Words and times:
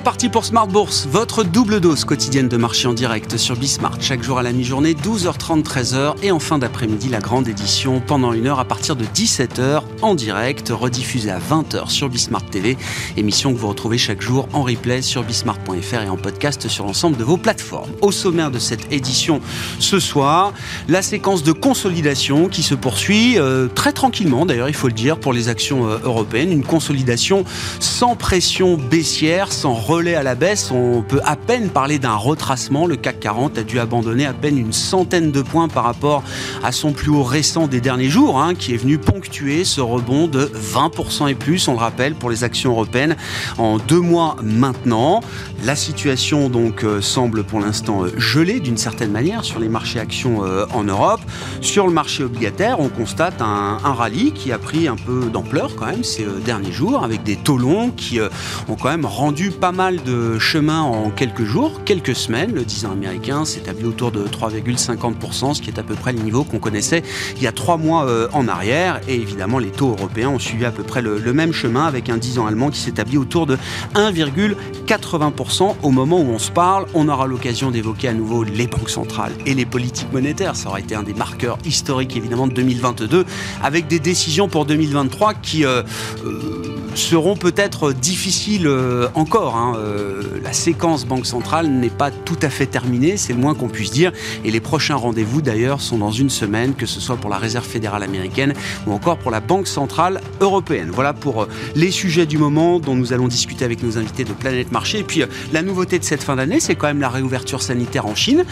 Reparti 0.00 0.30
pour 0.30 0.46
Smart 0.46 0.66
Bourse, 0.66 1.06
votre 1.10 1.44
double 1.44 1.78
dose 1.78 2.06
quotidienne 2.06 2.48
de 2.48 2.56
marché 2.56 2.88
en 2.88 2.94
direct 2.94 3.36
sur 3.36 3.54
Bismart. 3.54 3.98
Chaque 4.00 4.22
jour 4.22 4.38
à 4.38 4.42
la 4.42 4.50
mi-journée, 4.50 4.94
12h30, 4.94 5.62
13h 5.62 6.14
et 6.22 6.30
en 6.30 6.38
fin 6.38 6.58
d'après-midi, 6.58 7.10
la 7.10 7.18
grande 7.18 7.46
édition 7.48 8.00
pendant 8.00 8.32
une 8.32 8.46
heure 8.46 8.60
à 8.60 8.64
partir 8.64 8.96
de 8.96 9.04
17h 9.04 9.82
en 10.00 10.14
direct, 10.14 10.70
rediffusée 10.70 11.30
à 11.30 11.38
20h 11.38 11.90
sur 11.90 12.08
Bismart 12.08 12.46
TV. 12.46 12.78
Émission 13.18 13.52
que 13.52 13.58
vous 13.58 13.68
retrouvez 13.68 13.98
chaque 13.98 14.22
jour 14.22 14.48
en 14.54 14.62
replay 14.62 15.02
sur 15.02 15.22
bismart.fr 15.22 16.02
et 16.02 16.08
en 16.08 16.16
podcast 16.16 16.66
sur 16.68 16.86
l'ensemble 16.86 17.18
de 17.18 17.24
vos 17.24 17.36
plateformes. 17.36 17.90
Au 18.00 18.10
sommaire 18.10 18.50
de 18.50 18.58
cette 18.58 18.90
édition 18.90 19.42
ce 19.80 19.98
soir, 19.98 20.54
la 20.88 21.02
séquence 21.02 21.42
de 21.42 21.52
consolidation 21.52 22.48
qui 22.48 22.62
se 22.62 22.74
poursuit 22.74 23.38
euh, 23.38 23.68
très 23.68 23.92
tranquillement, 23.92 24.46
d'ailleurs 24.46 24.70
il 24.70 24.74
faut 24.74 24.88
le 24.88 24.94
dire, 24.94 25.20
pour 25.20 25.34
les 25.34 25.48
actions 25.50 25.86
euh, 25.90 25.98
européennes. 26.04 26.52
Une 26.52 26.64
consolidation 26.64 27.44
sans 27.80 28.16
pression 28.16 28.78
baissière, 28.78 29.52
sans 29.52 29.74
relais 29.90 30.14
à 30.14 30.22
la 30.22 30.36
baisse. 30.36 30.70
On 30.70 31.02
peut 31.02 31.20
à 31.24 31.34
peine 31.34 31.68
parler 31.68 31.98
d'un 31.98 32.14
retracement. 32.14 32.86
Le 32.86 32.94
CAC 32.94 33.18
40 33.18 33.58
a 33.58 33.64
dû 33.64 33.80
abandonner 33.80 34.24
à 34.24 34.32
peine 34.32 34.56
une 34.56 34.72
centaine 34.72 35.32
de 35.32 35.42
points 35.42 35.66
par 35.66 35.82
rapport 35.82 36.22
à 36.62 36.70
son 36.70 36.92
plus 36.92 37.10
haut 37.10 37.24
récent 37.24 37.66
des 37.66 37.80
derniers 37.80 38.08
jours, 38.08 38.40
hein, 38.40 38.54
qui 38.54 38.72
est 38.72 38.76
venu 38.76 38.98
ponctuer 38.98 39.64
ce 39.64 39.80
rebond 39.80 40.28
de 40.28 40.44
20% 40.44 41.28
et 41.28 41.34
plus, 41.34 41.66
on 41.66 41.72
le 41.72 41.78
rappelle, 41.78 42.14
pour 42.14 42.30
les 42.30 42.44
actions 42.44 42.70
européennes 42.70 43.16
en 43.58 43.78
deux 43.78 43.98
mois 43.98 44.36
maintenant. 44.44 45.22
La 45.64 45.74
situation 45.74 46.48
donc 46.48 46.84
euh, 46.84 47.00
semble 47.00 47.42
pour 47.42 47.58
l'instant 47.58 48.04
euh, 48.04 48.12
gelée 48.16 48.60
d'une 48.60 48.78
certaine 48.78 49.10
manière 49.10 49.44
sur 49.44 49.58
les 49.58 49.68
marchés 49.68 49.98
actions 49.98 50.44
euh, 50.44 50.66
en 50.72 50.84
Europe. 50.84 51.20
Sur 51.62 51.88
le 51.88 51.92
marché 51.92 52.22
obligataire, 52.22 52.78
on 52.78 52.90
constate 52.90 53.42
un, 53.42 53.78
rallye 53.82 54.32
qui 54.32 54.52
a 54.52 54.58
pris 54.58 54.86
un 54.86 54.96
peu 54.96 55.28
d'ampleur 55.32 55.74
quand 55.74 55.86
même 55.86 56.04
ces 56.04 56.24
derniers 56.44 56.70
jours, 56.70 57.02
avec 57.02 57.24
des 57.24 57.34
taux 57.34 57.58
longs 57.58 57.90
qui 57.90 58.20
ont 58.20 58.76
quand 58.76 58.88
même 58.88 59.04
rendu 59.04 59.50
mal 59.72 60.02
de 60.02 60.38
chemin 60.38 60.80
en 60.82 61.10
quelques 61.10 61.44
jours, 61.44 61.82
quelques 61.84 62.14
semaines. 62.14 62.52
Le 62.54 62.64
10 62.64 62.86
ans 62.86 62.92
américain 62.92 63.44
s'établit 63.44 63.86
autour 63.86 64.12
de 64.12 64.24
3,50%, 64.24 65.54
ce 65.54 65.62
qui 65.62 65.70
est 65.70 65.78
à 65.78 65.82
peu 65.82 65.94
près 65.94 66.12
le 66.12 66.20
niveau 66.20 66.44
qu'on 66.44 66.58
connaissait 66.58 67.02
il 67.36 67.42
y 67.42 67.46
a 67.46 67.52
trois 67.52 67.76
mois 67.76 68.06
euh, 68.06 68.28
en 68.32 68.48
arrière. 68.48 69.00
Et 69.08 69.14
évidemment, 69.14 69.58
les 69.58 69.70
taux 69.70 69.90
européens 69.90 70.30
ont 70.30 70.38
suivi 70.38 70.64
à 70.64 70.70
peu 70.70 70.82
près 70.82 71.02
le, 71.02 71.32
même 71.32 71.52
chemin 71.52 71.86
avec 71.86 72.08
un 72.08 72.16
10 72.16 72.38
ans 72.38 72.46
allemand 72.46 72.70
qui 72.70 72.80
s'établit 72.80 73.18
autour 73.18 73.46
de 73.46 73.56
1,80%. 73.94 75.76
Au 75.82 75.90
moment 75.90 76.20
où 76.20 76.28
on 76.28 76.38
se 76.38 76.50
parle, 76.50 76.86
on 76.94 77.08
aura 77.08 77.26
l'occasion 77.26 77.70
d'évoquer 77.70 78.08
à 78.08 78.12
nouveau 78.12 78.42
les 78.42 78.66
banques 78.66 78.90
centrales 78.90 79.32
et 79.46 79.54
les 79.54 79.66
politiques 79.66 80.12
monétaires. 80.12 80.56
Ça 80.56 80.68
aura 80.68 80.80
été 80.80 80.94
un 80.94 81.02
des 81.02 81.14
marqueurs 81.14 81.58
historiques 81.64 82.16
évidemment 82.16 82.46
de 82.46 82.54
2022, 82.54 83.24
avec 83.62 83.86
des 83.86 84.00
décisions 84.00 84.48
pour 84.48 84.66
2023 84.66 85.34
qui 85.34 85.64
euh, 85.64 85.82
euh, 86.24 86.79
seront 86.94 87.36
peut-être 87.36 87.92
difficiles 87.92 88.68
encore 89.14 89.50
Hein, 89.56 89.74
euh, 89.76 90.22
la 90.42 90.52
séquence 90.52 91.06
Banque 91.06 91.26
centrale 91.26 91.68
n'est 91.68 91.90
pas 91.90 92.10
tout 92.10 92.38
à 92.42 92.50
fait 92.50 92.66
terminée, 92.66 93.16
c'est 93.16 93.32
le 93.32 93.38
moins 93.38 93.54
qu'on 93.54 93.68
puisse 93.68 93.90
dire. 93.90 94.12
Et 94.44 94.50
les 94.50 94.60
prochains 94.60 94.96
rendez-vous 94.96 95.42
d'ailleurs 95.42 95.80
sont 95.80 95.98
dans 95.98 96.10
une 96.10 96.30
semaine, 96.30 96.74
que 96.74 96.86
ce 96.86 97.00
soit 97.00 97.16
pour 97.16 97.30
la 97.30 97.38
Réserve 97.38 97.66
fédérale 97.66 98.02
américaine 98.02 98.54
ou 98.86 98.92
encore 98.92 99.18
pour 99.18 99.30
la 99.30 99.40
Banque 99.40 99.66
centrale 99.66 100.20
européenne. 100.40 100.90
Voilà 100.92 101.12
pour 101.12 101.42
euh, 101.42 101.48
les 101.74 101.90
sujets 101.90 102.26
du 102.26 102.38
moment 102.38 102.80
dont 102.80 102.94
nous 102.94 103.12
allons 103.12 103.28
discuter 103.28 103.64
avec 103.64 103.82
nos 103.82 103.98
invités 103.98 104.24
de 104.24 104.32
Planète 104.32 104.72
Marché. 104.72 104.98
Et 105.00 105.04
puis 105.04 105.22
euh, 105.22 105.26
la 105.52 105.62
nouveauté 105.62 105.98
de 105.98 106.04
cette 106.04 106.22
fin 106.22 106.36
d'année, 106.36 106.60
c'est 106.60 106.74
quand 106.74 106.86
même 106.86 107.00
la 107.00 107.08
réouverture 107.08 107.62
sanitaire 107.62 108.06
en 108.06 108.14
Chine. 108.14 108.44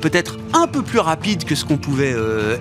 Peut-être 0.00 0.38
un 0.52 0.66
peu 0.66 0.82
plus 0.82 0.98
rapide 0.98 1.44
que 1.44 1.54
ce 1.54 1.64
qu'on 1.64 1.76
pouvait 1.76 2.14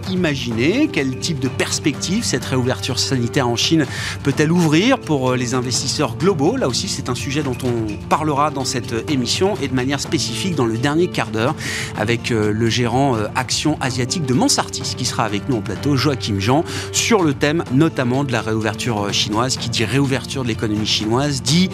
imaginer. 0.10 0.90
Quel 0.92 1.18
type 1.20 1.40
de 1.40 1.48
perspective 1.48 2.24
cette 2.24 2.46
réouverture 2.46 3.00
sanitaire 3.00 3.48
en 3.48 3.56
Chine 3.56 3.86
peut-elle 4.24 4.52
ouvrir 4.52 4.95
pour 4.98 5.36
les 5.36 5.54
investisseurs 5.54 6.16
globaux 6.18 6.58
Là 6.58 6.68
aussi, 6.68 6.88
c'est 6.88 7.10
un 7.10 7.16
sujet 7.16 7.44
dont 7.44 7.58
on 7.64 8.08
parlera 8.08 8.52
dans 8.52 8.66
cette 8.66 9.10
émission 9.10 9.56
et 9.62 9.68
de 9.68 9.74
manière 9.74 10.00
spécifique 10.00 10.56
dans 10.56 10.66
le 10.66 10.78
dernier 10.78 11.08
quart 11.08 11.32
d'heure 11.32 11.56
avec 11.98 12.32
euh, 12.32 12.52
le 12.52 12.70
gérant 12.70 13.16
euh, 13.16 13.28
Action 13.36 13.78
Asiatique 13.82 14.26
de 14.26 14.34
Mansartis 14.34 14.96
qui 14.98 15.06
sera 15.06 15.24
avec 15.24 15.50
nous 15.50 15.58
au 15.58 15.62
plateau, 15.62 15.96
Joachim 15.96 16.40
Jean, 16.40 16.64
sur 16.92 17.24
le 17.24 17.34
thème 17.34 17.64
notamment 17.74 18.24
de 18.24 18.32
la 18.32 18.42
réouverture 18.42 19.06
euh, 19.06 19.12
chinoise. 19.12 19.58
Qui 19.58 19.70
dit 19.70 19.86
réouverture 19.86 20.44
de 20.44 20.50
l'économie 20.50 20.86
chinoise 20.86 21.42
dit 21.42 21.70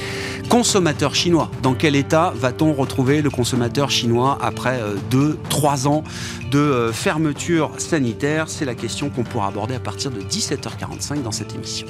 consommateur 0.49 1.15
chinois. 1.15 1.49
Dans 1.61 1.73
quel 1.73 1.95
état 1.95 2.33
va-t-on 2.35 2.73
retrouver 2.73 3.21
le 3.21 3.29
consommateur 3.29 3.89
chinois 3.89 4.37
après 4.41 4.79
deux, 5.09 5.37
trois 5.49 5.87
ans 5.87 6.03
de 6.51 6.91
fermeture 6.93 7.71
sanitaire? 7.77 8.45
C'est 8.47 8.65
la 8.65 8.75
question 8.75 9.09
qu'on 9.09 9.23
pourra 9.23 9.47
aborder 9.47 9.75
à 9.75 9.79
partir 9.79 10.11
de 10.11 10.21
17h45 10.21 11.23
dans 11.23 11.31
cette 11.31 11.55
émission. 11.55 11.87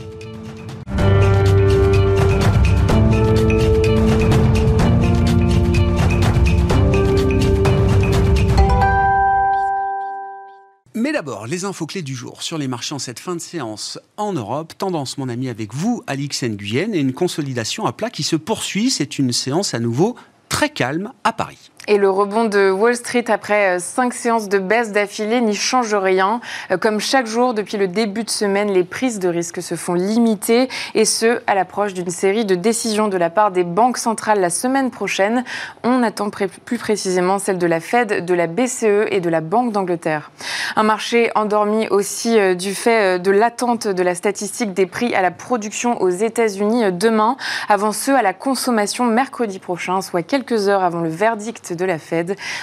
D'abord, 11.21 11.45
les 11.45 11.65
infos 11.65 11.85
clés 11.85 12.01
du 12.01 12.15
jour 12.15 12.41
sur 12.41 12.57
les 12.57 12.67
marchés 12.67 12.95
en 12.95 12.99
cette 12.99 13.19
fin 13.19 13.35
de 13.35 13.41
séance 13.41 13.99
en 14.17 14.33
Europe. 14.33 14.73
Tendance, 14.75 15.19
mon 15.19 15.29
ami, 15.29 15.49
avec 15.49 15.71
vous, 15.71 16.01
Alix 16.07 16.41
Nguyen, 16.41 16.95
et 16.95 16.99
une 16.99 17.13
consolidation 17.13 17.85
à 17.85 17.93
plat 17.93 18.09
qui 18.09 18.23
se 18.23 18.35
poursuit. 18.35 18.89
C'est 18.89 19.19
une 19.19 19.31
séance 19.31 19.75
à 19.75 19.79
nouveau 19.79 20.15
très 20.49 20.71
calme 20.71 21.13
à 21.23 21.31
Paris. 21.31 21.69
Et 21.91 21.97
le 21.97 22.09
rebond 22.09 22.45
de 22.45 22.71
Wall 22.71 22.95
Street 22.95 23.25
après 23.27 23.75
euh, 23.75 23.79
cinq 23.79 24.13
séances 24.13 24.47
de 24.47 24.59
baisse 24.59 24.93
d'affilée 24.93 25.41
n'y 25.41 25.53
change 25.53 25.93
rien. 25.93 26.39
Euh, 26.71 26.77
comme 26.77 27.01
chaque 27.01 27.27
jour 27.27 27.53
depuis 27.53 27.75
le 27.75 27.89
début 27.89 28.23
de 28.23 28.29
semaine, 28.29 28.71
les 28.71 28.85
prises 28.85 29.19
de 29.19 29.27
risque 29.27 29.61
se 29.61 29.75
font 29.75 29.93
limiter 29.93 30.69
et 30.95 31.03
ce, 31.03 31.41
à 31.47 31.53
l'approche 31.53 31.93
d'une 31.93 32.09
série 32.09 32.45
de 32.45 32.55
décisions 32.55 33.09
de 33.09 33.17
la 33.17 33.29
part 33.29 33.51
des 33.51 33.65
banques 33.65 33.97
centrales 33.97 34.39
la 34.39 34.49
semaine 34.49 34.89
prochaine. 34.89 35.43
On 35.83 36.01
attend 36.01 36.29
plus 36.29 36.77
précisément 36.77 37.39
celle 37.39 37.57
de 37.57 37.67
la 37.67 37.81
Fed, 37.81 38.23
de 38.23 38.33
la 38.33 38.47
BCE 38.47 39.07
et 39.11 39.19
de 39.19 39.29
la 39.29 39.41
Banque 39.41 39.73
d'Angleterre. 39.73 40.31
Un 40.77 40.83
marché 40.83 41.29
endormi 41.35 41.89
aussi 41.89 42.39
euh, 42.39 42.55
du 42.55 42.73
fait 42.73 43.19
de 43.19 43.31
l'attente 43.31 43.89
de 43.89 44.01
la 44.01 44.15
statistique 44.15 44.73
des 44.73 44.85
prix 44.85 45.13
à 45.13 45.21
la 45.21 45.31
production 45.31 46.01
aux 46.01 46.09
États-Unis 46.09 46.89
demain, 46.93 47.35
avant 47.67 47.91
ceux 47.91 48.15
à 48.15 48.21
la 48.21 48.31
consommation 48.31 49.03
mercredi 49.03 49.59
prochain, 49.59 49.99
soit 49.99 50.23
quelques 50.23 50.69
heures 50.69 50.85
avant 50.85 51.01
le 51.01 51.09
verdict 51.09 51.73
de 51.80 51.80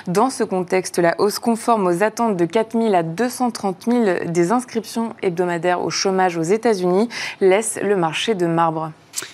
Dans 0.07 0.31
ce 0.31 0.45
contexte, 0.45 0.99
la 0.99 1.15
hausse 1.21 1.39
conforme 1.39 1.87
aux 1.87 2.03
attentes 2.03 2.37
de 2.37 2.45
4 2.45 2.73
000 2.73 2.95
à 2.95 3.03
230 3.03 3.85
000 3.91 4.05
des 4.27 4.53
inscriptions 4.53 5.15
hebdomadaires 5.23 5.83
au 5.83 5.91
chômage 5.91 6.37
aux 6.37 6.43
États-Unis 6.43 7.09
laisse 7.41 7.79
le 7.83 7.97
marché 7.97 8.35
de 8.35 8.47
marbre. 8.47 8.93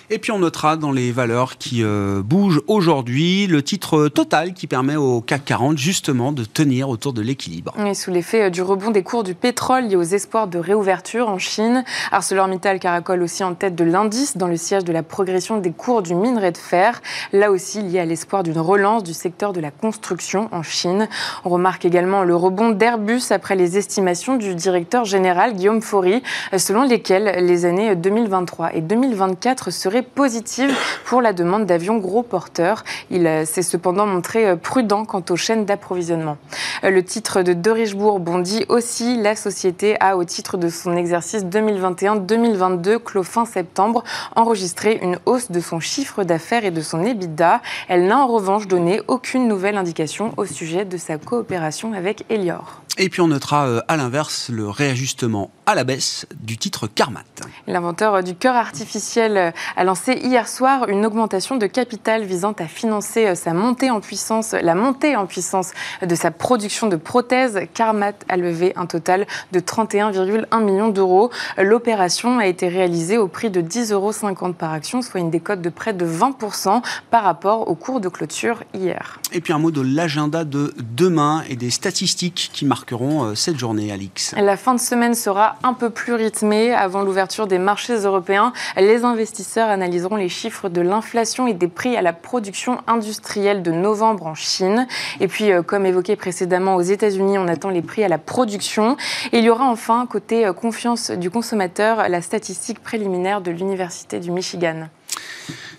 Et 0.09 0.19
puis 0.19 0.31
on 0.31 0.39
notera 0.39 0.77
dans 0.77 0.91
les 0.91 1.11
valeurs 1.11 1.57
qui 1.57 1.83
euh, 1.83 2.21
bougent 2.23 2.61
aujourd'hui 2.67 3.47
le 3.47 3.63
titre 3.63 4.07
total 4.07 4.53
qui 4.53 4.67
permet 4.67 4.95
au 4.95 5.21
CAC 5.21 5.45
40 5.45 5.77
justement 5.77 6.31
de 6.31 6.43
tenir 6.43 6.89
autour 6.89 7.13
de 7.13 7.21
l'équilibre. 7.21 7.73
Et 7.85 7.93
sous 7.93 8.11
l'effet 8.11 8.43
euh, 8.43 8.49
du 8.49 8.61
rebond 8.61 8.91
des 8.91 9.03
cours 9.03 9.23
du 9.23 9.33
pétrole 9.33 9.85
liés 9.85 9.95
aux 9.95 10.03
espoirs 10.03 10.47
de 10.47 10.59
réouverture 10.59 11.29
en 11.29 11.39
Chine, 11.39 11.83
ArcelorMittal 12.11 12.79
caracole 12.79 13.23
aussi 13.23 13.43
en 13.43 13.55
tête 13.55 13.75
de 13.75 13.83
l'indice 13.83 14.37
dans 14.37 14.47
le 14.47 14.57
siège 14.57 14.83
de 14.83 14.93
la 14.93 15.03
progression 15.03 15.57
des 15.57 15.71
cours 15.71 16.01
du 16.01 16.13
minerai 16.13 16.51
de 16.51 16.57
fer, 16.57 17.01
là 17.33 17.51
aussi 17.51 17.81
lié 17.81 17.99
à 17.99 18.05
l'espoir 18.05 18.43
d'une 18.43 18.59
relance 18.59 19.03
du 19.03 19.13
secteur 19.13 19.53
de 19.53 19.59
la 19.59 19.71
construction 19.71 20.49
en 20.51 20.63
Chine. 20.63 21.07
On 21.43 21.49
remarque 21.49 21.85
également 21.85 22.23
le 22.23 22.35
rebond 22.35 22.69
d'Airbus 22.69 23.31
après 23.31 23.55
les 23.55 23.77
estimations 23.77 24.37
du 24.37 24.55
directeur 24.55 25.05
général 25.05 25.55
Guillaume 25.55 25.81
Faury, 25.81 26.21
euh, 26.53 26.57
selon 26.57 26.83
lesquelles 26.83 27.45
les 27.45 27.65
années 27.65 27.95
2023 27.95 28.75
et 28.75 28.81
2024 28.81 29.71
serait 29.75 30.01
positive 30.01 30.73
pour 31.05 31.21
la 31.21 31.33
demande 31.33 31.65
d'avions 31.65 31.97
gros 31.97 32.23
porteurs. 32.23 32.83
Il 33.11 33.27
euh, 33.27 33.45
s'est 33.45 33.61
cependant 33.61 34.05
montré 34.05 34.47
euh, 34.47 34.55
prudent 34.55 35.05
quant 35.05 35.23
aux 35.29 35.35
chaînes 35.35 35.65
d'approvisionnement. 35.65 36.37
Euh, 36.83 36.89
le 36.89 37.03
titre 37.03 37.41
de 37.41 37.53
De 37.53 37.71
Richebourg 37.71 38.19
bondit 38.19 38.65
aussi. 38.69 39.21
La 39.21 39.35
société 39.35 39.97
a, 39.99 40.17
au 40.17 40.23
titre 40.23 40.57
de 40.57 40.69
son 40.69 40.95
exercice 40.95 41.43
2021-2022, 41.43 42.99
clos 42.99 43.23
fin 43.23 43.45
septembre, 43.45 44.03
enregistré 44.35 44.99
une 45.01 45.19
hausse 45.25 45.51
de 45.51 45.59
son 45.59 45.79
chiffre 45.79 46.23
d'affaires 46.23 46.65
et 46.65 46.71
de 46.71 46.81
son 46.81 47.03
EBITDA. 47.03 47.61
Elle 47.87 48.07
n'a 48.07 48.19
en 48.19 48.27
revanche 48.27 48.67
donné 48.67 49.01
aucune 49.07 49.47
nouvelle 49.47 49.77
indication 49.77 50.33
au 50.37 50.45
sujet 50.45 50.85
de 50.85 50.97
sa 50.97 51.17
coopération 51.17 51.93
avec 51.93 52.25
Elior. 52.29 52.84
Et 52.97 53.09
puis 53.09 53.19
on 53.19 53.27
notera 53.27 53.67
euh, 53.67 53.81
à 53.89 53.97
l'inverse 53.97 54.49
le 54.49 54.69
réajustement 54.69 55.51
à 55.65 55.75
la 55.75 55.83
baisse 55.83 56.27
du 56.39 56.57
titre 56.57 56.87
Carmat. 56.87 57.23
L'inventeur 57.67 58.23
du 58.23 58.35
cœur 58.35 58.55
artificiel 58.55 59.53
a 59.75 59.83
lancé 59.83 60.13
hier 60.13 60.47
soir 60.47 60.87
une 60.87 61.05
augmentation 61.05 61.57
de 61.57 61.65
capital 61.65 62.23
visant 62.23 62.53
à 62.53 62.67
financer 62.67 63.35
sa 63.35 63.53
montée 63.53 63.89
en 63.89 63.99
puissance, 63.99 64.53
la 64.53 64.75
montée 64.75 65.15
en 65.15 65.25
puissance 65.25 65.71
de 66.01 66.15
sa 66.15 66.29
production 66.29 66.87
de 66.87 66.95
prothèses. 66.95 67.61
Carmat 67.73 68.13
a 68.29 68.37
levé 68.37 68.73
un 68.75 68.85
total 68.85 69.25
de 69.51 69.59
31,1 69.59 70.63
millions 70.63 70.89
d'euros. 70.89 71.31
L'opération 71.57 72.37
a 72.37 72.45
été 72.45 72.67
réalisée 72.67 73.17
au 73.17 73.27
prix 73.27 73.49
de 73.49 73.61
10,50 73.61 73.93
euros 73.93 74.53
par 74.53 74.71
action, 74.71 75.01
soit 75.01 75.19
une 75.19 75.31
décote 75.31 75.61
de 75.61 75.69
près 75.69 75.93
de 75.93 76.05
20% 76.05 76.83
par 77.09 77.23
rapport 77.23 77.67
au 77.67 77.75
cours 77.75 77.99
de 77.99 78.07
clôture 78.07 78.63
hier. 78.73 79.19
Et 79.33 79.41
puis 79.41 79.51
un 79.51 79.59
mot 79.59 79.71
de 79.71 79.81
l'agenda 79.81 80.43
de 80.43 80.73
demain 80.95 81.43
et 81.49 81.55
des 81.55 81.71
statistiques 81.71 82.51
qui 82.53 82.65
marqueront 82.85 83.23
euh, 83.23 83.35
cette 83.35 83.57
journée, 83.57 83.91
Alix. 83.91 84.35
La 84.37 84.57
fin 84.57 84.75
de 84.75 84.79
semaine 84.79 85.15
sera 85.15 85.55
un 85.63 85.73
peu 85.73 85.89
plus 85.89 86.13
rythmé. 86.13 86.71
Avant 86.71 87.01
l'ouverture 87.01 87.47
des 87.47 87.57
marchés 87.57 87.95
européens, 87.95 88.53
les 88.77 89.03
investisseurs 89.03 89.69
analyseront 89.69 90.17
les 90.17 90.29
chiffres 90.29 90.69
de 90.69 90.81
l'inflation 90.81 91.47
et 91.47 91.55
des 91.55 91.67
prix 91.67 91.97
à 91.97 92.03
la 92.03 92.13
production 92.13 92.79
industrielle 92.85 93.63
de 93.63 93.71
novembre 93.71 94.27
en 94.27 94.35
Chine. 94.35 94.87
Et 95.19 95.27
puis, 95.27 95.51
euh, 95.51 95.63
comme 95.63 95.87
évoqué 95.87 96.15
précédemment, 96.15 96.75
aux 96.75 96.81
États-Unis, 96.81 97.39
on 97.39 97.47
attend 97.47 97.69
les 97.69 97.81
prix 97.81 98.03
à 98.03 98.07
la 98.07 98.19
production. 98.19 98.97
Et 99.31 99.39
il 99.39 99.45
y 99.45 99.49
aura 99.49 99.65
enfin, 99.65 100.05
côté 100.05 100.45
euh, 100.45 100.53
confiance 100.53 101.09
du 101.09 101.31
consommateur, 101.31 102.07
la 102.07 102.21
statistique 102.21 102.83
préliminaire 102.83 103.41
de 103.41 103.49
l'Université 103.49 104.19
du 104.19 104.29
Michigan. 104.29 104.89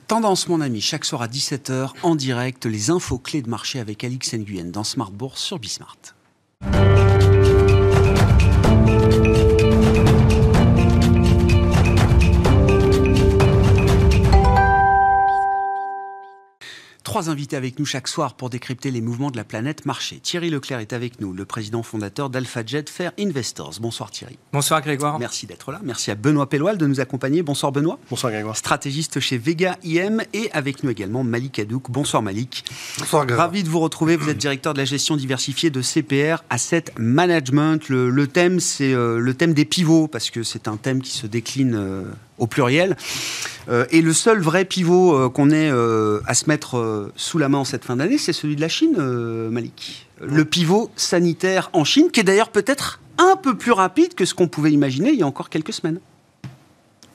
Tendance, 0.08 0.48
mon 0.48 0.60
ami, 0.60 0.80
chaque 0.80 1.04
soir 1.04 1.22
à 1.22 1.28
17h, 1.28 1.90
en 2.02 2.16
direct, 2.16 2.66
les 2.66 2.90
infos 2.90 3.18
clés 3.18 3.42
de 3.42 3.48
marché 3.48 3.78
avec 3.78 4.02
Alix 4.02 4.34
Nguyen 4.34 4.72
dans 4.72 4.84
Smart 4.84 5.12
Bourse 5.12 5.40
sur 5.40 5.60
Bismart. 5.60 6.15
Trois 17.16 17.30
invités 17.30 17.56
avec 17.56 17.78
nous 17.78 17.86
chaque 17.86 18.08
soir 18.08 18.34
pour 18.34 18.50
décrypter 18.50 18.90
les 18.90 19.00
mouvements 19.00 19.30
de 19.30 19.38
la 19.38 19.44
planète 19.44 19.86
marché. 19.86 20.20
Thierry 20.20 20.50
Leclerc 20.50 20.80
est 20.80 20.92
avec 20.92 21.18
nous, 21.18 21.32
le 21.32 21.46
président 21.46 21.82
fondateur 21.82 22.28
d'AlphaJet 22.28 22.84
Fair 22.90 23.12
Investors. 23.18 23.76
Bonsoir 23.80 24.10
Thierry. 24.10 24.38
Bonsoir 24.52 24.82
Grégoire. 24.82 25.18
Merci 25.18 25.46
d'être 25.46 25.72
là. 25.72 25.80
Merci 25.82 26.10
à 26.10 26.14
Benoît 26.14 26.46
Pelloal 26.46 26.76
de 26.76 26.86
nous 26.86 27.00
accompagner. 27.00 27.42
Bonsoir 27.42 27.72
Benoît. 27.72 27.98
Bonsoir 28.10 28.32
Grégoire. 28.32 28.54
Stratégiste 28.54 29.18
chez 29.20 29.38
Vega 29.38 29.78
IM 29.82 30.20
et 30.34 30.50
avec 30.52 30.84
nous 30.84 30.90
également 30.90 31.24
Malik 31.24 31.58
Hadouk. 31.58 31.90
Bonsoir 31.90 32.22
Malik. 32.22 32.66
Bonsoir 32.98 33.24
Grégoire. 33.24 33.46
Ravi 33.46 33.62
de 33.62 33.70
vous 33.70 33.80
retrouver. 33.80 34.16
Vous 34.16 34.28
êtes 34.28 34.36
directeur 34.36 34.74
de 34.74 34.78
la 34.78 34.84
gestion 34.84 35.16
diversifiée 35.16 35.70
de 35.70 35.80
CPR 35.80 36.44
Asset 36.50 36.84
Management. 36.98 37.88
Le, 37.88 38.26
thème, 38.26 38.60
c'est 38.60 38.92
euh, 38.92 39.20
le 39.20 39.32
thème 39.32 39.54
des 39.54 39.64
pivots 39.64 40.06
parce 40.06 40.28
que 40.28 40.42
c'est 40.42 40.68
un 40.68 40.76
thème 40.76 41.00
qui 41.00 41.12
se 41.12 41.26
décline 41.26 41.76
euh, 41.76 42.02
au 42.38 42.46
pluriel. 42.46 42.96
Euh, 43.68 43.84
et 43.90 44.00
le 44.00 44.12
seul 44.12 44.40
vrai 44.40 44.64
pivot 44.64 45.14
euh, 45.14 45.28
qu'on 45.28 45.50
ait 45.50 45.70
euh, 45.70 46.20
à 46.26 46.34
se 46.34 46.48
mettre 46.48 47.10
sous 47.16 47.38
la 47.38 47.48
main 47.48 47.58
en 47.58 47.64
cette 47.64 47.84
fin 47.84 47.96
d'année, 47.96 48.18
c'est 48.18 48.32
celui 48.32 48.56
de 48.56 48.60
la 48.60 48.68
Chine, 48.68 48.96
Malik. 49.50 50.06
Le 50.20 50.44
pivot 50.44 50.90
sanitaire 50.96 51.70
en 51.72 51.84
Chine, 51.84 52.10
qui 52.10 52.20
est 52.20 52.24
d'ailleurs 52.24 52.50
peut-être 52.50 53.00
un 53.18 53.36
peu 53.36 53.56
plus 53.56 53.72
rapide 53.72 54.14
que 54.14 54.24
ce 54.24 54.34
qu'on 54.34 54.48
pouvait 54.48 54.72
imaginer 54.72 55.10
il 55.10 55.18
y 55.18 55.22
a 55.22 55.26
encore 55.26 55.50
quelques 55.50 55.72
semaines. 55.72 56.00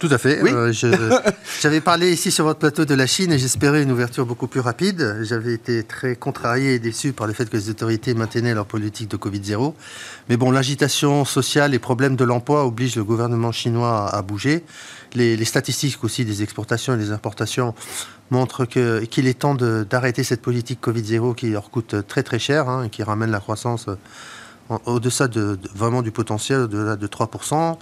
Tout 0.01 0.09
à 0.09 0.18
fait. 0.18 0.42
J'avais 1.62 1.80
parlé 1.80 2.12
ici 2.12 2.31
sur 2.31 2.44
votre 2.45 2.57
plateau 2.57 2.86
de 2.86 2.95
la 2.95 3.06
Chine 3.06 3.31
et 3.31 3.38
j'espérais 3.38 3.83
une 3.83 3.92
ouverture 3.92 4.25
beaucoup 4.25 4.48
plus 4.48 4.59
rapide. 4.59 5.19
J'avais 5.21 5.53
été 5.53 5.83
très 5.83 6.15
contrarié 6.15 6.74
et 6.74 6.80
déçu 6.80 7.13
par 7.13 7.27
le 7.27 7.33
fait 7.33 7.48
que 7.48 7.56
les 7.56 7.69
autorités 7.69 8.15
maintenaient 8.15 8.56
leur 8.56 8.65
politique 8.65 9.12
de 9.12 9.18
Covid-0. 9.18 9.75
Mais 10.27 10.38
bon, 10.38 10.50
l'agitation 10.50 11.24
sociale 11.24 11.75
et 11.75 11.80
problèmes 11.80 12.15
de 12.15 12.24
l'emploi 12.24 12.65
obligent 12.65 12.95
le 12.95 13.03
gouvernement 13.03 13.51
chinois 13.51 14.09
à 14.09 14.24
bouger 14.24 14.63
les, 15.13 15.45
statistiques 15.45 16.04
aussi 16.04 16.25
des 16.25 16.44
exportations 16.44 16.94
et 16.95 16.97
des 16.97 17.12
importations 17.12 17.74
montrent 18.30 18.65
qu'il 18.65 19.27
est 19.27 19.39
temps 19.39 19.56
d'arrêter 19.56 20.24
cette 20.24 20.42
politique 20.42 20.80
Covid-0 20.81 21.36
qui 21.36 21.50
leur 21.50 21.69
coûte 21.69 21.95
très 22.07 22.24
très 22.24 22.39
cher 22.39 22.69
hein, 22.69 22.86
et 22.86 22.89
qui 22.89 23.04
ramène 23.04 23.31
la 23.31 23.39
croissance 23.39 23.88
au-delà 24.85 25.27
de, 25.27 25.57
vraiment 25.75 26.01
du 26.01 26.12
potentiel, 26.12 26.62
au-delà 26.62 26.95
de 26.95 27.07
3%. 27.07 27.77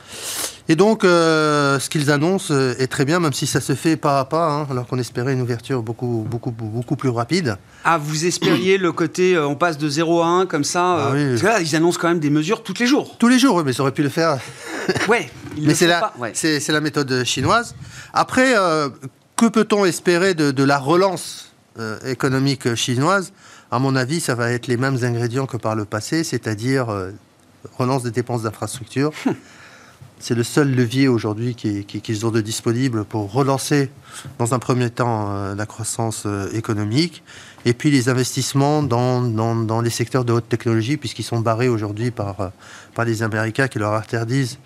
Et 0.68 0.75
donc, 0.75 1.03
euh, 1.03 1.80
ce 1.80 1.89
qu'ils 1.89 2.12
annoncent 2.12 2.53
est 2.53 2.88
très 2.88 3.06
bien, 3.06 3.19
même 3.19 3.33
si 3.33 3.47
ça 3.47 3.59
se 3.59 3.74
fait 3.74 3.97
pas 3.97 4.19
à 4.19 4.25
pas, 4.25 4.51
hein, 4.51 4.68
alors 4.69 4.86
qu'on 4.86 5.00
espérait 5.00 5.33
une 5.33 5.41
ouverture 5.41 5.81
beaucoup, 5.81 6.25
beaucoup, 6.30 6.51
beaucoup 6.51 6.95
plus 6.95 7.09
rapide. 7.09 7.57
Ah, 7.83 7.97
vous 7.97 8.25
espériez 8.25 8.77
le 8.77 8.91
côté, 8.91 9.36
euh, 9.36 9.47
on 9.47 9.56
passe 9.56 9.77
de 9.77 9.89
0 9.89 10.21
à 10.21 10.27
1 10.27 10.45
comme 10.45 10.63
ça 10.63 11.09
ah 11.09 11.12
euh, 11.13 11.41
là, 11.41 11.59
ils 11.59 11.75
annoncent 11.75 12.00
quand 12.00 12.09
même 12.09 12.19
des 12.19 12.30
mesures 12.30 12.62
tous 12.63 12.75
les 12.80 12.86
jours. 12.86 13.18
Tous 13.18 13.27
les 13.27 13.39
jours, 13.39 13.63
mais 13.63 13.71
ils 13.71 13.81
auraient 13.81 13.91
pu 13.91 14.03
le 14.03 14.09
faire. 14.09 14.38
ouais, 15.07 15.30
mais 15.59 15.74
c'est 15.74 15.88
la, 15.88 16.13
c'est 16.33 16.69
la 16.69 16.81
méthode 16.81 17.24
chinoise. 17.24 17.75
Après, 18.13 18.57
euh, 18.57 18.89
que 19.36 19.45
peut-on 19.45 19.86
espérer 19.86 20.33
de, 20.33 20.63
la 20.63 20.77
relance 20.77 21.53
euh, 21.80 21.97
économique 22.06 22.75
chinoise? 22.75 23.31
À 23.71 23.80
mon 23.80 23.95
avis, 23.95 24.19
ça 24.19 24.36
va 24.36 24.51
être 24.51 24.68
les 24.68 24.77
mêmes 24.77 25.04
ingrédients 25.04 25.45
que 25.45 25.57
par 25.57 25.75
le 25.75 25.86
passé, 25.86 26.24
c'est-à-dire 26.24 26.89
euh, 26.89 27.12
relance 27.77 28.04
des 28.04 28.12
dépenses 28.12 28.44
d'infrastructure. 28.44 29.12
c'est 30.19 30.36
le 30.36 30.44
seul 30.44 30.74
levier 30.74 31.07
aujourd'hui 31.07 31.56
qu'ils 31.56 32.25
ont 32.25 32.31
de 32.31 32.42
disponible 32.42 33.06
pour 33.06 33.31
relancer, 33.31 33.89
dans 34.38 34.54
un 34.54 34.60
premier 34.60 34.89
temps, 34.89 35.54
la 35.56 35.66
croissance 35.66 36.27
économique 36.51 37.24
et 37.66 37.74
puis 37.74 37.92
les 37.92 38.10
investissements 38.10 38.83
dans, 38.83 39.21
dans, 39.21 39.81
les 39.81 39.89
secteurs 39.89 40.24
de 40.24 40.31
haute 40.31 40.48
technologie, 40.48 40.98
puisqu'ils 40.98 41.24
sont 41.24 41.39
barrés 41.39 41.68
aujourd'hui 41.68 42.12
par, 42.12 42.51
par 42.95 43.06
les 43.06 43.22
Américains 43.22 43.68
qui 43.68 43.80
leur 43.80 43.94
interdisent 43.94 44.60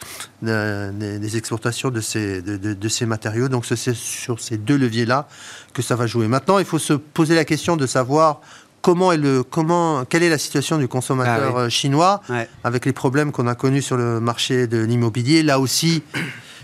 euh, 0.43 0.91
les, 0.99 1.37
exportations 1.37 1.89
de 1.89 2.01
ces, 2.01 2.41
de, 2.41 2.87
ces 2.87 3.05
matériaux. 3.05 3.49
Donc 3.49 3.65
c'est 3.65 3.93
sur 3.93 4.39
ces 4.39 4.57
deux 4.57 4.77
leviers-là 4.77 5.27
que 5.73 5.81
ça 5.81 5.95
va 5.95 6.05
jouer. 6.05 6.27
Maintenant, 6.27 6.59
il 6.59 6.65
faut 6.65 6.79
se 6.79 6.93
poser 6.93 7.35
la 7.35 7.45
question 7.45 7.75
de 7.77 7.87
savoir 7.87 8.41
comment 8.83 9.11
est 9.11 9.17
le, 9.17 9.41
comment, 9.41 10.05
quelle 10.05 10.21
est 10.21 10.29
la 10.29 10.37
situation 10.37 10.77
du 10.77 10.87
consommateur 10.87 11.55
ah 11.57 11.61
euh, 11.61 11.69
chinois 11.69 12.21
avec 12.63 12.85
les 12.85 12.93
problèmes 12.93 13.31
qu'on 13.31 13.47
a 13.47 13.55
connus 13.55 13.81
sur 13.81 13.97
le 13.97 14.19
marché 14.19 14.67
de 14.67 14.77
l'immobilier? 14.77 15.41
Là 15.41 15.59
aussi, 15.59 16.03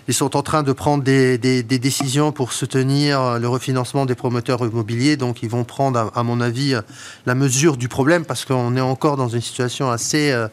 ils 0.09 0.15
sont 0.15 0.35
en 0.35 0.41
train 0.41 0.63
de 0.63 0.73
prendre 0.73 1.03
des, 1.03 1.37
décisions 1.61 2.31
pour 2.31 2.51
soutenir 2.51 3.37
le 3.37 3.47
refinancement 3.47 4.07
des 4.07 4.15
promoteurs 4.15 4.65
immobiliers. 4.65 5.17
Donc, 5.17 5.43
ils 5.43 5.49
vont 5.49 5.63
prendre, 5.63 6.11
à, 6.15 6.23
mon 6.23 6.41
avis, 6.41 6.75
la 7.27 7.35
mesure 7.35 7.77
du 7.77 7.89
problème 7.89 8.25
parce 8.25 8.43
qu'on 8.43 8.75
est 8.75 8.81
encore 8.81 9.17
dans 9.17 9.27
une 9.27 9.41
situation 9.41 9.91
assez 9.91 10.31
euh, 10.31 10.47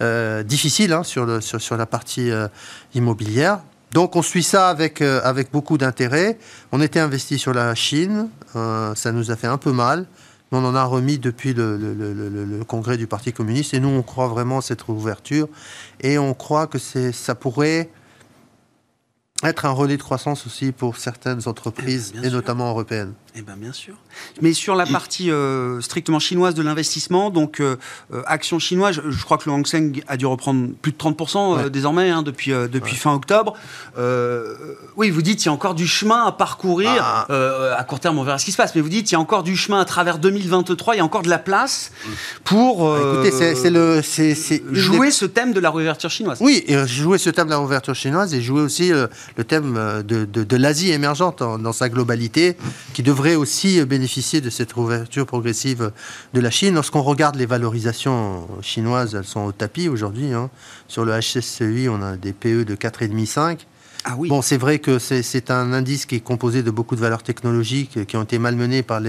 euh, 0.00 0.44
difficile 0.44 0.92
hein, 0.92 1.02
sur, 1.02 1.26
le, 1.26 1.40
sur, 1.40 1.76
la 1.76 1.86
partie 1.86 2.30
euh, 2.30 2.46
immobilière. 2.94 3.58
Donc, 3.90 4.14
on 4.14 4.22
suit 4.22 4.44
ça 4.44 4.68
avec, 4.68 5.02
avec 5.02 5.50
beaucoup 5.50 5.76
d'intérêt. 5.76 6.38
On 6.70 6.80
était 6.80 7.00
investi 7.00 7.36
sur 7.36 7.52
la 7.52 7.74
Chine. 7.74 8.28
ça 8.54 9.10
nous 9.10 9.32
a 9.32 9.36
fait 9.36 9.48
un 9.48 9.58
peu 9.58 9.72
mal. 9.72 10.06
On 10.52 10.64
en 10.64 10.74
a 10.74 10.84
remis 10.84 11.18
depuis 11.18 11.54
le, 11.54 11.76
le, 11.76 12.64
congrès 12.64 12.96
du 12.96 13.06
Parti 13.06 13.32
communiste 13.32 13.72
et 13.72 13.80
nous, 13.80 13.88
on 13.88 14.02
croit 14.02 14.28
vraiment 14.28 14.58
à 14.58 14.62
cette 14.62 14.88
ouverture 14.88 15.48
et 16.00 16.18
on 16.18 16.34
croit 16.34 16.66
que 16.66 16.78
ça 16.78 17.34
pourrait 17.36 17.88
être 19.42 19.64
un 19.64 19.70
relais 19.70 19.96
de 19.96 20.02
croissance 20.02 20.46
aussi 20.46 20.72
pour 20.72 20.96
certaines 20.96 21.48
entreprises, 21.48 22.12
et 22.22 22.30
notamment 22.30 22.68
européennes. 22.68 23.14
Eh 23.36 23.42
bien, 23.42 23.54
bien 23.56 23.72
sûr. 23.72 23.94
Mais 24.42 24.52
sur 24.52 24.74
la 24.74 24.86
partie 24.86 25.30
euh, 25.30 25.80
strictement 25.80 26.18
chinoise 26.18 26.54
de 26.54 26.62
l'investissement, 26.62 27.30
donc 27.30 27.60
euh, 27.60 27.76
euh, 28.12 28.22
action 28.26 28.58
chinoise, 28.58 29.00
je, 29.08 29.24
crois 29.24 29.38
que 29.38 29.48
le 29.48 29.54
Hang 29.54 29.66
Seng 29.66 30.02
a 30.08 30.16
dû 30.16 30.26
reprendre 30.26 30.70
plus 30.82 30.90
de 30.90 30.96
30% 30.96 31.68
désormais, 31.68 32.10
hein, 32.10 32.22
depuis, 32.22 32.50
depuis 32.50 32.96
fin 32.96 33.14
octobre. 33.14 33.56
oui, 34.96 35.10
vous 35.10 35.22
dites 35.22 35.44
il 35.44 35.46
y 35.46 35.48
a 35.48 35.52
encore 35.52 35.74
du 35.74 35.86
chemin 35.86 36.24
à 36.24 36.32
parcourir. 36.32 36.90
Ah. 37.00 37.26
à 37.76 37.84
court 37.84 38.00
terme, 38.00 38.18
on 38.18 38.24
verra 38.24 38.38
ce 38.38 38.44
qui 38.44 38.52
se 38.52 38.56
passe, 38.56 38.74
mais 38.74 38.80
vous 38.80 38.88
dites 38.88 39.10
il 39.10 39.14
y 39.14 39.16
a 39.16 39.20
encore 39.20 39.42
du 39.42 39.56
chemin 39.56 39.80
à 39.80 39.84
travers 39.84 40.18
2023, 40.18 40.94
il 40.94 40.98
y 40.98 41.00
a 41.00 41.04
encore 41.04 41.22
de 41.22 41.28
la 41.28 41.38
place 41.38 41.92
pour 42.44 42.90
ah, 42.90 42.98
écoutez, 42.98 43.54
c'est, 43.54 43.70
le, 43.70 44.02
c'est, 44.02 44.34
jouer 44.72 45.10
ce 45.10 45.24
thème 45.24 45.52
de 45.52 45.60
la 45.60 45.70
réouverture 45.70 46.10
chinoise. 46.10 46.38
Oui, 46.40 46.64
et 46.66 46.86
jouer 46.86 47.18
ce 47.18 47.30
thème 47.30 47.46
de 47.46 47.50
la 47.50 47.58
réouverture 47.58 47.94
chinoise 47.94 48.34
et 48.34 48.42
jouer 48.42 48.62
aussi 48.62 48.90
le 48.90 49.44
thème 49.44 50.02
de, 50.04 50.24
de, 50.24 50.56
l'Asie 50.56 50.90
émergente 50.90 51.38
dans 51.38 51.72
sa 51.72 51.88
globalité, 51.88 52.56
qui 52.92 53.02
devrait 53.02 53.19
aussi 53.20 53.84
bénéficier 53.84 54.40
de 54.40 54.50
cette 54.50 54.76
ouverture 54.76 55.26
progressive 55.26 55.92
de 56.34 56.40
la 56.40 56.50
Chine. 56.50 56.74
Lorsqu'on 56.74 57.02
regarde 57.02 57.36
les 57.36 57.46
valorisations 57.46 58.48
chinoises, 58.62 59.14
elles 59.14 59.24
sont 59.24 59.44
au 59.44 59.52
tapis 59.52 59.88
aujourd'hui. 59.88 60.32
Hein. 60.32 60.50
Sur 60.88 61.04
le 61.04 61.12
HSCI, 61.12 61.88
on 61.88 62.02
a 62.02 62.16
des 62.16 62.32
PE 62.32 62.64
de 62.64 62.74
4,5-5. 62.74 63.58
Ah 64.04 64.14
oui. 64.16 64.30
Bon, 64.30 64.40
c'est 64.40 64.56
vrai 64.56 64.78
que 64.78 64.98
c'est 64.98 65.50
un 65.50 65.74
indice 65.74 66.06
qui 66.06 66.16
est 66.16 66.20
composé 66.20 66.62
de 66.62 66.70
beaucoup 66.70 66.96
de 66.96 67.00
valeurs 67.00 67.22
technologiques 67.22 68.06
qui 68.06 68.16
ont 68.16 68.22
été 68.22 68.38
malmenées 68.38 68.82
par 68.82 69.00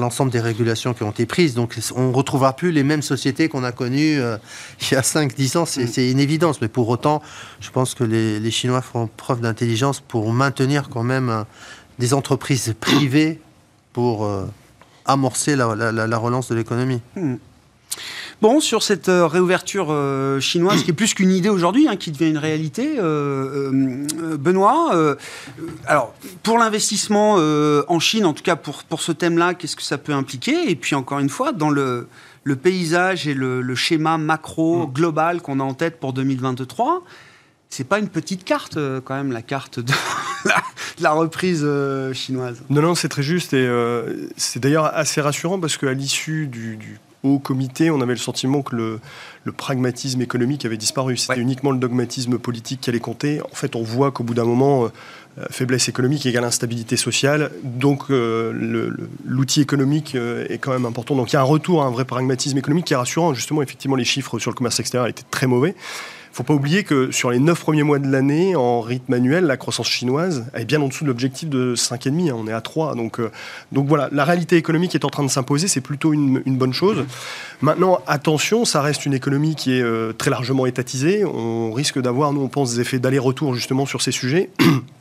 l'ensemble 0.00 0.30
des 0.30 0.40
régulations 0.40 0.94
qui 0.94 1.02
ont 1.02 1.10
été 1.10 1.26
prises. 1.26 1.54
Donc, 1.54 1.76
on 1.94 2.08
ne 2.08 2.14
retrouvera 2.14 2.56
plus 2.56 2.72
les 2.72 2.84
mêmes 2.84 3.02
sociétés 3.02 3.50
qu'on 3.50 3.64
a 3.64 3.72
connues 3.72 4.18
euh, 4.18 4.38
il 4.80 4.94
y 4.94 4.96
a 4.96 5.02
5-10 5.02 5.58
ans. 5.58 5.62
Mm. 5.64 5.86
C'est 5.86 6.10
une 6.10 6.20
évidence. 6.20 6.62
Mais 6.62 6.68
pour 6.68 6.88
autant, 6.88 7.20
je 7.60 7.70
pense 7.70 7.94
que 7.94 8.04
les, 8.04 8.40
les 8.40 8.50
Chinois 8.50 8.80
font 8.80 9.10
preuve 9.14 9.40
d'intelligence 9.40 10.00
pour 10.00 10.32
maintenir 10.32 10.88
quand 10.88 11.02
même 11.02 11.44
des 11.98 12.14
entreprises 12.14 12.74
privées 12.80 13.40
pour 13.92 14.24
euh, 14.24 14.46
amorcer 15.04 15.56
la, 15.56 16.18
relance 16.18 16.48
de 16.48 16.54
l'économie. 16.54 17.00
Hmm. 17.16 17.36
Bon, 18.42 18.60
sur 18.60 18.82
cette 18.82 19.08
euh, 19.08 19.26
réouverture 19.26 19.86
euh, 19.90 20.40
chinoise, 20.40 20.82
qui 20.82 20.90
est 20.90 20.94
plus 20.94 21.14
qu'une 21.14 21.30
idée 21.30 21.48
aujourd'hui, 21.48 21.88
hein, 21.88 21.96
qui 21.96 22.10
devient 22.10 22.30
une 22.30 22.38
réalité, 22.38 22.96
euh, 22.98 24.06
Benoît, 24.38 25.16
alors, 25.86 26.14
pour 26.42 26.58
l'investissement 26.58 27.34
en 27.34 28.00
Chine, 28.00 28.26
en 28.26 28.32
tout 28.32 28.42
cas 28.42 28.56
pour, 28.56 28.84
pour 28.84 29.00
ce 29.00 29.12
thème-là, 29.12 29.54
qu'est-ce 29.54 29.76
que 29.76 29.82
ça 29.82 29.98
peut 29.98 30.12
impliquer? 30.12 30.70
Et 30.70 30.76
puis, 30.76 30.94
encore 30.94 31.20
une 31.20 31.28
fois, 31.28 31.52
dans 31.52 31.70
le, 31.70 32.08
le 32.42 32.56
paysage 32.56 33.26
et 33.26 33.34
le, 33.34 33.74
schéma 33.74 34.18
macro 34.18 34.86
mm. 34.86 34.92
global 34.92 35.40
qu'on 35.40 35.60
a 35.60 35.64
en 35.64 35.74
tête 35.74 35.98
pour 36.00 36.12
2023, 36.12 37.02
c'est 37.74 37.84
pas 37.84 37.98
une 37.98 38.08
petite 38.08 38.44
carte, 38.44 38.78
quand 39.04 39.14
même, 39.14 39.32
la 39.32 39.42
carte 39.42 39.80
de 39.80 39.92
la, 41.00 41.12
reprise 41.12 41.66
chinoise. 42.12 42.62
Non, 42.70 42.82
non, 42.82 42.94
c'est 42.94 43.08
très 43.08 43.22
juste. 43.22 43.52
Et 43.52 43.68
c'est 44.36 44.60
d'ailleurs 44.60 44.86
assez 44.94 45.20
rassurant 45.20 45.58
parce 45.58 45.76
qu'à 45.76 45.92
l'issue 45.92 46.46
du, 46.46 46.76
du 46.76 46.98
au 47.24 47.38
comité, 47.38 47.90
on 47.90 48.00
avait 48.00 48.12
le 48.12 48.18
sentiment 48.18 48.62
que 48.62 48.76
le, 48.76 49.00
pragmatisme 49.56 50.20
économique 50.20 50.64
avait 50.64 50.76
disparu. 50.76 51.16
C'était 51.16 51.40
uniquement 51.40 51.70
le 51.70 51.78
dogmatisme 51.78 52.38
politique 52.38 52.82
qui 52.82 52.90
allait 52.90 53.00
compter. 53.00 53.40
En 53.40 53.54
fait, 53.54 53.76
on 53.76 53.82
voit 53.82 54.10
qu'au 54.10 54.24
bout 54.24 54.34
d'un 54.34 54.44
moment, 54.44 54.84
euh, 54.84 55.44
faiblesse 55.50 55.88
économique 55.88 56.26
égale 56.26 56.44
instabilité 56.44 56.96
sociale. 56.96 57.50
Donc, 57.62 58.10
euh, 58.10 58.92
l'outil 59.24 59.62
économique 59.62 60.14
euh, 60.14 60.46
est 60.48 60.58
quand 60.58 60.72
même 60.72 60.86
important. 60.86 61.16
Donc, 61.16 61.32
il 61.32 61.34
y 61.34 61.36
a 61.36 61.40
un 61.40 61.44
retour 61.44 61.82
à 61.82 61.86
un 61.86 61.90
vrai 61.90 62.04
pragmatisme 62.04 62.58
économique 62.58 62.86
qui 62.86 62.92
est 62.92 62.96
rassurant. 62.96 63.32
Justement, 63.34 63.62
effectivement, 63.62 63.96
les 63.96 64.04
chiffres 64.04 64.38
sur 64.38 64.50
le 64.50 64.56
commerce 64.56 64.78
extérieur 64.80 65.08
étaient 65.08 65.24
très 65.30 65.46
mauvais 65.46 65.74
faut 66.34 66.42
pas 66.42 66.54
oublier 66.54 66.82
que 66.82 67.12
sur 67.12 67.30
les 67.30 67.38
9 67.38 67.60
premiers 67.60 67.84
mois 67.84 68.00
de 68.00 68.10
l'année, 68.10 68.56
en 68.56 68.80
rythme 68.80 69.12
annuel, 69.12 69.44
la 69.44 69.56
croissance 69.56 69.88
chinoise 69.88 70.46
est 70.54 70.64
bien 70.64 70.82
en 70.82 70.88
dessous 70.88 71.04
de 71.04 71.08
l'objectif 71.08 71.48
de 71.48 71.76
5,5. 71.76 72.30
Hein. 72.30 72.34
on 72.36 72.48
est 72.48 72.52
à 72.52 72.60
3. 72.60 72.96
Donc, 72.96 73.20
euh, 73.20 73.30
donc 73.70 73.86
voilà, 73.86 74.08
la 74.10 74.24
réalité 74.24 74.56
économique 74.56 74.96
est 74.96 75.04
en 75.04 75.10
train 75.10 75.22
de 75.22 75.28
s'imposer. 75.28 75.68
C'est 75.68 75.80
plutôt 75.80 76.12
une, 76.12 76.42
bonne 76.44 76.72
chose. 76.72 77.04
Maintenant, 77.62 78.00
attention, 78.08 78.64
ça 78.64 78.82
reste 78.82 79.06
une 79.06 79.14
économie 79.14 79.54
qui 79.54 79.78
est 79.78 79.82
euh, 79.82 80.12
très 80.12 80.30
largement 80.30 80.66
étatisée. 80.66 81.24
On 81.24 81.70
risque 81.72 82.00
d'avoir, 82.00 82.32
nous, 82.32 82.42
on 82.42 82.48
pense, 82.48 82.74
des 82.74 82.80
effets 82.80 82.98
d'aller-retour 82.98 83.54
justement 83.54 83.86
sur 83.86 84.02
ces 84.02 84.10
sujets. 84.10 84.50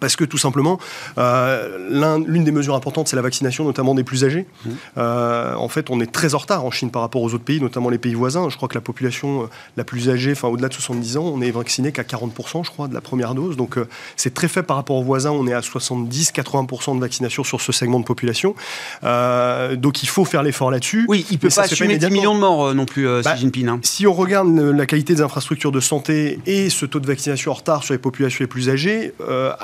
Parce 0.00 0.16
que 0.16 0.24
tout 0.24 0.38
simplement, 0.38 0.78
euh, 1.18 2.22
l'une 2.26 2.44
des 2.44 2.52
mesures 2.52 2.74
importantes, 2.74 3.08
c'est 3.08 3.16
la 3.16 3.22
vaccination, 3.22 3.64
notamment 3.64 3.94
des 3.94 4.04
plus 4.04 4.24
âgés. 4.24 4.46
Mmh. 4.64 4.70
Euh, 4.98 5.54
en 5.54 5.68
fait, 5.68 5.90
on 5.90 6.00
est 6.00 6.10
très 6.10 6.34
en 6.34 6.38
retard 6.38 6.64
en 6.64 6.70
Chine 6.70 6.90
par 6.90 7.02
rapport 7.02 7.22
aux 7.22 7.34
autres 7.34 7.44
pays, 7.44 7.60
notamment 7.60 7.90
les 7.90 7.98
pays 7.98 8.14
voisins. 8.14 8.48
Je 8.48 8.56
crois 8.56 8.68
que 8.68 8.74
la 8.74 8.80
population 8.80 9.42
euh, 9.42 9.46
la 9.76 9.84
plus 9.84 10.08
âgée, 10.08 10.32
enfin 10.32 10.48
au-delà 10.48 10.68
de 10.68 10.74
70 10.74 11.16
ans, 11.18 11.24
on 11.24 11.40
est 11.40 11.50
vacciné 11.50 11.92
qu'à 11.92 12.02
40%, 12.02 12.64
je 12.64 12.70
crois, 12.70 12.88
de 12.88 12.94
la 12.94 13.00
première 13.00 13.34
dose. 13.34 13.56
Donc 13.56 13.78
c'est 14.16 14.34
très 14.34 14.48
faible 14.48 14.66
par 14.66 14.76
rapport 14.76 14.96
aux 14.96 15.02
voisins. 15.02 15.30
On 15.30 15.46
est 15.46 15.52
à 15.52 15.60
70-80% 15.60 16.96
de 16.96 17.00
vaccination 17.00 17.44
sur 17.44 17.60
ce 17.60 17.72
segment 17.72 18.00
de 18.00 18.04
population. 18.04 18.54
donc 19.02 20.02
il 20.02 20.08
faut 20.08 20.24
faire 20.24 20.42
l'effort 20.42 20.70
là-dessus. 20.70 21.04
Oui, 21.08 21.26
il 21.30 21.34
ne 21.34 21.38
peut 21.38 21.48
pas 21.48 21.62
assumer 21.62 21.98
10 21.98 22.10
millions 22.10 22.34
de 22.34 22.40
morts 22.40 22.74
non 22.74 22.86
plus, 22.86 23.06
Xi 23.20 23.24
bah, 23.24 23.36
Jinping. 23.36 23.68
Hein. 23.68 23.80
Si 23.82 24.06
on 24.06 24.12
regarde 24.12 24.48
la 24.48 24.86
qualité 24.86 25.14
des 25.14 25.22
infrastructures 25.22 25.72
de 25.72 25.80
santé 25.80 26.38
et 26.46 26.70
ce 26.70 26.86
taux 26.86 27.00
de 27.00 27.06
vaccination 27.06 27.50
en 27.50 27.54
retard 27.54 27.84
sur 27.84 27.94
les 27.94 27.98
populations 27.98 28.42
les 28.42 28.48
plus 28.48 28.70
âgées, 28.70 29.12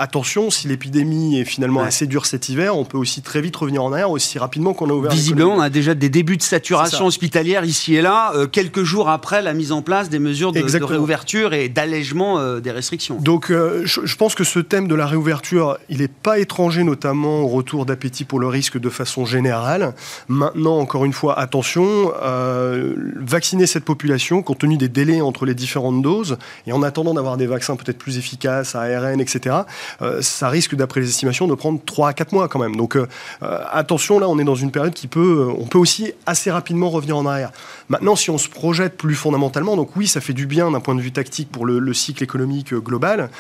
attention, 0.09 0.49
si 0.49 0.69
l'épidémie 0.69 1.39
est 1.39 1.45
finalement 1.45 1.83
assez 1.83 2.07
dure 2.07 2.25
cet 2.25 2.49
hiver, 2.49 2.75
on 2.75 2.87
peut 2.87 2.97
aussi 2.97 3.21
très 3.21 3.43
vite 3.43 3.55
revenir 3.57 3.85
en 3.85 3.93
arrière 3.93 4.11
aussi 4.11 4.39
rapidement 4.39 4.73
qu'on 4.73 4.89
a 4.89 4.95
ouvert. 4.95 5.13
Visiblement, 5.13 5.57
on 5.57 5.61
a 5.61 5.69
déjà 5.69 5.95
des 5.95 6.09
débuts 6.09 6.39
de 6.39 6.43
saturation 6.43 7.05
hospitalière 7.05 7.67
ici 7.67 7.95
et 7.95 8.01
là, 8.01 8.33
euh, 8.35 8.47
quelques 8.47 8.85
jours 8.85 9.11
après 9.11 9.43
la 9.43 9.53
mise 9.53 9.71
en 9.71 9.83
place 9.83 10.09
des 10.09 10.19
mesures 10.19 10.53
de, 10.53 10.61
réouverture 10.83 11.53
et 11.53 11.69
d'allègement 11.69 12.39
euh, 12.39 12.61
des 12.61 12.71
restrictions. 12.71 13.17
Donc, 13.21 13.51
euh, 13.51 13.83
je, 13.85 14.17
pense 14.17 14.35
que 14.35 14.45
ce 14.45 14.61
thème 14.61 14.89
de 14.89 14.95
la 14.95 15.07
réouverture, 15.07 15.77
il 15.91 15.99
n'est 15.99 16.09
pas 16.09 16.39
étranger, 16.39 16.85
notamment 16.85 17.41
au 17.41 17.49
retour 17.49 17.85
d'appétit 17.85 18.25
pour 18.25 18.41
le 18.41 18.47
risque 18.47 18.79
de 18.79 18.89
façon 18.89 19.27
générale. 19.27 19.95
Maintenant, 20.29 20.79
encore 20.79 21.05
une 21.05 21.13
fois, 21.13 21.39
attention, 21.39 22.13
vacciner 23.17 23.67
cette 23.67 23.85
population, 23.85 24.43
compte 24.43 24.59
tenu 24.59 24.79
des 24.79 24.89
délais 24.89 25.21
entre 25.21 25.45
les 25.45 25.55
différentes 25.55 26.01
doses, 26.01 26.39
et 26.67 26.73
en 26.73 26.83
attendant 26.83 27.13
d'avoir 27.13 27.37
des 27.37 27.47
vaccins 27.47 27.77
peut-être 27.77 27.99
plus 27.99 28.17
efficaces, 28.17 28.75
ARN, 28.75 29.21
etc. 29.21 29.57
Euh, 30.01 30.23
ça 30.23 30.49
risque, 30.49 30.75
d'après 30.75 31.01
les 31.01 31.09
estimations, 31.09 31.47
de 31.47 31.55
prendre 31.55 31.81
3 31.85 32.09
à 32.09 32.13
4 32.13 32.33
mois 32.33 32.49
quand 32.49 32.59
même. 32.59 32.77
Donc 32.77 32.97
euh, 32.97 33.07
euh, 33.43 33.59
attention, 33.71 34.19
là, 34.19 34.29
on 34.29 34.39
est 34.39 34.45
dans 34.45 34.55
une 34.55 34.71
période 34.71 34.95
qui 34.95 35.09
peut, 35.09 35.49
on 35.59 35.67
peut 35.67 35.79
aussi 35.79 36.13
assez 36.27 36.51
rapidement 36.51 36.91
revenir 36.91 37.17
en 37.17 37.27
arrière. 37.27 37.51
Maintenant, 37.89 38.17
si 38.17 38.31
on 38.31 38.39
se 38.39 38.49
projette 38.49 38.97
plus 38.97 39.15
fondamentalement, 39.15 39.77
donc 39.77 39.97
oui, 39.97 40.07
ça 40.07 40.21
fait 40.21 40.33
du 40.33 40.47
bien 40.47 40.71
d'un 40.71 40.81
point 40.81 40.95
de 40.95 41.01
vue 41.01 41.13
tactique 41.13 41.51
pour 41.51 41.67
le 41.67 41.95
cycle 41.95 42.23
économique 42.23 42.75
global. 42.75 43.31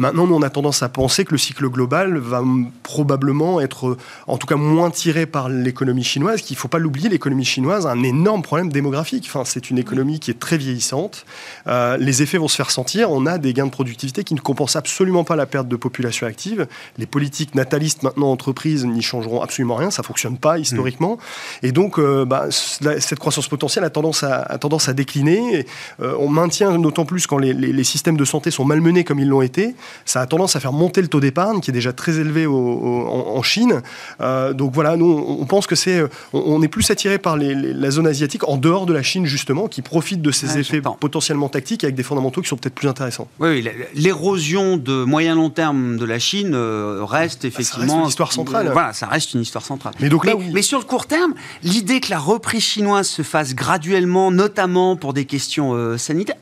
Maintenant, 0.00 0.26
nous, 0.26 0.34
on 0.34 0.40
a 0.40 0.48
tendance 0.48 0.82
à 0.82 0.88
penser 0.88 1.26
que 1.26 1.32
le 1.32 1.36
cycle 1.36 1.68
global 1.68 2.16
va 2.16 2.42
probablement 2.82 3.60
être, 3.60 3.98
en 4.26 4.38
tout 4.38 4.46
cas, 4.46 4.56
moins 4.56 4.88
tiré 4.88 5.26
par 5.26 5.50
l'économie 5.50 6.04
chinoise, 6.04 6.40
qu'il 6.40 6.54
ne 6.54 6.58
faut 6.58 6.68
pas 6.68 6.78
l'oublier, 6.78 7.10
l'économie 7.10 7.44
chinoise 7.44 7.86
a 7.86 7.90
un 7.90 8.02
énorme 8.02 8.40
problème 8.40 8.72
démographique. 8.72 9.26
Enfin, 9.28 9.42
c'est 9.44 9.68
une 9.68 9.76
économie 9.76 10.18
qui 10.18 10.30
est 10.30 10.40
très 10.40 10.56
vieillissante. 10.56 11.26
Euh, 11.66 11.98
les 11.98 12.22
effets 12.22 12.38
vont 12.38 12.48
se 12.48 12.56
faire 12.56 12.70
sentir. 12.70 13.10
On 13.10 13.26
a 13.26 13.36
des 13.36 13.52
gains 13.52 13.66
de 13.66 13.70
productivité 13.70 14.24
qui 14.24 14.32
ne 14.32 14.40
compensent 14.40 14.78
absolument 14.78 15.22
pas 15.22 15.36
la 15.36 15.44
perte 15.44 15.68
de 15.68 15.76
population 15.76 16.26
active. 16.26 16.66
Les 16.96 17.04
politiques 17.04 17.54
natalistes, 17.54 18.02
maintenant, 18.02 18.32
entreprises, 18.32 18.86
n'y 18.86 19.02
changeront 19.02 19.42
absolument 19.42 19.74
rien. 19.74 19.90
Ça 19.90 20.00
ne 20.00 20.06
fonctionne 20.06 20.38
pas 20.38 20.58
historiquement. 20.58 21.16
Mm. 21.62 21.66
Et 21.66 21.72
donc, 21.72 21.98
euh, 21.98 22.24
bah, 22.24 22.46
cette 22.50 23.18
croissance 23.18 23.48
potentielle 23.48 23.84
a 23.84 23.90
tendance 23.90 24.22
à, 24.22 24.56
tendance 24.56 24.88
à 24.88 24.94
décliner. 24.94 25.66
Euh, 26.00 26.14
on 26.18 26.30
maintient 26.30 26.78
d'autant 26.78 27.04
plus 27.04 27.26
quand 27.26 27.36
les, 27.36 27.52
les 27.52 27.84
systèmes 27.84 28.16
de 28.16 28.24
santé 28.24 28.50
sont 28.50 28.64
malmenés 28.64 29.04
comme 29.04 29.18
ils 29.18 29.28
l'ont 29.28 29.42
été 29.42 29.74
ça 30.04 30.20
a 30.20 30.26
tendance 30.26 30.56
à 30.56 30.60
faire 30.60 30.72
monter 30.72 31.02
le 31.02 31.08
taux 31.08 31.20
d'épargne 31.20 31.60
qui 31.60 31.70
est 31.70 31.74
déjà 31.74 31.92
très 31.92 32.18
élevé 32.18 32.46
en, 32.46 33.40
Chine. 33.42 33.80
Euh, 34.20 34.52
donc 34.52 34.74
voilà, 34.74 34.96
nous 34.96 35.24
on 35.40 35.46
pense 35.46 35.66
que 35.66 35.74
c'est, 35.74 36.02
on, 36.32 36.62
est 36.62 36.68
plus 36.68 36.90
attiré 36.90 37.18
par 37.18 37.36
la 37.36 37.90
zone 37.90 38.06
asiatique 38.06 38.46
en 38.48 38.56
dehors 38.56 38.86
de 38.86 38.92
la 38.92 39.02
Chine 39.02 39.26
justement, 39.26 39.66
qui 39.66 39.82
profite 39.82 40.20
de 40.22 40.30
ces 40.30 40.58
effets 40.58 40.82
potentiellement 41.00 41.48
tactiques 41.48 41.84
avec 41.84 41.96
des 41.96 42.02
fondamentaux 42.02 42.42
qui 42.42 42.48
sont 42.48 42.56
peut-être 42.56 42.74
plus 42.74 42.88
intéressants. 42.88 43.28
Oui, 43.38 43.66
l'érosion 43.94 44.76
de 44.76 45.04
moyen 45.04 45.34
long 45.34 45.50
terme 45.50 45.96
de 45.96 46.04
la 46.04 46.18
Chine 46.18 46.52
euh, 46.54 47.04
reste 47.04 47.44
effectivement. 47.44 47.86
Ça 47.86 47.92
reste 47.92 48.02
une 48.02 48.08
histoire 48.08 48.32
centrale. 48.32 48.70
voilà, 48.72 48.92
ça 48.92 49.06
reste 49.06 49.34
une 49.34 49.40
histoire 49.40 49.64
centrale. 49.64 49.94
Mais, 50.00 50.08
donc 50.08 50.26
là, 50.26 50.34
mais 50.52 50.62
sur 50.62 50.78
le 50.78 50.84
court 50.84 51.06
terme, 51.06 51.34
l'idée 51.62 52.00
que 52.00 52.10
la 52.10 52.18
reprise 52.18 52.62
chinoise 52.62 53.08
se 53.08 53.22
fasse 53.22 53.54
graduellement, 53.54 54.30
notamment 54.30 54.96
pour 54.96 55.12
des 55.12 55.24
questions 55.24 55.74
euh, 55.74 55.96
sanitaires, 55.96 56.36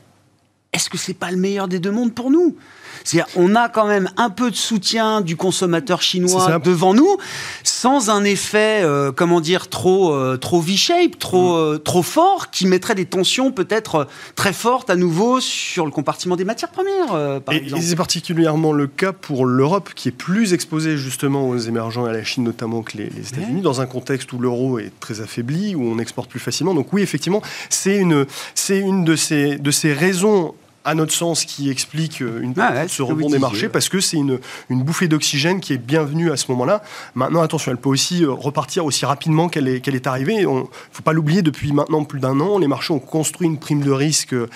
est-ce 0.73 0.89
que 0.89 0.97
c'est 0.97 1.13
pas 1.13 1.31
le 1.31 1.37
meilleur 1.37 1.67
des 1.67 1.79
deux 1.79 1.91
mondes 1.91 2.13
pour 2.13 2.29
nous? 2.29 2.55
C'est-à-dire, 3.03 3.31
on 3.35 3.55
a 3.55 3.69
quand 3.69 3.87
même 3.87 4.09
un 4.17 4.29
peu 4.29 4.51
de 4.51 4.55
soutien 4.55 5.21
du 5.21 5.35
consommateur 5.35 6.01
chinois 6.01 6.59
devant 6.59 6.93
nous, 6.93 7.17
sans 7.63 8.09
un 8.09 8.23
effet, 8.23 8.81
euh, 8.83 9.11
comment 9.11 9.41
dire, 9.41 9.67
trop, 9.69 10.13
euh, 10.13 10.37
trop 10.37 10.59
V-shape, 10.59 11.17
trop, 11.19 11.53
mm. 11.53 11.57
euh, 11.57 11.77
trop 11.77 12.03
fort, 12.03 12.51
qui 12.51 12.67
mettrait 12.67 12.95
des 12.95 13.05
tensions 13.05 13.51
peut-être 13.51 14.07
très 14.35 14.53
fortes 14.53 14.89
à 14.89 14.95
nouveau 14.95 15.39
sur 15.39 15.85
le 15.85 15.91
compartiment 15.91 16.35
des 16.35 16.45
matières 16.45 16.71
premières, 16.71 17.41
par 17.41 17.55
et, 17.55 17.63
c'est 17.79 17.95
particulièrement 17.95 18.73
le 18.73 18.87
cas 18.87 19.13
pour 19.13 19.45
l'Europe, 19.45 19.91
qui 19.95 20.09
est 20.09 20.13
plus 20.13 20.53
exposée 20.53 20.97
justement 20.97 21.47
aux 21.47 21.57
émergents 21.57 22.05
et 22.07 22.09
à 22.09 22.13
la 22.13 22.23
Chine 22.23 22.43
notamment 22.43 22.81
que 22.81 22.97
les, 22.97 23.05
États-Unis, 23.05 23.61
dans 23.61 23.81
un 23.81 23.85
contexte 23.85 24.31
où 24.33 24.39
l'euro 24.39 24.79
est 24.79 24.91
très 24.99 25.21
affaibli, 25.21 25.75
où 25.75 25.83
on 25.83 25.99
exporte 25.99 26.29
plus 26.29 26.39
facilement. 26.39 26.73
Donc 26.73 26.93
oui, 26.93 27.01
effectivement, 27.01 27.41
c'est 27.69 27.97
une, 27.97 28.25
c'est 28.55 28.79
une 28.79 29.05
de 29.05 29.15
ces, 29.15 29.57
de 29.57 29.71
ces 29.71 29.93
raisons 29.93 30.53
à 30.89 30.95
notre 30.95 31.13
sens, 31.13 31.45
qui 31.45 31.69
explique 31.69 32.23
euh, 32.23 32.51
ah 32.57 32.87
ce 32.87 33.03
rebond 33.03 33.29
des 33.29 33.37
marchés, 33.37 33.69
parce 33.69 33.89
que 33.89 33.99
c'est 33.99 34.17
une, 34.17 34.39
une, 34.69 34.81
bouffée 34.81 35.07
d'oxygène 35.07 35.59
qui 35.59 35.73
est 35.73 35.77
bienvenue 35.77 36.31
à 36.31 36.37
ce 36.37 36.49
moment-là. 36.51 36.81
Maintenant, 37.13 37.43
attention, 37.43 37.71
elle 37.71 37.77
peut 37.77 37.89
aussi 37.89 38.23
euh, 38.23 38.31
repartir 38.31 38.85
aussi 38.85 39.05
rapidement 39.05 39.49
qu'elle 39.49 39.67
est, 39.67 39.81
qu'elle 39.81 39.93
est 39.93 40.07
arrivée. 40.07 40.37
Il 40.37 40.47
ne 40.47 40.63
faut 40.91 41.03
pas 41.03 41.13
l'oublier, 41.13 41.43
depuis 41.43 41.73
maintenant 41.73 42.03
plus 42.05 42.19
d'un 42.19 42.39
an, 42.39 42.57
les 42.57 42.67
marchés 42.67 42.91
ont 42.91 42.99
construit 42.99 43.47
une 43.47 43.59
prime 43.59 43.81
de 43.81 43.91
risque 43.91 44.33
euh, 44.33 44.47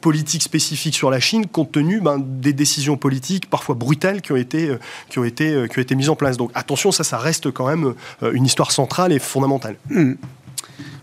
politique 0.00 0.42
spécifique 0.42 0.96
sur 0.96 1.08
la 1.08 1.20
Chine, 1.20 1.46
compte 1.46 1.70
tenu 1.70 2.00
ben, 2.00 2.18
des 2.20 2.52
décisions 2.52 2.96
politiques 2.96 3.48
parfois 3.48 3.76
brutales 3.76 4.22
qui 4.22 4.32
ont, 4.32 4.36
été, 4.36 4.76
qui, 5.08 5.20
ont 5.20 5.24
été, 5.24 5.66
qui 5.70 5.78
ont 5.78 5.82
été 5.82 5.94
mises 5.94 6.10
en 6.10 6.16
place. 6.16 6.36
Donc 6.36 6.50
attention, 6.54 6.90
ça, 6.90 7.04
ça 7.04 7.18
reste 7.18 7.52
quand 7.52 7.68
même 7.68 7.94
une 8.32 8.44
histoire 8.44 8.72
centrale 8.72 9.12
et 9.12 9.20
fondamentale. 9.20 9.76
Mmh. 9.90 10.14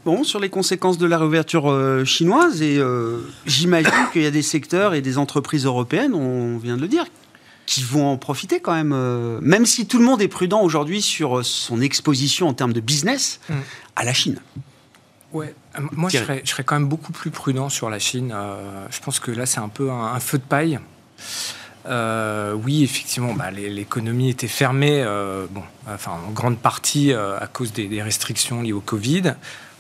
Bon, 0.06 0.24
sur 0.24 0.40
les 0.40 0.50
conséquences 0.50 0.98
de 0.98 1.06
la 1.06 1.18
réouverture 1.18 1.70
euh, 1.72 2.04
chinoise, 2.06 2.62
et 2.62 2.78
euh, 2.78 3.22
j'imagine 3.46 3.92
qu'il 4.12 4.22
y 4.22 4.26
a 4.26 4.32
des 4.32 4.42
secteurs 4.42 4.94
et 4.94 5.02
des 5.02 5.18
entreprises 5.18 5.66
européennes, 5.66 6.14
on 6.14 6.58
vient 6.58 6.76
de 6.76 6.82
le 6.82 6.88
dire, 6.88 7.06
qui 7.66 7.84
vont 7.84 8.08
en 8.08 8.18
profiter 8.18 8.60
quand 8.60 8.74
même, 8.74 8.92
euh, 8.94 9.40
même 9.42 9.66
si 9.66 9.88
tout 9.88 9.98
le 9.98 10.06
monde 10.06 10.22
est 10.22 10.28
prudent 10.28 10.62
aujourd'hui 10.62 11.02
sur 11.02 11.46
son 11.46 11.82
exposition 11.82 12.48
en 12.48 12.54
termes 12.54 12.74
de 12.74 12.82
business 12.82 13.40
mm. 13.50 13.54
à 13.96 14.04
la 14.04 14.14
Chine. 14.14 14.40
Ouais, 15.32 15.56
moi 15.94 16.10
je 16.12 16.18
serais, 16.18 16.42
je 16.44 16.52
serais, 16.52 16.64
quand 16.64 16.76
même 16.76 16.88
beaucoup 16.88 17.12
plus 17.12 17.32
prudent 17.32 17.70
sur 17.70 17.90
la 17.90 17.98
Chine. 17.98 18.36
je 18.92 19.00
pense 19.00 19.20
que 19.20 19.32
là 19.32 19.48
c'est 19.48 19.60
un 19.60 19.70
peu 19.70 19.90
un, 19.90 20.20
feu 20.20 20.38
de 20.38 20.44
paille. 20.44 20.80
Oui, 21.86 22.84
effectivement, 22.84 23.34
bah, 23.34 23.52
l'économie 23.52 24.30
était 24.30 24.48
fermée, 24.48 25.04
bon, 25.52 25.64
enfin, 25.88 26.14
en 26.28 26.32
grande 26.32 26.58
partie 26.58 27.14
à 27.14 27.48
cause 27.52 27.74
des, 27.74 27.88
des, 27.88 28.02
restrictions 28.02 28.62
liées 28.62 28.74
au 28.74 28.82
Covid 28.82 29.34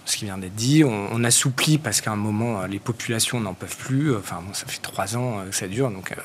ce 0.06 0.18
qui 0.18 0.26
vient 0.26 0.38
d'être 0.38 0.56
dit. 0.56 0.84
On, 0.84 1.24
assouplit 1.24 1.78
parce 1.78 2.02
qu'à 2.02 2.12
un 2.12 2.18
moment, 2.18 2.62
euh, 2.62 2.68
les 2.68 2.80
populations 2.80 3.40
n'en 3.40 3.54
peuvent 3.54 3.78
plus. 3.78 4.16
Enfin, 4.16 4.42
ça 4.52 4.66
fait 4.68 4.82
trois 4.82 5.16
ans 5.16 5.40
euh, 5.40 5.50
que 5.50 5.56
ça 5.56 5.68
dure, 5.68 5.90
donc 5.90 6.12
euh, 6.12 6.16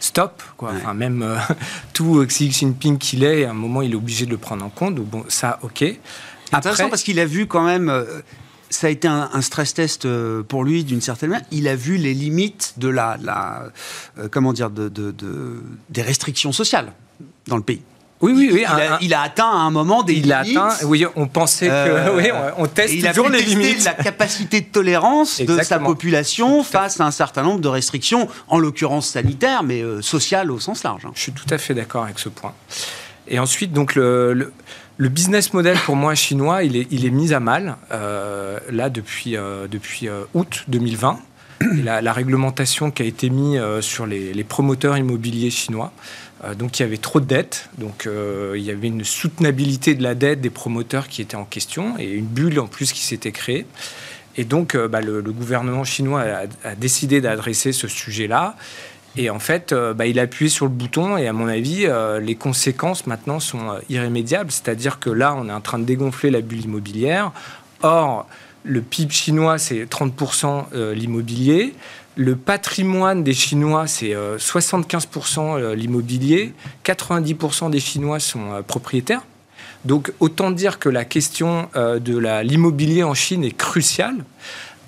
stop. 0.00 0.42
Quoi. 0.56 0.72
Enfin, 0.74 0.94
même 0.94 1.24
tout 1.92 2.24
Xi 2.26 2.50
Jinping 2.50 2.98
qu'il 2.98 3.22
est, 3.22 3.44
à 3.44 3.50
un 3.50 3.54
moment, 3.54 3.82
il 3.82 3.92
est 3.92 3.96
obligé 3.96 4.26
de 4.26 4.30
le 4.30 4.38
prendre 4.38 4.64
en 4.64 4.70
compte. 4.70 4.96
Donc 4.96 5.06
bon, 5.06 5.24
ça, 5.28 5.58
ok. 5.62 5.84
Intéressant 6.52 6.88
parce 6.88 7.04
qu'il 7.04 7.20
a 7.20 7.26
vu 7.26 7.46
quand 7.46 7.62
même 7.62 7.92
ça 8.80 8.86
a 8.86 8.90
été 8.90 9.06
un, 9.08 9.42
stress 9.42 9.74
test 9.74 10.06
euh, 10.06 10.42
pour 10.42 10.64
lui 10.64 10.84
d'une 10.84 11.02
certaine 11.02 11.28
manière. 11.28 11.46
Il 11.50 11.68
a 11.68 11.76
vu 11.76 11.98
les 11.98 12.14
limites 12.14 12.74
de 12.78 12.88
la, 12.88 13.18
la 13.22 13.64
comment 14.30 14.54
dire, 14.54 14.70
de, 14.70 14.90
des 15.90 16.00
restrictions 16.00 16.50
sociales 16.50 16.94
dans 17.46 17.58
le 17.58 17.62
pays. 17.62 17.82
Oui, 18.22 18.32
oui, 18.34 18.48
oui. 18.54 18.64
Il, 19.02 19.12
a, 19.12 19.20
atteint 19.20 19.50
à 19.50 19.56
un 19.56 19.70
moment 19.70 20.02
des 20.02 20.14
il 20.14 20.22
limites. 20.22 20.56
A 20.56 20.68
atteint, 20.68 20.86
oui, 20.86 21.04
on 21.14 21.26
pensait 21.26 21.68
que. 21.68 22.16
oui, 22.16 22.30
on, 22.56 22.66
teste 22.68 22.94
il 22.94 23.06
toujours 23.06 23.28
les 23.28 23.42
limites. 23.42 23.84
la 23.84 23.92
capacité 23.92 24.62
de 24.62 24.66
tolérance 24.66 25.42
de 25.42 25.62
sa 25.62 25.78
population 25.78 26.62
face 26.62 27.02
à 27.02 27.04
un 27.04 27.10
certain 27.10 27.42
nombre 27.42 27.60
de 27.60 27.68
restrictions, 27.68 28.28
en 28.48 28.58
l'occurrence 28.58 29.08
sanitaires, 29.08 29.62
mais 29.62 29.84
sociales 30.00 30.50
au 30.50 30.58
sens 30.58 30.84
large. 30.84 31.04
Hein. 31.04 31.12
Je 31.14 31.20
suis 31.20 31.32
tout 31.32 31.52
à 31.52 31.58
fait 31.58 31.74
d'accord 31.74 32.04
avec 32.04 32.18
ce 32.18 32.30
point. 32.30 32.54
Et 33.28 33.38
ensuite, 33.38 33.72
donc, 33.72 33.94
le, 33.94 34.32
le, 34.32 34.52
business 35.08 35.54
model 35.54 35.78
pour 35.78 35.96
moi 35.96 36.14
chinois, 36.14 36.62
il 36.62 36.76
est, 36.76 37.10
mis 37.10 37.32
à 37.32 37.40
mal, 37.40 37.76
euh, 37.90 38.58
là, 38.70 38.90
depuis, 38.90 39.36
euh, 39.36 39.66
euh, 40.02 40.24
août 40.34 40.64
2020. 40.68 41.18
la, 41.84 42.12
réglementation 42.12 42.90
qui 42.90 43.02
a 43.02 43.06
été 43.06 43.30
mise 43.30 43.60
sur 43.80 44.06
les, 44.06 44.44
promoteurs 44.44 44.96
immobiliers 44.96 45.50
chinois. 45.50 45.92
donc, 46.58 46.78
il 46.78 46.82
y 46.82 46.86
avait 46.86 46.96
trop 46.96 47.20
de 47.20 47.26
dettes. 47.26 47.68
Donc, 47.78 48.08
il 48.54 48.62
y 48.62 48.70
avait 48.70 48.88
une 48.88 49.04
soutenabilité 49.04 49.94
de 49.94 50.02
la 50.02 50.14
dette 50.14 50.40
des 50.40 50.48
promoteurs 50.48 51.08
qui 51.08 51.20
était 51.20 51.36
en 51.36 51.44
question 51.44 51.98
et 51.98 52.10
une 52.10 52.26
bulle 52.26 52.58
en 52.60 52.66
plus 52.66 52.92
qui 52.92 53.02
s'était 53.02 53.32
créée. 53.32 53.66
Et 54.36 54.44
donc, 54.44 54.74
bah, 54.74 55.02
le, 55.02 55.20
le, 55.20 55.32
gouvernement 55.32 55.84
chinois 55.84 56.24
a 56.64 56.74
décidé 56.76 57.20
d'adresser 57.20 57.72
ce 57.72 57.88
sujet-là. 57.88 58.56
Et 59.16 59.30
en 59.30 59.38
fait, 59.38 59.72
euh, 59.72 59.92
bah, 59.92 60.06
il 60.06 60.18
a 60.18 60.22
appuyé 60.22 60.48
sur 60.48 60.66
le 60.66 60.70
bouton 60.70 61.16
et 61.16 61.26
à 61.26 61.32
mon 61.32 61.48
avis, 61.48 61.86
euh, 61.86 62.20
les 62.20 62.36
conséquences 62.36 63.06
maintenant 63.06 63.40
sont 63.40 63.70
euh, 63.70 63.80
irrémédiables. 63.88 64.50
C'est-à-dire 64.50 65.00
que 65.00 65.10
là, 65.10 65.34
on 65.36 65.48
est 65.48 65.52
en 65.52 65.60
train 65.60 65.78
de 65.78 65.84
dégonfler 65.84 66.30
la 66.30 66.40
bulle 66.40 66.64
immobilière. 66.64 67.32
Or, 67.82 68.26
le 68.62 68.82
PIB 68.82 69.12
chinois, 69.12 69.58
c'est 69.58 69.84
30% 69.84 70.92
l'immobilier. 70.92 71.74
Le 72.16 72.36
patrimoine 72.36 73.24
des 73.24 73.32
Chinois, 73.32 73.86
c'est 73.86 74.14
75% 74.14 75.72
l'immobilier. 75.72 76.52
90% 76.84 77.70
des 77.70 77.80
Chinois 77.80 78.20
sont 78.20 78.62
propriétaires. 78.66 79.22
Donc, 79.86 80.12
autant 80.20 80.50
dire 80.50 80.78
que 80.78 80.90
la 80.90 81.06
question 81.06 81.70
de 81.74 82.18
l'immobilier 82.42 83.02
en 83.02 83.14
Chine 83.14 83.44
est 83.44 83.56
cruciale. 83.56 84.16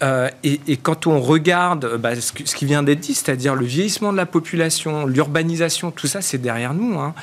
Euh, 0.02 0.28
et, 0.42 0.76
quand 0.76 1.06
on 1.06 1.20
regarde 1.20 1.96
bah, 1.96 2.20
ce, 2.20 2.32
qui 2.32 2.64
vient 2.64 2.82
d'être 2.82 3.00
dit, 3.00 3.14
c'est-à-dire 3.14 3.54
le 3.54 3.64
vieillissement 3.64 4.12
de 4.12 4.16
la 4.16 4.26
population, 4.26 5.06
l'urbanisation, 5.06 5.90
tout 5.90 6.08
ça, 6.08 6.20
c'est 6.20 6.38
derrière 6.38 6.74
nous. 6.74 6.98
Hein. 6.98 7.14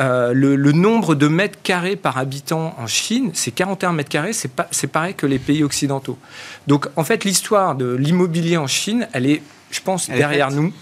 Euh, 0.00 0.32
le, 0.32 0.72
nombre 0.72 1.14
de 1.14 1.28
mètres 1.28 1.58
carrés 1.62 1.96
par 1.96 2.16
habitant 2.16 2.74
en 2.78 2.86
Chine, 2.86 3.30
c'est 3.34 3.50
41 3.50 3.92
mètres 3.92 4.08
carrés, 4.08 4.32
c'est, 4.32 4.50
pas, 4.50 4.66
c'est 4.70 4.86
pareil 4.86 5.14
que 5.14 5.26
les 5.26 5.38
pays 5.38 5.62
occidentaux. 5.62 6.18
Donc 6.66 6.88
en 6.96 7.04
fait, 7.04 7.24
l'histoire 7.24 7.74
de 7.74 7.94
l'immobilier 7.94 8.56
en 8.56 8.66
Chine, 8.66 9.06
elle 9.12 9.26
est, 9.26 9.42
je 9.70 9.80
pense, 9.82 10.08
derrière 10.08 10.50
nous. 10.50 10.72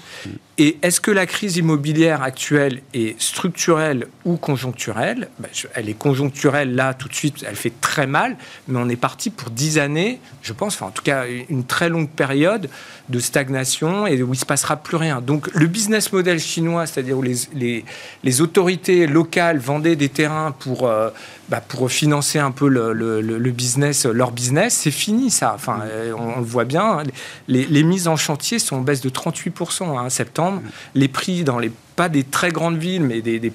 Et 0.62 0.76
est-ce 0.82 1.00
que 1.00 1.10
la 1.10 1.24
crise 1.24 1.56
immobilière 1.56 2.22
actuelle 2.22 2.82
est 2.92 3.18
structurelle 3.18 4.06
ou 4.26 4.36
conjoncturelle? 4.36 5.30
Ben, 5.38 5.48
Elle 5.74 5.88
est 5.88 5.94
conjoncturelle 5.94 6.74
là 6.74 6.92
tout 6.92 7.08
de 7.08 7.14
suite, 7.14 7.46
elle 7.48 7.56
fait 7.56 7.72
très 7.80 8.06
mal, 8.06 8.36
mais 8.68 8.78
on 8.78 8.86
est 8.90 8.96
parti 8.96 9.30
pour 9.30 9.48
dix 9.48 9.78
années, 9.78 10.20
je 10.42 10.52
pense, 10.52 10.74
enfin 10.74 10.88
en 10.88 10.90
tout 10.90 11.02
cas 11.02 11.24
une 11.48 11.64
très 11.64 11.88
longue 11.88 12.10
période 12.10 12.68
de 13.08 13.18
stagnation 13.20 14.06
et 14.06 14.22
où 14.22 14.34
il 14.34 14.38
se 14.38 14.44
passera 14.44 14.76
plus 14.76 14.98
rien. 14.98 15.22
Donc 15.22 15.48
le 15.54 15.66
business 15.66 16.12
model 16.12 16.38
chinois, 16.38 16.86
c'est-à-dire 16.86 17.16
où 17.16 17.22
les, 17.22 18.40
autorités 18.42 19.06
locales 19.06 19.58
vendaient 19.58 19.96
des 19.96 20.10
terrains 20.10 20.52
pour, 20.52 20.86
euh, 20.86 21.08
bah, 21.48 21.62
financer 21.88 22.38
un 22.38 22.52
peu 22.52 22.68
le, 22.68 23.50
business, 23.50 24.06
leur 24.06 24.30
business, 24.30 24.74
c'est 24.74 24.90
fini 24.90 25.30
ça. 25.30 25.52
Enfin, 25.54 25.80
euh, 25.84 26.12
on, 26.16 26.38
le 26.38 26.44
voit 26.44 26.64
bien. 26.64 26.98
Hein. 26.98 27.02
Les, 27.48 27.64
les, 27.64 27.82
mises 27.82 28.06
en 28.06 28.16
chantier 28.16 28.58
sont 28.58 28.76
en 28.76 28.80
baisse 28.82 29.00
de 29.00 29.10
38% 29.10 29.82
en 29.82 29.98
hein, 29.98 30.10
septembre. 30.10 30.49
Les 30.94 31.08
prix 31.08 31.44
dans 31.44 31.58
les 31.58 31.70
pas 32.00 32.08
des 32.08 32.24
très 32.24 32.50
grandes 32.50 32.78
villes, 32.78 33.02
mais 33.02 33.20
des, 33.20 33.52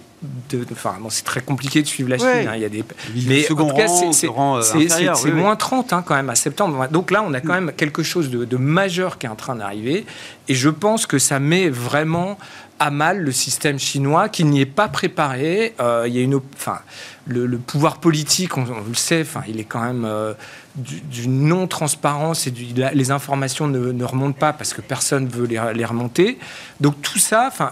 enfin 0.71 0.97
c'est 1.09 1.25
très 1.25 1.41
compliqué 1.41 1.81
de 1.81 1.87
suivre 1.87 2.09
la 2.09 2.19
Chine. 2.19 2.47
Hein, 2.47 2.53
il 2.55 2.61
y 2.61 2.65
a 2.65 2.69
des, 2.69 2.83
mais 3.27 3.51
en 3.51 3.55
tout 3.55 3.75
cas 3.75 3.87
c'est 3.87 4.29
euh, 4.29 5.33
moins 5.33 5.55
30 5.55 5.93
hein, 5.93 6.03
quand 6.05 6.13
même 6.13 6.29
à 6.29 6.35
septembre. 6.35 6.87
Donc 6.91 7.09
là 7.09 7.23
on 7.27 7.33
a 7.33 7.41
quand 7.41 7.53
même 7.53 7.71
quelque 7.75 8.03
chose 8.03 8.29
de, 8.29 8.57
majeur 8.57 9.17
qui 9.17 9.25
est 9.25 9.29
en 9.29 9.35
train 9.35 9.55
d'arriver, 9.55 10.05
et 10.47 10.53
je 10.53 10.69
pense 10.69 11.07
que 11.07 11.17
ça 11.17 11.39
met 11.39 11.69
vraiment 11.69 12.37
à 12.79 12.91
mal 12.91 13.19
le 13.21 13.31
système 13.31 13.79
chinois 13.79 14.29
qui 14.29 14.43
n'y 14.43 14.61
est 14.61 14.65
pas 14.65 14.87
préparé. 14.87 15.73
Euh, 15.79 16.05
il 16.07 16.15
y 16.15 16.19
a 16.19 16.21
une, 16.21 16.39
enfin, 16.55 16.79
le, 17.27 17.57
pouvoir 17.57 17.99
politique, 17.99 18.57
on, 18.57 18.65
le 18.65 18.93
sait, 18.95 19.21
enfin, 19.21 19.41
il 19.47 19.59
est 19.59 19.63
quand 19.65 19.81
même 19.81 20.05
euh, 20.05 20.33
d'une 20.75 21.47
non-transparence 21.47 22.47
et 22.47 22.53
les 22.93 23.11
informations 23.11 23.67
ne, 23.67 24.03
remontent 24.03 24.37
pas 24.37 24.53
parce 24.53 24.73
que 24.73 24.81
personne 24.81 25.27
veut 25.27 25.45
les, 25.45 25.85
remonter. 25.85 26.37
Donc 26.81 27.01
tout 27.01 27.19
ça, 27.19 27.45
enfin, 27.47 27.71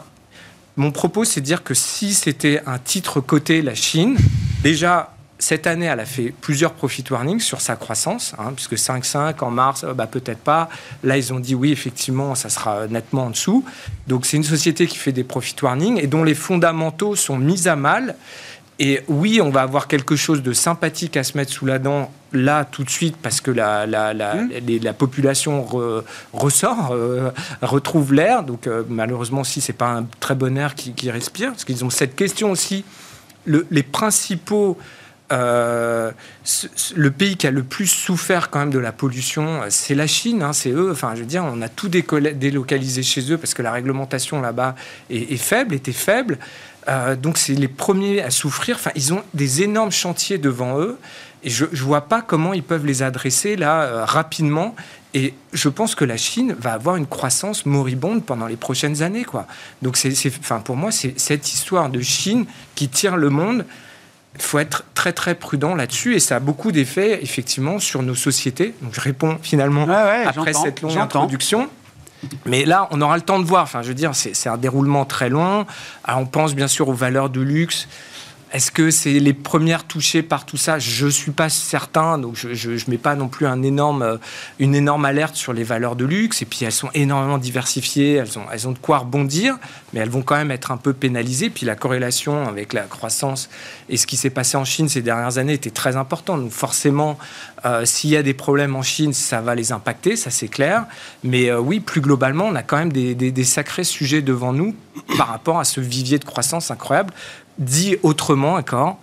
mon 0.78 0.92
propos, 0.92 1.26
c'est 1.26 1.42
de 1.42 1.46
dire 1.46 1.64
que 1.64 1.74
si 1.74 2.14
c'était 2.14 2.62
un 2.66 2.80
titre 2.80 3.20
coté, 3.20 3.62
la 3.62 3.76
Chine, 3.76 4.18
déjà, 4.64 5.13
cette 5.44 5.68
année, 5.68 5.88
elle 5.88 6.00
a 6.00 6.06
fait 6.06 6.34
plusieurs 6.40 6.72
profit 6.72 7.04
warnings 7.12 7.42
sur 7.42 7.60
sa 7.60 7.76
croissance, 7.76 8.34
hein, 8.40 8.54
puisque 8.56 8.76
5,5 8.76 9.44
en 9.44 9.52
mars, 9.52 9.84
euh, 9.84 9.94
bah, 9.94 10.08
peut-être 10.08 10.40
pas. 10.40 10.70
Là, 11.04 11.18
ils 11.18 11.34
ont 11.34 11.40
dit 11.40 11.54
oui, 11.54 11.74
effectivement, 11.74 12.34
ça 12.34 12.48
sera 12.48 12.88
nettement 12.88 13.26
en 13.26 13.30
dessous. 13.30 13.66
Donc, 14.08 14.26
c'est 14.26 14.38
une 14.38 14.46
société 14.46 14.88
qui 14.88 14.98
fait 14.98 15.12
des 15.12 15.26
profit 15.26 15.56
warnings 15.62 16.00
et 16.00 16.08
dont 16.08 16.24
les 16.24 16.34
fondamentaux 16.34 17.18
sont 17.18 17.38
mis 17.38 17.68
à 17.68 17.76
mal. 17.76 18.16
Et 18.80 19.02
oui, 19.10 19.42
on 19.42 19.50
va 19.50 19.64
avoir 19.64 19.90
quelque 19.90 20.16
chose 20.16 20.42
de 20.44 20.54
sympathique 20.54 21.18
à 21.18 21.24
se 21.24 21.38
mettre 21.38 21.52
sous 21.52 21.66
la 21.66 21.78
dent 21.78 22.10
là 22.32 22.64
tout 22.64 22.86
de 22.86 22.90
suite 22.90 23.18
parce 23.22 23.42
que 23.42 23.52
la, 23.52 23.86
la, 23.86 24.14
la, 24.14 24.36
mmh. 24.36 24.50
la 24.82 24.94
population 24.94 25.68
ressort, 26.32 26.92
euh, 26.92 27.32
retrouve 27.62 28.14
l'air. 28.14 28.44
Donc 28.44 28.66
euh, 28.66 28.84
malheureusement 28.88 29.42
aussi, 29.42 29.60
c'est 29.60 29.74
pas 29.74 29.92
un 29.92 30.06
très 30.22 30.36
bon 30.36 30.58
air 30.58 30.74
qui, 30.74 30.94
qui 30.94 31.12
respire 31.12 31.52
parce 31.52 31.66
qu'ils 31.66 31.84
ont 31.84 31.90
cette 31.90 32.16
question 32.16 32.50
aussi. 32.50 32.86
Le, 33.46 33.68
les 33.72 33.84
principaux 33.84 34.78
euh, 35.32 36.12
le 36.96 37.12
pays 37.12 37.38
qui 37.38 37.48
a 37.48 37.52
le 37.52 37.64
plus 37.64 37.88
souffert 37.88 38.50
quand 38.50 38.60
même 38.60 38.70
de 38.70 38.80
la 38.80 38.92
pollution, 38.92 39.62
c'est 39.70 39.96
la 39.96 40.08
Chine, 40.08 40.44
hein, 40.44 40.54
c'est 40.54 40.72
eux. 40.72 40.92
Enfin, 40.92 41.14
je 41.16 41.22
veux 41.22 41.26
dire, 41.26 41.44
on 41.46 41.62
a 41.62 41.70
tout 41.70 41.90
délocalisé 41.90 43.04
chez 43.04 43.32
eux 43.32 43.38
parce 43.38 43.54
que 43.54 43.62
la 43.62 43.72
réglementation 43.72 44.42
là-bas 44.42 44.76
est, 45.10 45.38
faible, 45.38 45.76
était 45.76 45.94
faible. 45.94 46.38
Euh, 46.90 47.16
donc 47.16 47.38
c'est 47.38 47.54
les 47.54 47.68
premiers 47.70 48.22
à 48.22 48.30
souffrir. 48.30 48.76
Enfin, 48.76 48.92
ils 48.96 49.14
ont 49.14 49.24
des 49.34 49.64
énormes 49.64 49.92
chantiers 49.92 50.38
devant 50.38 50.80
eux. 50.80 50.98
Et 51.44 51.50
je 51.50 51.66
ne 51.66 51.76
vois 51.78 52.02
pas 52.02 52.22
comment 52.22 52.54
ils 52.54 52.64
peuvent 52.64 52.86
les 52.86 53.04
adresser 53.04 53.56
là 53.56 53.84
euh, 53.84 54.06
rapidement. 54.06 54.76
Et 55.14 55.34
je 55.52 55.70
pense 55.70 55.94
que 55.94 56.06
la 56.06 56.18
Chine 56.18 56.56
va 56.60 56.74
avoir 56.74 56.96
une 56.96 57.06
croissance 57.06 57.66
moribonde 57.66 58.26
pendant 58.26 58.48
les 58.48 58.56
prochaines 58.56 59.04
années. 59.04 59.26
Quoi. 59.26 59.46
Donc 59.82 59.98
enfin, 60.42 60.60
pour 60.60 60.76
moi, 60.76 60.92
c'est 60.92 61.20
cette 61.20 61.54
histoire 61.54 61.90
de 61.90 62.02
Chine 62.02 62.46
qui 62.76 62.90
tire 62.90 63.16
le 63.16 63.30
monde. 63.30 63.66
Il 64.36 64.42
faut 64.42 64.60
être 64.60 64.84
très 64.96 65.14
très 65.14 65.36
prudent 65.36 65.76
là-dessus 65.76 66.16
et 66.16 66.20
ça 66.20 66.38
a 66.38 66.40
beaucoup 66.40 66.72
d'effets 66.72 67.22
effectivement 67.22 67.78
sur 67.80 68.02
nos 68.02 68.16
sociétés. 68.16 68.74
Donc 68.82 68.94
je 68.94 69.02
réponds 69.02 69.38
finalement 69.42 69.88
après 70.26 70.54
cette 70.54 70.82
longue 70.82 70.98
introduction. 70.98 71.70
Mais 72.46 72.66
là, 72.66 72.88
on 72.92 73.02
aura 73.02 73.18
le 73.18 73.22
temps 73.22 73.40
de 73.40 73.46
voir. 73.46 73.64
Enfin, 73.64 73.82
je 73.82 73.90
veux 73.90 73.94
dire, 73.94 74.12
c'est 74.16 74.50
un 74.50 74.58
déroulement 74.58 75.06
très 75.06 75.30
long. 75.30 75.66
on 76.08 76.26
pense 76.26 76.56
bien 76.56 76.68
sûr 76.68 76.90
aux 76.90 76.94
valeurs 76.94 77.30
de 77.30 77.42
luxe. 77.42 77.88
Est-ce 78.54 78.70
que 78.70 78.92
c'est 78.92 79.18
les 79.18 79.34
premières 79.34 79.84
touchées 79.86 80.22
par 80.22 80.46
tout 80.46 80.58
ça? 80.58 80.78
Je 80.78 81.06
ne 81.08 81.10
suis 81.10 81.32
pas 81.32 81.50
certain, 81.50 82.20
donc 82.20 82.36
je 82.36 82.70
ne 82.70 82.92
mets 82.92 83.00
pas 83.00 83.16
non 83.16 83.28
plus 83.28 83.48
euh, 83.48 84.18
une 84.60 84.76
énorme 84.76 85.06
alerte 85.06 85.36
sur 85.36 85.54
les 85.54 85.64
valeurs 85.64 85.96
de 85.96 86.06
luxe. 86.06 86.44
Et 86.44 86.46
puis 86.46 86.64
elles 86.64 86.72
sont 86.72 86.92
énormément 86.94 87.40
diversifiées, 87.40 88.14
elles 88.52 88.68
ont, 88.68 88.72
de 88.72 88.78
quoi 88.78 89.00
rebondir, 89.00 89.58
mais 89.92 90.02
elles 90.02 90.10
vont 90.10 90.22
quand 90.22 90.36
même 90.36 90.52
être 90.52 90.70
un 90.70 90.78
peu 90.78 90.94
pénalisées. 90.94 91.50
Puis 91.50 91.66
la 91.66 91.76
corrélation 91.76 92.48
avec 92.48 92.74
la 92.74 92.84
croissance 92.84 93.50
et 93.90 93.98
ce 93.98 94.06
qui 94.06 94.18
s'est 94.18 94.30
passé 94.30 94.56
en 94.56 94.66
Chine 94.66 94.88
ces 94.88 95.02
dernières 95.02 95.40
années 95.40 95.54
était 95.54 95.72
très 95.72 95.96
importante. 95.96 96.42
Donc 96.42 96.52
forcément, 96.52 97.18
euh, 97.66 97.86
s'il 97.86 98.12
y 98.12 98.18
a 98.18 98.22
des 98.22 98.36
problèmes 98.36 98.76
en 98.76 98.84
Chine, 98.84 99.14
ça 99.14 99.42
va 99.42 99.56
les 99.56 99.72
impacter, 99.72 100.16
ça 100.16 100.30
c'est 100.30 100.48
clair. 100.48 100.86
Mais 101.24 101.50
euh, 101.50 101.60
oui, 101.60 101.80
plus 101.80 102.02
globalement, 102.02 102.46
on 102.46 102.56
a 102.56 102.62
quand 102.62 102.78
même 102.78 102.94
des 102.94 103.44
sacrés 103.46 103.84
sujets 103.84 104.22
devant 104.22 104.54
nous 104.54 104.76
par 105.18 105.28
rapport 105.28 105.60
à 105.60 105.64
ce 105.64 105.82
vivier 105.82 106.20
de 106.20 106.26
croissance 106.26 106.70
incroyable 106.70 107.14
Dit 107.58 107.98
autrement 108.02 108.56
encore, 108.56 109.00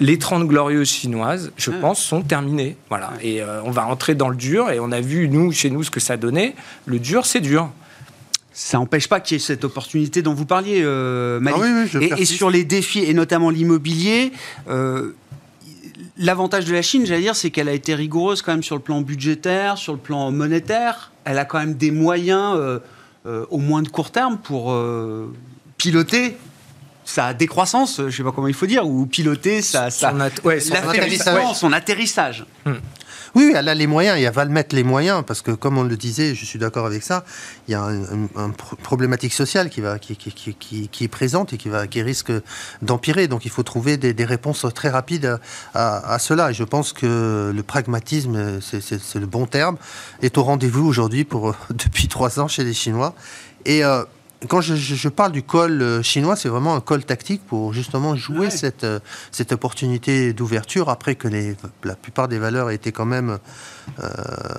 les 0.00 0.18
30 0.18 0.48
glorieuses 0.48 0.88
chinoises, 0.88 1.52
je 1.56 1.70
ah. 1.70 1.78
pense, 1.80 2.02
sont 2.02 2.22
terminées. 2.22 2.76
Voilà. 2.88 3.12
Et 3.22 3.42
euh, 3.42 3.62
on 3.64 3.70
va 3.70 3.84
rentrer 3.84 4.14
dans 4.14 4.30
le 4.30 4.36
dur. 4.36 4.70
Et 4.70 4.80
on 4.80 4.90
a 4.90 5.00
vu, 5.00 5.28
nous, 5.28 5.52
chez 5.52 5.70
nous, 5.70 5.82
ce 5.84 5.90
que 5.90 6.00
ça 6.00 6.16
donnait. 6.16 6.54
Le 6.86 6.98
dur, 6.98 7.26
c'est 7.26 7.40
dur. 7.40 7.70
Ça 8.52 8.78
n'empêche 8.78 9.08
pas 9.08 9.20
qu'il 9.20 9.36
y 9.36 9.40
ait 9.40 9.44
cette 9.44 9.64
opportunité 9.64 10.22
dont 10.22 10.34
vous 10.34 10.46
parliez, 10.46 10.80
euh, 10.82 11.40
ah 11.46 12.18
et, 12.18 12.24
sur 12.24 12.50
les 12.50 12.64
défis, 12.64 13.04
et 13.04 13.14
notamment 13.14 13.48
l'immobilier, 13.48 14.32
euh, 14.68 15.14
l'avantage 16.18 16.64
de 16.64 16.72
la 16.72 16.82
Chine, 16.82 17.06
j'allais 17.06 17.20
dire, 17.20 17.36
c'est 17.36 17.50
qu'elle 17.50 17.68
a 17.68 17.72
été 17.72 17.94
rigoureuse 17.94 18.42
quand 18.42 18.52
même 18.52 18.62
sur 18.62 18.74
le 18.74 18.82
plan 18.82 19.02
budgétaire, 19.02 19.78
sur 19.78 19.92
le 19.92 19.98
plan 19.98 20.32
monétaire. 20.32 21.12
Elle 21.24 21.38
a 21.38 21.44
quand 21.44 21.58
même 21.58 21.74
des 21.74 21.90
moyens, 21.90 22.58
au 23.24 23.58
moins 23.58 23.82
de 23.82 23.88
court 23.88 24.10
terme, 24.10 24.38
pour 24.38 24.76
piloter 25.76 26.36
sa 27.10 27.34
décroissance, 27.34 27.96
je 27.98 28.02
ne 28.04 28.10
sais 28.10 28.22
pas 28.22 28.32
comment 28.32 28.48
il 28.48 28.54
faut 28.54 28.66
dire, 28.66 28.86
ou 28.86 29.06
piloter 29.06 29.62
sa, 29.62 29.90
sa, 29.90 30.10
Son 30.10 30.20
at- 30.20 30.30
ouais, 30.44 30.60
son 30.60 30.74
l'affaiblissement, 30.74 31.54
son 31.54 31.72
atterrissage. 31.72 32.44
Oui, 33.36 33.52
elle 33.54 33.68
a 33.68 33.74
les 33.76 33.86
moyens 33.86 34.18
et 34.18 34.22
elle 34.22 34.32
va 34.32 34.44
le 34.44 34.50
mettre 34.50 34.74
les 34.74 34.82
moyens 34.82 35.22
parce 35.24 35.40
que, 35.40 35.52
comme 35.52 35.78
on 35.78 35.84
le 35.84 35.96
disait, 35.96 36.34
je 36.34 36.44
suis 36.44 36.58
d'accord 36.58 36.84
avec 36.84 37.04
ça, 37.04 37.24
il 37.68 37.72
y 37.72 37.74
a 37.76 37.80
une 37.82 38.28
un, 38.34 38.50
pro- 38.50 38.74
problématique 38.74 39.32
sociale 39.32 39.70
qui, 39.70 39.80
va, 39.80 40.00
qui, 40.00 40.16
qui, 40.16 40.32
qui, 40.32 40.54
qui- 40.54 40.88
qui 40.88 41.04
est 41.04 41.08
présente 41.08 41.52
et 41.52 41.56
qui, 41.56 41.68
va, 41.68 41.86
qui 41.86 42.02
risque 42.02 42.32
d'empirer. 42.82 43.28
Donc 43.28 43.44
il 43.44 43.50
faut 43.52 43.62
trouver 43.62 43.96
des, 43.98 44.14
des 44.14 44.24
réponses 44.24 44.66
très 44.74 44.88
rapides 44.88 45.38
à, 45.74 45.98
à- 45.98 46.14
à 46.14 46.18
cela. 46.18 46.50
Et 46.50 46.54
je 46.54 46.64
pense 46.64 46.92
que 46.92 47.52
le 47.54 47.62
pragmatisme, 47.62 48.60
c'est- 48.60 49.14
le 49.14 49.26
bon 49.26 49.46
terme, 49.46 49.76
est 50.22 50.36
au 50.36 50.42
rendez-vous 50.42 50.84
aujourd'hui 50.84 51.22
pour 51.24 51.54
depuis 51.70 52.08
trois 52.08 52.40
ans 52.40 52.48
chez 52.48 52.64
les 52.64 52.74
Chinois. 52.74 53.14
Et 53.64 53.84
euh, 53.84 54.02
quand 54.48 54.60
je, 54.62 55.08
parle 55.08 55.32
du 55.32 55.42
call 55.42 55.82
euh, 55.82 56.02
chinois, 56.02 56.34
c'est 56.34 56.48
vraiment 56.48 56.74
un 56.74 56.80
call 56.80 57.04
tactique 57.04 57.42
pour 57.46 57.72
justement 57.74 58.16
jouer 58.16 58.38
Ouais. 58.46 58.50
cette, 58.50 58.84
euh, 58.84 58.98
cette 59.32 59.52
opportunité 59.52 60.32
d'ouverture 60.32 60.88
après 60.88 61.14
que 61.14 61.28
les, 61.28 61.56
la 61.84 61.94
plupart 61.94 62.26
des 62.28 62.38
valeurs 62.38 62.70
aient 62.70 62.74
été 62.76 62.90
quand 62.90 63.04
même 63.04 63.38
euh, 64.02 64.08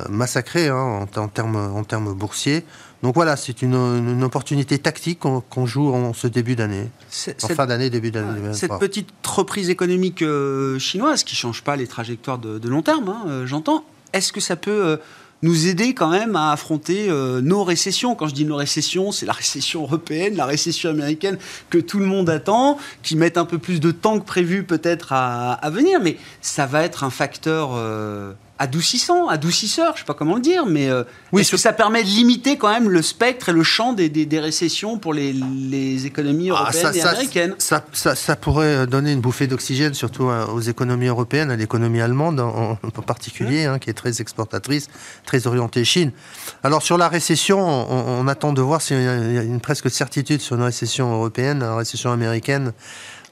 massacrées 0.10 0.68
hein, 0.68 0.76
en, 0.76 1.20
en 1.20 1.28
termes, 1.28 1.56
en 1.56 1.84
termes 1.84 2.14
boursiers. 2.14 2.64
Donc 3.02 3.16
voilà, 3.16 3.36
c'est 3.36 3.64
une, 3.64 3.74
une 3.74 4.24
opportunité 4.24 4.78
tactique 4.78 5.20
qu'on 5.22 5.66
joue 5.66 5.92
en 5.92 6.14
ce 6.14 6.28
début 6.28 6.56
d'année, 6.56 6.84
en 6.84 6.88
cette- 7.10 7.54
fin 7.54 7.66
d'année, 7.66 7.90
début 7.90 8.12
d'année 8.12 8.28
Ouais, 8.28 8.36
2023. 8.36 8.78
Cette 8.80 8.88
petite 8.88 9.10
reprise 9.26 9.72
économique 9.72 10.22
euh, 10.22 10.78
chinoise 10.78 11.24
qui 11.24 11.36
change 11.36 11.64
pas 11.64 11.76
les 11.76 11.88
trajectoires 11.88 12.38
de, 12.38 12.60
de 12.60 12.70
long 12.70 12.84
terme, 12.84 13.10
hein, 13.10 13.46
j'entends. 13.46 13.84
Est-ce 14.14 14.32
que 14.32 14.40
ça 14.42 14.56
peut 14.56 14.70
euh, 14.86 14.98
nous 15.42 15.68
aider 15.68 15.94
quand 15.94 16.10
même 16.10 16.36
à 16.36 16.52
affronter 16.52 17.10
euh, 17.10 17.42
nos 17.42 17.64
récessions. 17.64 18.16
Quand 18.16 18.28
je 18.28 18.34
dis 18.34 18.46
nos 18.46 18.56
récessions, 18.56 19.12
c'est 19.12 19.26
la 19.26 19.34
récession 19.34 19.84
européenne, 19.84 20.36
la 20.36 20.46
récession 20.46 20.90
américaine 20.90 21.38
que 21.70 21.78
tout 21.78 22.00
le 22.00 22.06
monde 22.06 22.30
attend, 22.30 22.78
qui 23.04 23.16
mettent 23.16 23.38
un 23.38 23.46
peu 23.46 23.58
plus 23.58 23.80
de 23.80 23.92
temps 23.92 24.20
que 24.20 24.26
prévu 24.26 24.64
peut-être 24.64 25.14
à, 25.14 25.70
venir, 25.72 26.00
mais 26.02 26.18
ça 26.42 26.66
va 26.66 26.84
être 26.84 27.04
un 27.04 27.10
facteur 27.10 27.72
euh, 27.74 28.34
adoucissant, 28.62 29.28
adoucisseur, 29.28 29.94
je 29.96 30.00
sais 30.02 30.06
pas 30.06 30.14
comment 30.14 30.36
le 30.36 30.42
dire, 30.42 30.66
mais 30.68 30.88
euh, 30.90 31.04
Oui, 31.32 31.42
est-ce 31.42 31.52
que 31.52 31.58
ça 31.58 31.74
permet 31.74 32.04
de 32.04 32.08
limiter 32.10 32.58
quand 32.58 32.70
même 32.70 32.90
le 32.90 33.02
spectre 33.02 33.50
et 33.50 33.54
le 33.54 33.64
champ 33.64 33.94
des, 33.94 34.08
des- 34.08 34.28
des 34.28 34.40
récessions 34.40 34.98
pour 35.00 35.14
les, 35.14 35.34
les 35.34 36.06
économies 36.06 36.52
Ah, 36.52 36.70
européennes 36.72 36.96
et 36.96 37.02
américaines? 37.02 37.56
ça, 37.58 37.84
ça- 37.92 38.16
ça 38.16 38.36
pourrait 38.36 38.86
donner 38.86 39.12
une 39.14 39.20
bouffée 39.22 39.48
d'oxygène, 39.48 39.94
surtout 39.96 40.26
aux 40.26 40.62
économies 40.62 41.08
européennes, 41.08 41.50
à 41.50 41.56
l'économie 41.56 42.02
allemande 42.02 42.40
en, 42.40 42.78
en 42.84 43.02
particulier, 43.02 43.66
hein, 43.66 43.80
qui 43.80 43.90
est 43.90 43.94
très 43.94 44.22
exportatrice, 44.22 44.88
très 45.26 45.48
orientée 45.48 45.84
Chine. 45.84 46.12
Alors 46.64 46.84
sur 46.84 46.98
la 47.00 47.10
récession, 47.10 47.60
on, 47.60 48.22
on 48.22 48.28
attend 48.28 48.54
de 48.54 48.62
voir 48.62 48.82
s'il 48.82 49.02
y 49.02 49.08
a 49.08 49.42
une 49.44 49.60
presque 49.60 49.90
certitude 49.90 50.40
sur 50.42 50.56
une 50.56 50.62
récession 50.64 51.12
européenne, 51.12 51.64
une 51.64 51.78
récession 51.78 52.12
américaine. 52.12 52.74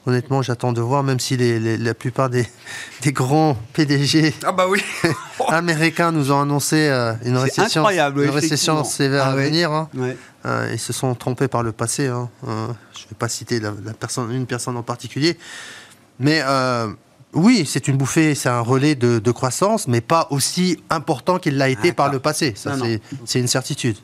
Honnêtement, 0.06 0.40
j'attends 0.40 0.72
de 0.72 0.80
voir, 0.80 1.02
même 1.02 1.20
si 1.20 1.36
les- 1.36 1.60
les- 1.60 1.76
la 1.76 1.92
plupart 1.94 2.30
des, 2.30 2.46
des 3.02 3.12
grands 3.12 3.56
PDG 3.74 4.32
Ah 4.44 4.52
bah 4.52 4.66
oui 4.68 4.82
américains 5.48 6.10
nous 6.10 6.32
ont 6.32 6.40
annoncé 6.40 6.88
euh, 6.88 7.12
une 7.24 7.36
récession, 7.36 7.84
une 8.78 8.84
sévère 8.84 9.24
Ah 9.26 9.32
à 9.32 9.36
ouais. 9.36 9.46
venir. 9.46 9.70
hein. 9.72 9.88
Ouais. 9.94 10.16
Euh, 10.46 10.70
ils 10.72 10.78
se 10.78 10.92
sont 10.94 11.14
trompés 11.14 11.48
par 11.48 11.62
le 11.62 11.72
passé. 11.72 12.06
hein. 12.06 12.30
Euh, 12.48 12.68
je 12.94 13.04
ne 13.04 13.10
vais 13.10 13.16
pas 13.18 13.28
citer 13.28 13.60
la, 13.60 13.72
la 13.84 13.92
personne, 13.92 14.32
une 14.32 14.46
personne 14.46 14.76
en 14.78 14.82
particulier. 14.82 15.36
Mais 16.18 16.42
oui, 17.34 17.64
c'est 17.70 17.86
une 17.86 17.96
bouffée, 17.96 18.34
c'est 18.34 18.48
un 18.48 18.60
relais 18.60 18.94
de, 18.94 19.18
de 19.18 19.30
croissance, 19.30 19.86
mais 19.86 20.00
pas 20.00 20.26
aussi 20.30 20.82
important 20.90 21.38
qu'il 21.38 21.56
l'a 21.58 21.68
été 21.68 21.92
par 21.92 22.06
D'accord. 22.06 22.14
le 22.14 22.18
passé. 22.20 22.54
Ça, 22.56 22.74
c'est- 23.26 23.38
une 23.38 23.48
certitude. 23.48 23.96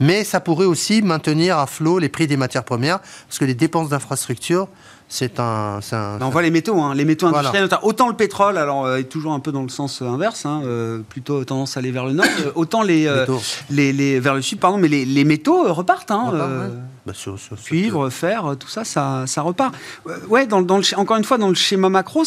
Mais 0.00 0.24
ça 0.24 0.40
pourrait 0.40 0.66
aussi 0.66 1.00
maintenir 1.02 1.58
à 1.58 1.66
flot 1.66 1.98
les 1.98 2.08
prix 2.08 2.26
des 2.26 2.36
matières 2.36 2.64
premières, 2.64 3.00
parce 3.26 3.38
que 3.38 3.44
les 3.44 3.54
dépenses 3.54 3.88
d'infrastructure, 3.88 4.68
c'est 5.12 5.40
un, 5.40 5.80
c'est 5.82 5.96
un- 5.96 6.18
on 6.22 6.30
voit 6.30 6.40
les 6.42 6.52
métaux, 6.52 6.80
hein, 6.80 6.94
les 6.94 7.04
métaux 7.04 7.26
industriels. 7.26 7.68
Autant 7.82 8.06
le 8.08 8.14
pétrole, 8.14 8.56
alors 8.56 8.86
euh, 8.86 8.98
est 8.98 9.04
toujours 9.04 9.32
un 9.32 9.40
peu 9.40 9.50
dans 9.50 9.62
le 9.62 9.68
sens 9.68 10.00
euh, 10.02 10.06
inverse, 10.06 10.46
hein, 10.46 10.62
euh, 10.64 11.00
plutôt 11.08 11.44
tendance 11.44 11.76
à 11.76 11.80
aller 11.80 11.90
vers 11.90 12.06
le 12.06 12.12
nord. 12.12 12.26
euh, 12.46 12.52
autant 12.54 12.82
les, 12.82 13.06
euh, 13.08 13.22
métaux. 13.22 13.40
les, 13.70 13.92
les- 13.92 14.20
vers 14.20 14.34
le 14.34 14.40
sud, 14.42 14.60
pardon, 14.60 14.78
mais 14.78 14.86
les, 14.88 15.04
les 15.04 15.24
métaux 15.24 15.72
repartent. 15.74 16.12
Hein, 16.12 16.26
Repart, 16.30 16.48
euh, 16.48 16.68
ouais. 16.68 16.74
Bah, 17.06 17.12
sur- 17.14 17.38
sur- 17.38 17.56
sur- 17.58 17.66
Cuivre, 17.66 18.08
fer, 18.10 18.54
tout 18.58 18.68
ça, 18.68 18.84
ça, 18.84 19.24
ça 19.26 19.42
repart. 19.42 19.74
Euh, 20.06 20.16
ouais, 20.28 20.46
dans, 20.46 20.62
dans 20.62 20.76
le, 20.78 20.84
encore 20.98 21.16
une 21.16 21.24
fois, 21.24 21.38
dans 21.38 21.48
le 21.48 21.54
schéma 21.54 21.88
macro, 21.88 22.22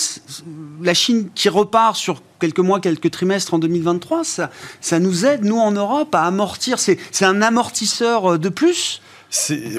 la 0.81 0.93
Chine 0.93 1.29
qui 1.33 1.47
repart 1.47 1.95
sur 1.95 2.21
quelques 2.39 2.59
mois, 2.59 2.81
quelques 2.81 3.11
trimestres 3.11 3.53
en 3.53 3.59
2023, 3.59 4.23
ça, 4.25 4.49
ça 4.81 4.99
nous 4.99 5.25
aide, 5.25 5.45
nous 5.45 5.57
en 5.59 5.71
Europe, 5.71 6.13
à 6.13 6.23
amortir. 6.23 6.79
C'est 6.79 6.97
c'est 7.11 7.23
un 7.25 7.41
amortisseur 7.41 8.37
de 8.37 8.49
plus? 8.49 9.01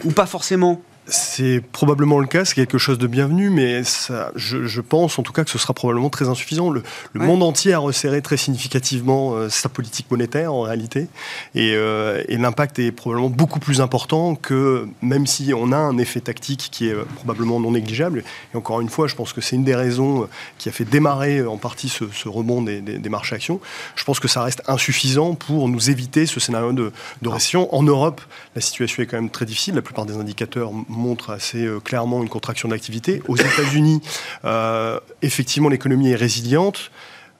Ou 0.04 0.10
pas 0.12 0.26
forcément? 0.26 0.80
C'est 1.06 1.60
probablement 1.72 2.18
le 2.18 2.26
cas, 2.26 2.46
c'est 2.46 2.54
quelque 2.54 2.78
chose 2.78 2.96
de 2.96 3.06
bienvenu, 3.06 3.50
mais 3.50 3.84
ça, 3.84 4.30
je, 4.36 4.64
je 4.66 4.80
pense 4.80 5.18
en 5.18 5.22
tout 5.22 5.32
cas 5.34 5.44
que 5.44 5.50
ce 5.50 5.58
sera 5.58 5.74
probablement 5.74 6.08
très 6.08 6.28
insuffisant. 6.30 6.70
Le, 6.70 6.82
le 7.12 7.20
Ouais. 7.20 7.26
monde 7.26 7.42
entier 7.42 7.74
a 7.74 7.78
resserré 7.78 8.22
très 8.22 8.38
significativement 8.38 9.34
euh, 9.34 9.50
sa 9.50 9.68
politique 9.68 10.10
monétaire 10.10 10.54
en 10.54 10.62
réalité, 10.62 11.08
et, 11.54 11.74
euh, 11.74 12.22
et 12.28 12.38
l'impact 12.38 12.78
est 12.78 12.90
probablement 12.90 13.28
beaucoup 13.28 13.58
plus 13.60 13.82
important 13.82 14.34
que 14.34 14.88
même 15.02 15.26
si 15.26 15.52
on 15.54 15.72
a 15.72 15.76
un 15.76 15.98
effet 15.98 16.20
tactique 16.20 16.68
qui 16.72 16.88
est 16.88 16.94
euh, 16.94 17.04
probablement 17.16 17.60
non 17.60 17.72
négligeable. 17.72 18.24
Et 18.54 18.56
encore 18.56 18.80
une 18.80 18.88
fois, 18.88 19.06
je 19.06 19.14
pense 19.14 19.34
que 19.34 19.42
c'est 19.42 19.56
une 19.56 19.64
des 19.64 19.74
raisons 19.74 20.26
qui 20.56 20.70
a 20.70 20.72
fait 20.72 20.86
démarrer 20.86 21.44
en 21.46 21.58
partie 21.58 21.90
ce, 21.90 22.04
ce 22.14 22.30
rebond 22.30 22.62
des, 22.62 22.80
des- 22.80 22.98
des 22.98 23.08
marchés 23.10 23.34
actions. 23.36 23.60
Je 23.94 24.04
pense 24.04 24.20
que 24.20 24.28
ça 24.28 24.42
reste 24.42 24.62
insuffisant 24.68 25.34
pour 25.34 25.68
nous 25.68 25.90
éviter 25.90 26.24
ce 26.24 26.40
scénario 26.40 26.72
de, 26.72 26.92
de 27.20 27.28
récession. 27.28 27.72
En 27.74 27.82
Europe, 27.82 28.22
la 28.54 28.62
situation 28.62 29.02
est 29.02 29.06
quand 29.06 29.18
même 29.20 29.28
très 29.30 29.44
difficile. 29.44 29.74
La 29.74 29.82
plupart 29.82 30.06
des 30.06 30.16
indicateurs 30.16 30.70
m- 30.94 31.04
montrent 31.04 31.30
assez 31.30 31.64
euh, 31.64 31.80
clairement 31.80 32.22
une 32.22 32.28
contraction 32.28 32.68
de 32.68 32.74
l'activité. 32.74 33.22
Aux 33.28 33.36
États-Unis, 33.36 34.00
euh, 34.44 35.00
effectivement, 35.22 35.68
l'économie 35.68 36.10
est 36.10 36.16
résiliente. 36.16 36.90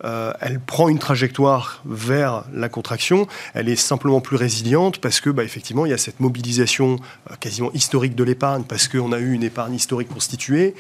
Euh, 0.04 0.32
elle 0.40 0.60
prend 0.60 0.88
une 0.88 0.98
trajectoire 0.98 1.80
vers 1.86 2.44
la 2.52 2.68
contraction. 2.68 3.26
Elle 3.54 3.68
est 3.68 3.76
simplement 3.76 4.20
plus 4.20 4.36
résiliente 4.36 4.98
parce 4.98 5.20
que, 5.20 5.30
bah, 5.30 5.44
effectivement, 5.44 5.86
il 5.86 5.90
y 5.90 5.94
a 5.94 5.98
cette 5.98 6.20
mobilisation 6.20 6.98
quasiment 7.40 7.70
historique 7.72 8.14
de 8.14 8.24
l'épargne 8.24 8.64
parce 8.64 8.88
qu'on 8.88 9.12
a 9.12 9.18
eu 9.18 9.32
une 9.32 9.44
épargne 9.44 9.74
historique 9.74 10.08
constituée. 10.08 10.74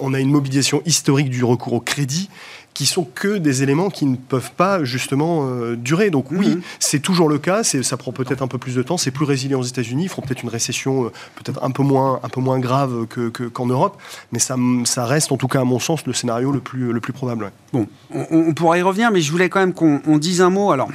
On 0.00 0.12
a 0.12 0.18
une 0.18 0.30
mobilisation 0.30 0.82
historique 0.86 1.30
du 1.30 1.44
recours 1.44 1.74
au 1.74 1.80
crédit 1.80 2.30
qui 2.74 2.86
sont 2.86 3.04
que 3.04 3.38
des 3.38 3.62
éléments 3.62 3.88
qui 3.88 4.04
ne 4.04 4.16
peuvent 4.16 4.50
pas 4.56 4.82
justement 4.82 5.46
euh, 5.48 5.76
durer. 5.76 6.10
Donc 6.10 6.30
oui, 6.32 6.48
Mhm. 6.56 6.60
c'est 6.80 6.98
toujours 6.98 7.28
le 7.28 7.38
cas. 7.38 7.62
Ça 7.62 7.96
prend 7.96 8.10
peut-être 8.12 8.42
un 8.42 8.48
peu 8.48 8.58
plus 8.58 8.74
de 8.74 8.82
temps. 8.82 8.96
C'est 8.96 9.12
plus 9.12 9.24
résilient 9.24 9.60
aux 9.60 9.64
États-Unis. 9.64 10.04
Ils 10.04 10.08
feront 10.08 10.22
peut-être 10.22 10.42
une 10.42 10.48
récession 10.48 11.04
euh, 11.06 11.08
peut-être 11.36 11.62
un 11.62 11.70
peu 11.70 11.84
moins, 11.84 12.18
un 12.24 12.28
peu 12.28 12.40
moins 12.40 12.58
grave 12.58 13.06
que, 13.06 13.28
que- 13.28 13.44
qu'en 13.44 13.66
Europe, 13.66 13.96
mais 14.32 14.40
ça, 14.40 14.56
ça 14.84 15.04
reste 15.06 15.30
en 15.30 15.36
tout 15.36 15.46
cas 15.48 15.60
à 15.60 15.64
mon 15.64 15.78
sens 15.78 16.04
le 16.06 16.12
scénario 16.12 16.50
le 16.50 16.60
plus, 16.60 16.92
le 16.92 17.00
plus 17.00 17.12
probable. 17.12 17.44
ouais. 17.44 17.50
Bon, 17.72 17.86
on, 18.12 18.26
on 18.48 18.54
pourra 18.54 18.76
y 18.78 18.82
revenir, 18.82 19.10
mais 19.12 19.20
je 19.20 19.30
voulais 19.30 19.48
quand 19.48 19.60
même 19.60 19.72
qu'on 19.72 20.00
on 20.06 20.18
dise 20.18 20.40
un 20.40 20.50
mot. 20.50 20.72
Alors, 20.72 20.88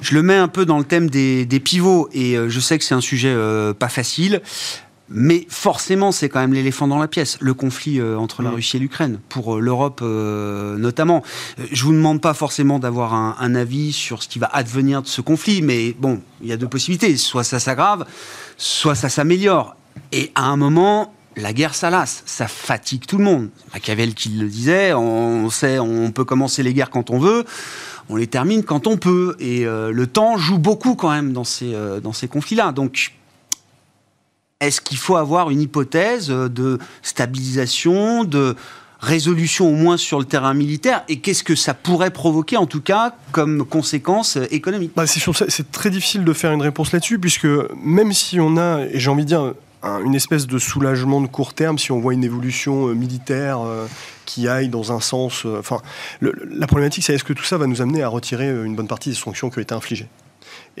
je 0.00 0.14
le 0.14 0.22
mets 0.22 0.36
un 0.36 0.48
peu 0.48 0.64
dans 0.64 0.78
le 0.78 0.84
thème 0.84 1.10
des, 1.10 1.44
des 1.44 1.60
pivots, 1.60 2.08
et 2.14 2.36
euh, 2.36 2.48
je 2.48 2.60
sais 2.60 2.78
que 2.78 2.84
c'est 2.84 2.94
un 2.94 3.00
sujet 3.02 3.32
euh, 3.34 3.74
pas 3.74 3.88
facile, 3.88 4.40
mais 5.10 5.46
forcément, 5.48 6.12
c'est 6.12 6.28
quand 6.28 6.40
même 6.40 6.54
l'éléphant 6.54 6.86
dans 6.86 6.98
la 6.98 7.08
pièce, 7.08 7.36
le 7.40 7.52
conflit 7.52 7.98
euh, 7.98 8.16
entre 8.16 8.42
la 8.42 8.50
Mm. 8.50 8.54
Russie 8.54 8.76
et 8.76 8.80
l'Ukraine, 8.80 9.18
pour 9.28 9.56
euh, 9.56 9.60
l'Europe 9.60 10.00
euh, 10.02 10.76
notamment. 10.78 11.22
Je 11.70 11.84
vous 11.84 11.92
demande 11.92 12.20
pas 12.20 12.32
forcément 12.32 12.78
d'avoir 12.78 13.14
un, 13.14 13.36
un 13.38 13.54
avis 13.54 13.92
sur 13.92 14.22
ce 14.22 14.28
qui 14.28 14.38
va 14.38 14.46
advenir 14.52 15.02
de 15.02 15.08
ce 15.08 15.20
conflit, 15.20 15.62
mais 15.62 15.92
bon, 15.98 16.20
il 16.40 16.48
y 16.48 16.52
a 16.52 16.56
deux 16.56 16.68
possibilités. 16.68 17.16
Soit 17.16 17.44
ça 17.44 17.58
s'aggrave, 17.58 18.06
soit 18.56 18.94
ça 18.94 19.08
s'améliore. 19.08 19.76
Et 20.12 20.30
à 20.34 20.44
un 20.44 20.56
moment, 20.56 21.12
la 21.36 21.52
guerre, 21.52 21.74
ça 21.74 21.90
lasse, 21.90 22.22
ça 22.26 22.48
fatigue 22.48 23.06
tout 23.06 23.18
le 23.18 23.24
monde. 23.24 23.48
Machiavel 23.72 24.14
qui 24.14 24.30
le 24.30 24.48
disait, 24.48 24.92
on 24.94 25.50
sait, 25.50 25.78
on 25.78 26.10
peut 26.10 26.24
commencer 26.24 26.62
les 26.62 26.74
guerres 26.74 26.90
quand 26.90 27.10
on 27.10 27.18
veut, 27.18 27.44
on 28.08 28.16
les 28.16 28.26
termine 28.26 28.64
quand 28.64 28.86
on 28.86 28.96
peut. 28.96 29.36
Et 29.38 29.66
euh, 29.66 29.92
le 29.92 30.06
temps 30.06 30.36
joue 30.36 30.58
beaucoup 30.58 30.94
quand 30.94 31.10
même 31.10 31.32
dans 31.32 31.44
ces, 31.44 31.74
euh, 31.74 32.00
dans 32.00 32.12
ces 32.12 32.28
conflits-là. 32.28 32.72
Donc, 32.72 33.14
est-ce 34.60 34.80
qu'il 34.80 34.98
faut 34.98 35.16
avoir 35.16 35.50
une 35.50 35.60
hypothèse 35.60 36.30
euh, 36.30 36.48
de 36.48 36.78
stabilisation, 37.02 38.24
de 38.24 38.56
résolution 39.00 39.68
au 39.68 39.74
moins 39.74 39.96
sur 39.96 40.18
le 40.18 40.26
terrain 40.26 40.52
militaire 40.52 41.02
Et 41.08 41.20
qu'est-ce 41.20 41.42
que 41.42 41.54
ça 41.54 41.72
pourrait 41.74 42.10
provoquer, 42.10 42.56
en 42.58 42.66
tout 42.66 42.82
cas, 42.82 43.14
comme 43.32 43.64
conséquence 43.64 44.36
euh, 44.36 44.46
économique? 44.50 44.92
Bah, 44.94 45.04
c'est 45.06 45.72
très 45.72 45.90
difficile 45.90 46.24
de 46.24 46.32
faire 46.34 46.52
une 46.52 46.60
réponse 46.62 46.92
là-dessus, 46.92 47.18
puisque 47.18 47.48
même 47.82 48.12
si 48.12 48.38
on 48.40 48.56
a, 48.58 48.80
et 48.82 48.98
j'ai 49.00 49.10
envie 49.10 49.22
de 49.24 49.28
dire, 49.28 49.54
un- 49.82 50.00
une 50.04 50.14
espèce 50.14 50.46
de 50.46 50.58
soulagement 50.58 51.22
de 51.22 51.26
court 51.26 51.54
terme, 51.54 51.78
si 51.78 51.90
on 51.92 52.00
voit 52.00 52.12
une 52.12 52.24
évolution 52.24 52.88
euh, 52.88 52.92
militaire 52.94 53.60
qui 54.26 54.46
aille 54.46 54.68
dans 54.68 54.92
un 54.92 55.00
sens. 55.00 55.46
Enfin, 55.58 55.78
la 56.20 56.66
problématique, 56.66 57.02
c'est 57.04 57.14
est-ce 57.14 57.24
que 57.24 57.32
tout 57.32 57.44
ça 57.44 57.56
va 57.56 57.66
nous 57.66 57.80
amener 57.80 58.02
à 58.02 58.08
retirer 58.08 58.48
une 58.50 58.76
bonne 58.76 58.86
partie 58.86 59.08
des 59.08 59.14
sanctions 59.16 59.48
qui 59.48 59.58
ont 59.58 59.62
été 59.62 59.74
infligées? 59.74 60.06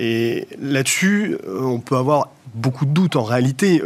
Et 0.02 0.48
là-dessus, 0.58 1.36
euh, 1.46 1.60
on 1.60 1.78
peut 1.78 1.96
avoir 1.96 2.30
beaucoup 2.54 2.86
de 2.86 2.90
doutes. 2.90 3.16
En 3.16 3.22
réalité, 3.22 3.82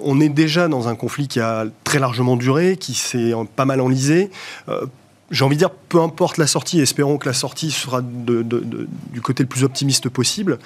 on 0.00 0.20
est 0.20 0.28
déjà 0.28 0.66
dans 0.66 0.88
un 0.88 0.96
conflit 0.96 1.28
qui 1.28 1.38
a 1.38 1.64
très 1.84 2.00
largement 2.00 2.36
duré, 2.36 2.76
qui 2.76 2.92
s'est 2.92 3.32
pas 3.54 3.64
mal 3.64 3.80
enlisé. 3.80 4.32
Euh, 4.68 4.84
j'ai 5.30 5.44
envie 5.44 5.54
de 5.54 5.60
dire, 5.60 5.70
peu 5.70 6.00
importe 6.00 6.38
la 6.38 6.48
sortie, 6.48 6.80
espérons 6.80 7.18
que 7.18 7.28
la 7.28 7.34
sortie 7.34 7.70
sera 7.70 8.02
du 8.02 9.20
côté 9.22 9.44
le 9.44 9.48
plus 9.48 9.62
optimiste 9.62 10.08
possible. 10.08 10.58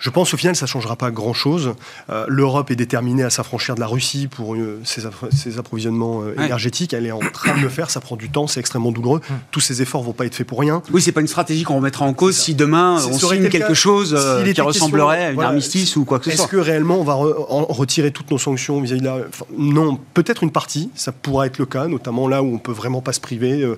Je 0.00 0.10
pense 0.10 0.34
au 0.34 0.36
final, 0.36 0.56
ça 0.56 0.64
ne 0.64 0.68
changera 0.68 0.96
pas 0.96 1.10
grand-chose. 1.12 1.74
Euh, 2.10 2.24
L'Europe 2.26 2.70
est 2.70 2.76
déterminée 2.76 3.22
à 3.22 3.30
s'affranchir 3.30 3.74
de 3.76 3.80
la 3.80 3.86
Russie 3.86 4.26
pour 4.26 4.54
euh, 4.56 4.80
ses, 4.82 5.02
ses, 5.36 5.58
approvisionnements 5.58 6.22
euh, 6.22 6.34
Ouais. 6.36 6.46
énergétiques. 6.46 6.92
Elle 6.94 7.06
est 7.06 7.12
en 7.12 7.18
train 7.32 7.56
de 7.56 7.60
le 7.62 7.68
faire, 7.68 7.90
ça 7.90 8.00
prend 8.00 8.16
du 8.16 8.30
temps, 8.30 8.46
c'est 8.46 8.60
extrêmement 8.60 8.90
douloureux. 8.92 9.20
Hum. 9.30 9.36
Tous 9.50 9.60
ces 9.60 9.82
efforts 9.82 10.00
ne 10.00 10.06
vont 10.06 10.12
pas 10.14 10.24
être 10.26 10.34
faits 10.34 10.46
pour 10.46 10.58
rien. 10.58 10.82
Oui, 10.92 11.02
c'est 11.02 11.12
pas 11.12 11.20
une 11.20 11.26
stratégie 11.28 11.62
qu'on 11.64 11.76
remettra 11.76 12.04
en 12.06 12.14
cause 12.14 12.36
si 12.36 12.54
demain 12.54 12.96
on 12.96 13.12
signe 13.18 13.48
quelque 13.50 13.68
cas 13.68 13.74
chose 13.74 14.08
qui 14.54 14.60
ressemblerait 14.60 15.16
question- 15.16 15.26
à 15.26 15.28
une 15.28 15.34
voilà, 15.34 15.48
armistice 15.50 15.96
ou 15.96 16.04
quoi 16.06 16.18
que 16.18 16.24
ce 16.24 16.30
Est-ce 16.30 16.38
soit. 16.38 16.48
que 16.48 16.56
réellement 16.56 16.96
on 16.98 17.04
va 17.04 17.14
re- 17.14 17.34
en- 17.50 17.66
retirer 17.66 18.10
toutes 18.10 18.30
nos 18.30 18.38
sanctions 18.38 18.80
vis-à-vis 18.80 19.00
de 19.02 19.06
la... 19.06 19.16
enfin, 19.28 19.44
non, 19.58 19.98
peut-être 20.14 20.42
une 20.42 20.50
partie, 20.52 20.90
ça 20.94 21.12
pourra 21.12 21.46
être 21.46 21.58
le 21.58 21.66
cas, 21.66 21.86
notamment 21.88 22.26
là 22.26 22.42
où 22.42 22.54
on 22.54 22.58
peut 22.58 22.72
vraiment 22.72 23.02
pas 23.02 23.12
se 23.12 23.20
priver. 23.20 23.68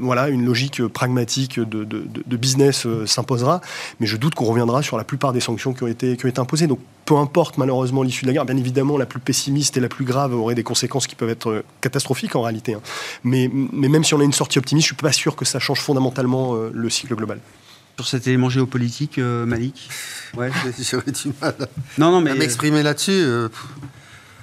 voilà, 0.00 0.28
une 0.28 0.46
logique 0.46 0.86
pragmatique 0.88 1.60
de, 1.60 1.64
de- 1.84 1.84
de- 1.84 2.22
de 2.26 2.36
business 2.38 2.86
s'imposera, 3.06 3.60
mais 4.00 4.06
je 4.06 4.16
doute 4.16 4.34
qu'on 4.34 4.46
reviendra 4.46 4.82
sur 4.82 4.96
la 4.96 5.04
plupart 5.04 5.32
des 5.34 5.40
sanctions 5.40 5.57
qui 5.58 5.82
ont 5.82 5.86
été, 5.86 6.16
qui 6.16 6.24
ont 6.26 6.28
été 6.28 6.40
imposées. 6.40 6.66
Donc 6.66 6.80
peu 7.04 7.16
importe 7.16 7.58
malheureusement 7.58 8.02
l'issue 8.02 8.22
de 8.22 8.28
la 8.28 8.32
guerre, 8.34 8.44
bien 8.44 8.56
évidemment 8.56 8.96
la 8.98 9.06
plus 9.06 9.20
pessimiste 9.20 9.76
et 9.76 9.80
la 9.80 9.88
plus 9.88 10.04
grave 10.04 10.34
aurait 10.34 10.54
des 10.54 10.62
conséquences 10.62 11.06
qui 11.06 11.14
peuvent 11.14 11.30
être 11.30 11.50
euh, 11.50 11.64
catastrophiques 11.80 12.36
en 12.36 12.42
réalité. 12.42 12.74
hein. 12.74 12.80
Mais, 13.24 13.50
mais 13.52 13.88
même 13.88 14.04
si 14.04 14.14
on 14.14 14.20
a 14.20 14.24
une 14.24 14.32
sortie 14.32 14.58
optimiste, 14.58 14.86
je 14.88 14.94
suis 14.94 15.02
pas 15.02 15.12
sûr 15.12 15.36
que 15.36 15.44
ça 15.44 15.58
change 15.58 15.80
fondamentalement 15.80 16.54
euh, 16.54 16.70
le 16.72 16.88
cycle 16.90 17.14
global. 17.14 17.40
Sur 17.96 18.06
cet 18.06 18.26
élément 18.28 18.48
géopolitique, 18.48 19.18
euh, 19.18 19.44
Malik? 19.44 19.88
Ouais. 20.36 20.50
J'aurais 20.78 21.10
du 21.10 21.32
mal 21.40 21.54
Non, 21.98 22.12
non, 22.12 22.18
à 22.18 22.20
mais. 22.20 22.34
m'exprimer 22.34 22.82
là-dessus. 22.84 23.10
euh, 23.12 23.48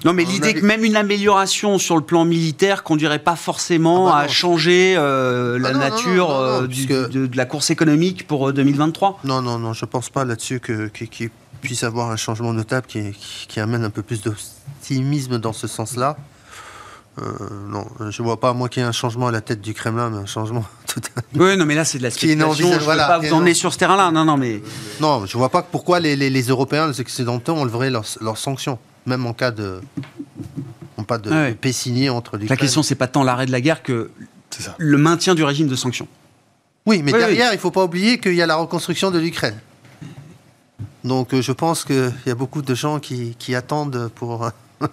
Non, 0.06 0.13
mais 0.13 0.24
À 0.24 0.30
l'idée 0.30 0.54
que 0.54 0.65
même 0.65 0.84
une 0.86 0.96
amélioration 0.96 1.78
sur 1.80 1.96
le 1.98 2.04
plan 2.04 2.24
militaire 2.26 2.84
conduirait 2.84 3.20
pas 3.20 3.36
forcément 3.36 4.08
Ah 4.08 4.12
bah 4.12 4.18
à 4.20 4.28
changer 4.28 4.96
euh, 4.98 5.58
la 5.60 5.70
Ah 5.70 5.74
non, 5.74 5.80
nature 5.80 6.28
non, 6.30 6.34
non, 6.36 6.39
non, 6.39 6.62
euh, 6.63 6.68
du- 6.68 6.86
puisque- 6.86 7.10
de, 7.10 7.26
de 7.28 7.36
la 7.38 7.46
course 7.46 7.72
économique 7.72 8.28
pour 8.28 8.50
euh, 8.50 8.54
2023. 8.54 9.20
Non, 9.24 9.41
non, 9.41 9.58
non, 9.60 9.74
je 9.74 9.84
pense 9.86 10.10
pas 10.10 10.24
là-dessus 10.24 10.60
que- 10.60 10.88
qu'il 10.88 11.10
qu'il 11.10 11.30
puisse 11.62 11.84
avoir 11.84 12.12
un 12.12 12.15
changement 12.18 12.54
notable 12.54 12.86
qui, 12.88 13.12
qui- 13.13 13.48
qui 13.48 13.60
amène 13.60 13.84
un 13.84 13.89
peu 13.89 14.04
plus 14.04 14.22
d'optimisme 14.22 15.39
dans 15.39 15.54
ce 15.54 15.65
sens-là. 15.68 16.15
Euh, 17.18 17.24
non, 17.70 17.86
je 18.10 18.22
vois 18.22 18.39
pas, 18.41 18.52
moi, 18.54 18.68
qu'il 18.70 18.82
y 18.84 18.86
ait 18.86 18.89
un 18.89 18.91
changement 18.91 19.28
à 19.28 19.32
la 19.32 19.39
tête 19.41 19.62
du 19.62 19.74
Kremlin, 19.74 20.10
mais 20.12 20.18
un 20.18 20.26
changement 20.26 20.65
tout 20.88 21.00
à- 21.18 21.22
Oui, 21.34 21.56
non, 21.58 21.65
mais 21.65 21.74
là, 21.74 21.86
c'est 21.86 21.98
de 21.98 22.04
la 22.04 22.12
Qui 22.12 22.28
spéculation. 22.28 22.54
Je 22.54 22.60
inenvisageable, 22.62 22.80
ne 22.82 22.86
voilà, 22.86 23.08
pas 23.08 23.20
qui 23.22 23.28
vous 23.30 23.34
emmener 23.36 23.54
sur 23.54 23.74
ce 23.74 23.78
terrain-là. 23.80 24.12
Non, 24.12 24.26
non, 24.26 24.38
mais. 24.38 24.62
Non, 25.00 25.26
je 25.26 25.38
vois 25.38 25.50
pas 25.50 25.63
pourquoi 25.63 26.00
les, 26.00 26.15
les- 26.15 26.30
les 26.30 26.44
Européens, 26.44 26.88
les 26.88 27.00
Occidentaux 27.00 27.56
enleveraient 27.56 27.89
leurs, 27.89 28.06
leurs 28.22 28.38
sanctions, 28.38 28.78
même 29.06 29.26
en 29.26 29.34
cas 29.34 29.52
de. 29.52 29.82
en 30.98 31.04
pas 31.04 31.18
de, 31.18 31.30
Ah 31.32 31.44
ouais. 31.44 31.58
de 31.62 32.10
entre 32.10 32.34
La 32.36 32.39
l'Ukraine. 32.41 32.58
question, 32.58 32.84
c'est 32.84 32.96
pas 32.96 33.08
tant 33.08 33.24
l'arrêt 33.24 33.46
de 33.46 33.52
la 33.52 33.62
guerre 33.62 33.84
que 33.84 34.12
le 34.78 34.98
maintien 34.98 35.36
du 35.36 35.44
régime 35.44 35.68
de 35.68 35.76
sanctions. 35.76 36.08
Oui, 36.86 37.02
mais 37.04 37.12
Oui, 37.13 37.20
derrière, 37.20 37.52
il 37.54 37.60
faut 37.60 37.72
pas 37.72 37.84
oublier 37.84 38.20
qu'il 38.20 38.36
y 38.36 38.41
a 38.41 38.46
la 38.46 38.56
reconstruction 38.56 39.12
de 39.12 39.20
l'Ukraine. 39.20 39.58
Donc 41.04 41.34
euh, 41.34 41.41
je 41.41 41.52
pense 41.52 41.84
qu'il 41.84 42.12
y 42.26 42.30
a 42.30 42.36
beaucoup 42.36 42.62
de 42.62 42.76
gens 42.76 43.00
qui, 43.00 43.36
qui 43.38 43.56
attendent 43.56 44.10
pour. 44.15 44.50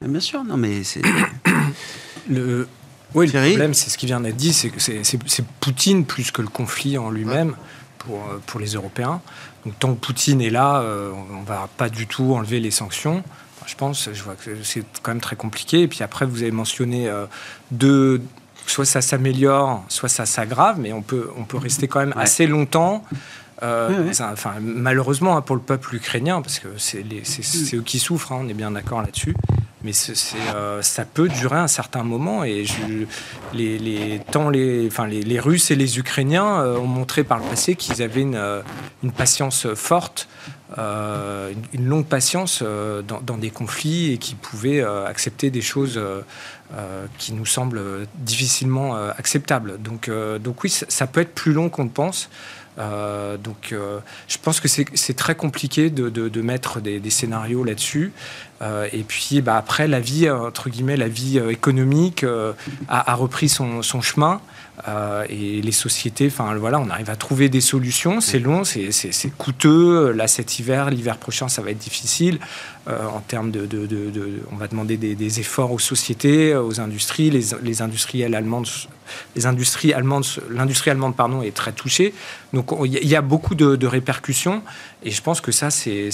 Bien 0.00 0.20
sûr, 0.20 0.44
non, 0.44 0.56
mais 0.56 0.84
c'est. 0.84 1.02
Le, 2.28 2.66
oui, 3.14 3.26
le 3.26 3.30
Thierry 3.30 3.50
problème, 3.50 3.72
c'est 3.72 3.88
ce 3.88 3.96
qui 3.96 4.06
vient 4.06 4.20
d'être 4.20 4.36
dit, 4.36 4.52
c'est 4.52 4.70
que 4.70 4.80
c'est 4.80 5.44
Poutine 5.60 6.04
plus 6.04 6.32
que 6.32 6.42
le 6.42 6.48
conflit 6.48 6.98
en 6.98 7.08
lui-même 7.08 7.54
pour, 7.98 8.16
euh, 8.28 8.42
pour 8.46 8.58
les 8.58 8.70
Européens. 8.70 9.20
Donc 9.66 9.78
tant 9.78 9.94
que 9.94 10.00
Poutine 10.00 10.40
est 10.40 10.48
là, 10.50 10.78
euh, 10.80 11.10
on 11.30 11.40
ne 11.42 11.44
va 11.46 11.68
pas 11.76 11.88
du 11.90 12.06
tout 12.06 12.32
enlever 12.34 12.60
les 12.60 12.70
sanctions. 12.70 13.18
Enfin, 13.56 13.66
je 13.66 13.74
pense, 13.74 14.08
je 14.12 14.22
vois 14.22 14.34
que 14.36 14.62
c'est 14.62 14.84
quand 15.02 15.10
même 15.10 15.20
très 15.20 15.36
compliqué. 15.36 15.82
Et 15.82 15.88
puis 15.88 16.02
après, 16.02 16.24
vous 16.24 16.40
avez 16.42 16.52
mentionné 16.52 17.08
euh, 17.08 17.26
deux. 17.72 18.22
Soit 18.68 18.84
ça 18.84 19.00
s'améliore, 19.00 19.84
soit 19.88 20.08
ça 20.08 20.24
s'aggrave, 20.26 20.78
mais 20.80 20.92
on 20.92 21.02
peut, 21.02 21.30
on 21.36 21.44
peut 21.44 21.56
rester 21.58 21.86
quand 21.88 22.00
même 22.00 22.14
Ouais. 22.16 22.22
assez 22.22 22.46
longtemps. 22.46 23.04
euh, 23.62 24.12
enfin, 24.32 24.54
malheureusement 24.60 25.36
hein, 25.36 25.40
pour 25.40 25.56
le 25.56 25.62
peuple 25.62 25.94
ukrainien, 25.94 26.42
parce 26.42 26.58
que 26.58 26.68
c'est 26.76 27.02
les- 27.02 27.24
c'est- 27.24 27.42
c'est 27.42 27.76
eux 27.76 27.82
qui 27.82 27.98
souffrent, 27.98 28.32
hein, 28.32 28.40
on 28.42 28.48
est 28.48 28.54
bien 28.54 28.70
d'accord 28.70 29.00
là-dessus. 29.02 29.34
Mais 29.82 29.92
euh, 30.54 30.80
ça 30.80 31.04
peut 31.04 31.28
durer 31.28 31.58
un 31.58 31.68
certain 31.68 32.02
moment 32.02 32.44
et 32.44 32.64
les, 33.52 34.20
Russes 35.38 35.70
et 35.70 35.74
les 35.76 35.98
Ukrainiens 35.98 36.60
euh, 36.60 36.78
ont 36.78 36.86
montré 36.86 37.24
par 37.24 37.38
le 37.38 37.44
passé 37.44 37.76
qu'ils 37.76 38.02
avaient 38.02 38.22
une, 38.22 38.36
euh, 38.36 38.62
patience 39.16 39.66
forte, 39.74 40.28
une, 40.76 41.86
longue 41.88 42.06
patience 42.06 42.62
dans, 42.62 43.36
des 43.36 43.50
conflits 43.50 44.12
et 44.12 44.18
qui 44.18 44.34
pouvaient 44.34 44.82
accepter 44.82 45.50
des 45.50 45.60
choses 45.60 46.00
qui 47.18 47.32
nous 47.32 47.46
semblent 47.46 48.06
difficilement 48.16 48.96
acceptables. 49.16 49.80
Donc, 49.80 50.10
oui, 50.64 50.70
ça, 50.70 50.86
ça 50.88 51.06
peut 51.06 51.20
être 51.20 51.34
plus 51.34 51.52
long 51.52 51.68
qu'on 51.68 51.84
ne 51.84 51.90
pense. 51.90 52.28
Euh, 52.78 53.36
donc, 53.36 53.70
euh, 53.72 54.00
je 54.28 54.36
pense 54.38 54.60
que 54.60 54.68
c'est 54.68 55.16
très 55.16 55.34
compliqué 55.34 55.90
de, 55.90 56.42
mettre 56.42 56.80
des, 56.80 57.10
scénarios 57.10 57.64
là-dessus. 57.64 58.12
Euh, 58.62 58.88
et 58.92 59.02
puis, 59.02 59.40
bah, 59.40 59.56
après, 59.56 59.88
la 59.88 60.00
vie, 60.00 60.30
entre 60.30 60.70
guillemets, 60.70 60.96
la 60.96 61.08
vie 61.08 61.38
économique 61.38 62.24
a, 62.88 63.14
repris 63.14 63.48
son, 63.48 63.82
son 63.82 64.00
chemin. 64.00 64.40
Et 65.28 65.62
les 65.62 65.72
sociétés, 65.72 66.26
enfin 66.26 66.54
voilà, 66.56 66.78
on 66.78 66.90
arrive 66.90 67.10
à 67.10 67.16
trouver 67.16 67.48
des 67.48 67.62
solutions. 67.62 68.20
C'est 68.20 68.38
long, 68.38 68.62
c'est 68.64 69.36
coûteux. 69.36 70.12
Là, 70.12 70.28
cet 70.28 70.58
hiver, 70.58 70.90
l'hiver 70.90 71.16
prochain, 71.16 71.48
ça 71.48 71.62
va 71.62 71.70
être 71.70 71.78
difficile. 71.78 72.38
Euh, 72.88 73.04
en 73.08 73.18
termes 73.18 73.50
de, 73.50 73.66
de- 73.66 73.84
de- 73.86 74.10
de- 74.10 74.42
on 74.52 74.56
va 74.56 74.68
demander 74.68 74.96
des, 74.96 75.16
des 75.16 75.40
efforts 75.40 75.72
aux 75.72 75.80
sociétés, 75.80 76.54
aux 76.54 76.78
industries. 76.80 77.30
Les, 77.30 77.46
les 77.60 77.82
industriels 77.82 78.32
allemandes, 78.36 78.68
les 79.34 79.44
industries 79.46 79.92
allemandes, 79.92 80.24
l'industrie 80.50 80.92
allemande, 80.92 81.16
pardon, 81.16 81.42
est 81.42 81.50
très 81.52 81.72
touchée. 81.72 82.14
Donc, 82.52 82.70
on- 82.70 82.84
il 82.84 82.92
y 83.08 83.16
a- 83.16 83.22
beaucoup 83.22 83.56
de, 83.56 83.86
répercussions. 83.88 84.62
Et 85.02 85.10
je 85.10 85.20
pense 85.20 85.40
que 85.40 85.50
ça, 85.50 85.68
c'est 85.70 86.10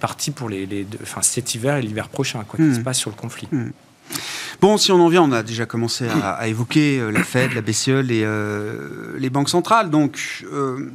parti 0.00 0.30
pour 0.30 0.48
les, 0.48 0.86
enfin, 1.02 1.20
cet 1.20 1.54
hiver 1.54 1.76
et 1.76 1.82
l'hiver 1.82 2.08
prochain, 2.08 2.42
quoi, 2.48 2.56
qui 2.56 2.62
Mhm. 2.70 2.74
se 2.76 2.80
passe 2.80 2.98
sur 2.98 3.10
le 3.10 3.16
conflit. 3.16 3.46
Bon, 4.62 4.78
si 4.78 4.92
on 4.92 5.00
en 5.04 5.08
vient, 5.08 5.22
on 5.24 5.32
a 5.32 5.42
déjà 5.42 5.66
commencé 5.66 6.08
à, 6.08 6.30
à 6.30 6.46
évoquer 6.46 7.00
euh, 7.00 7.10
la 7.10 7.22
Fed, 7.22 7.52
la 7.52 7.60
BCE, 7.60 8.00
les, 8.02 8.22
euh, 8.24 9.14
les 9.18 9.28
banques 9.28 9.50
centrales. 9.50 9.90
Donc, 9.90 10.44
euh, 10.50 10.90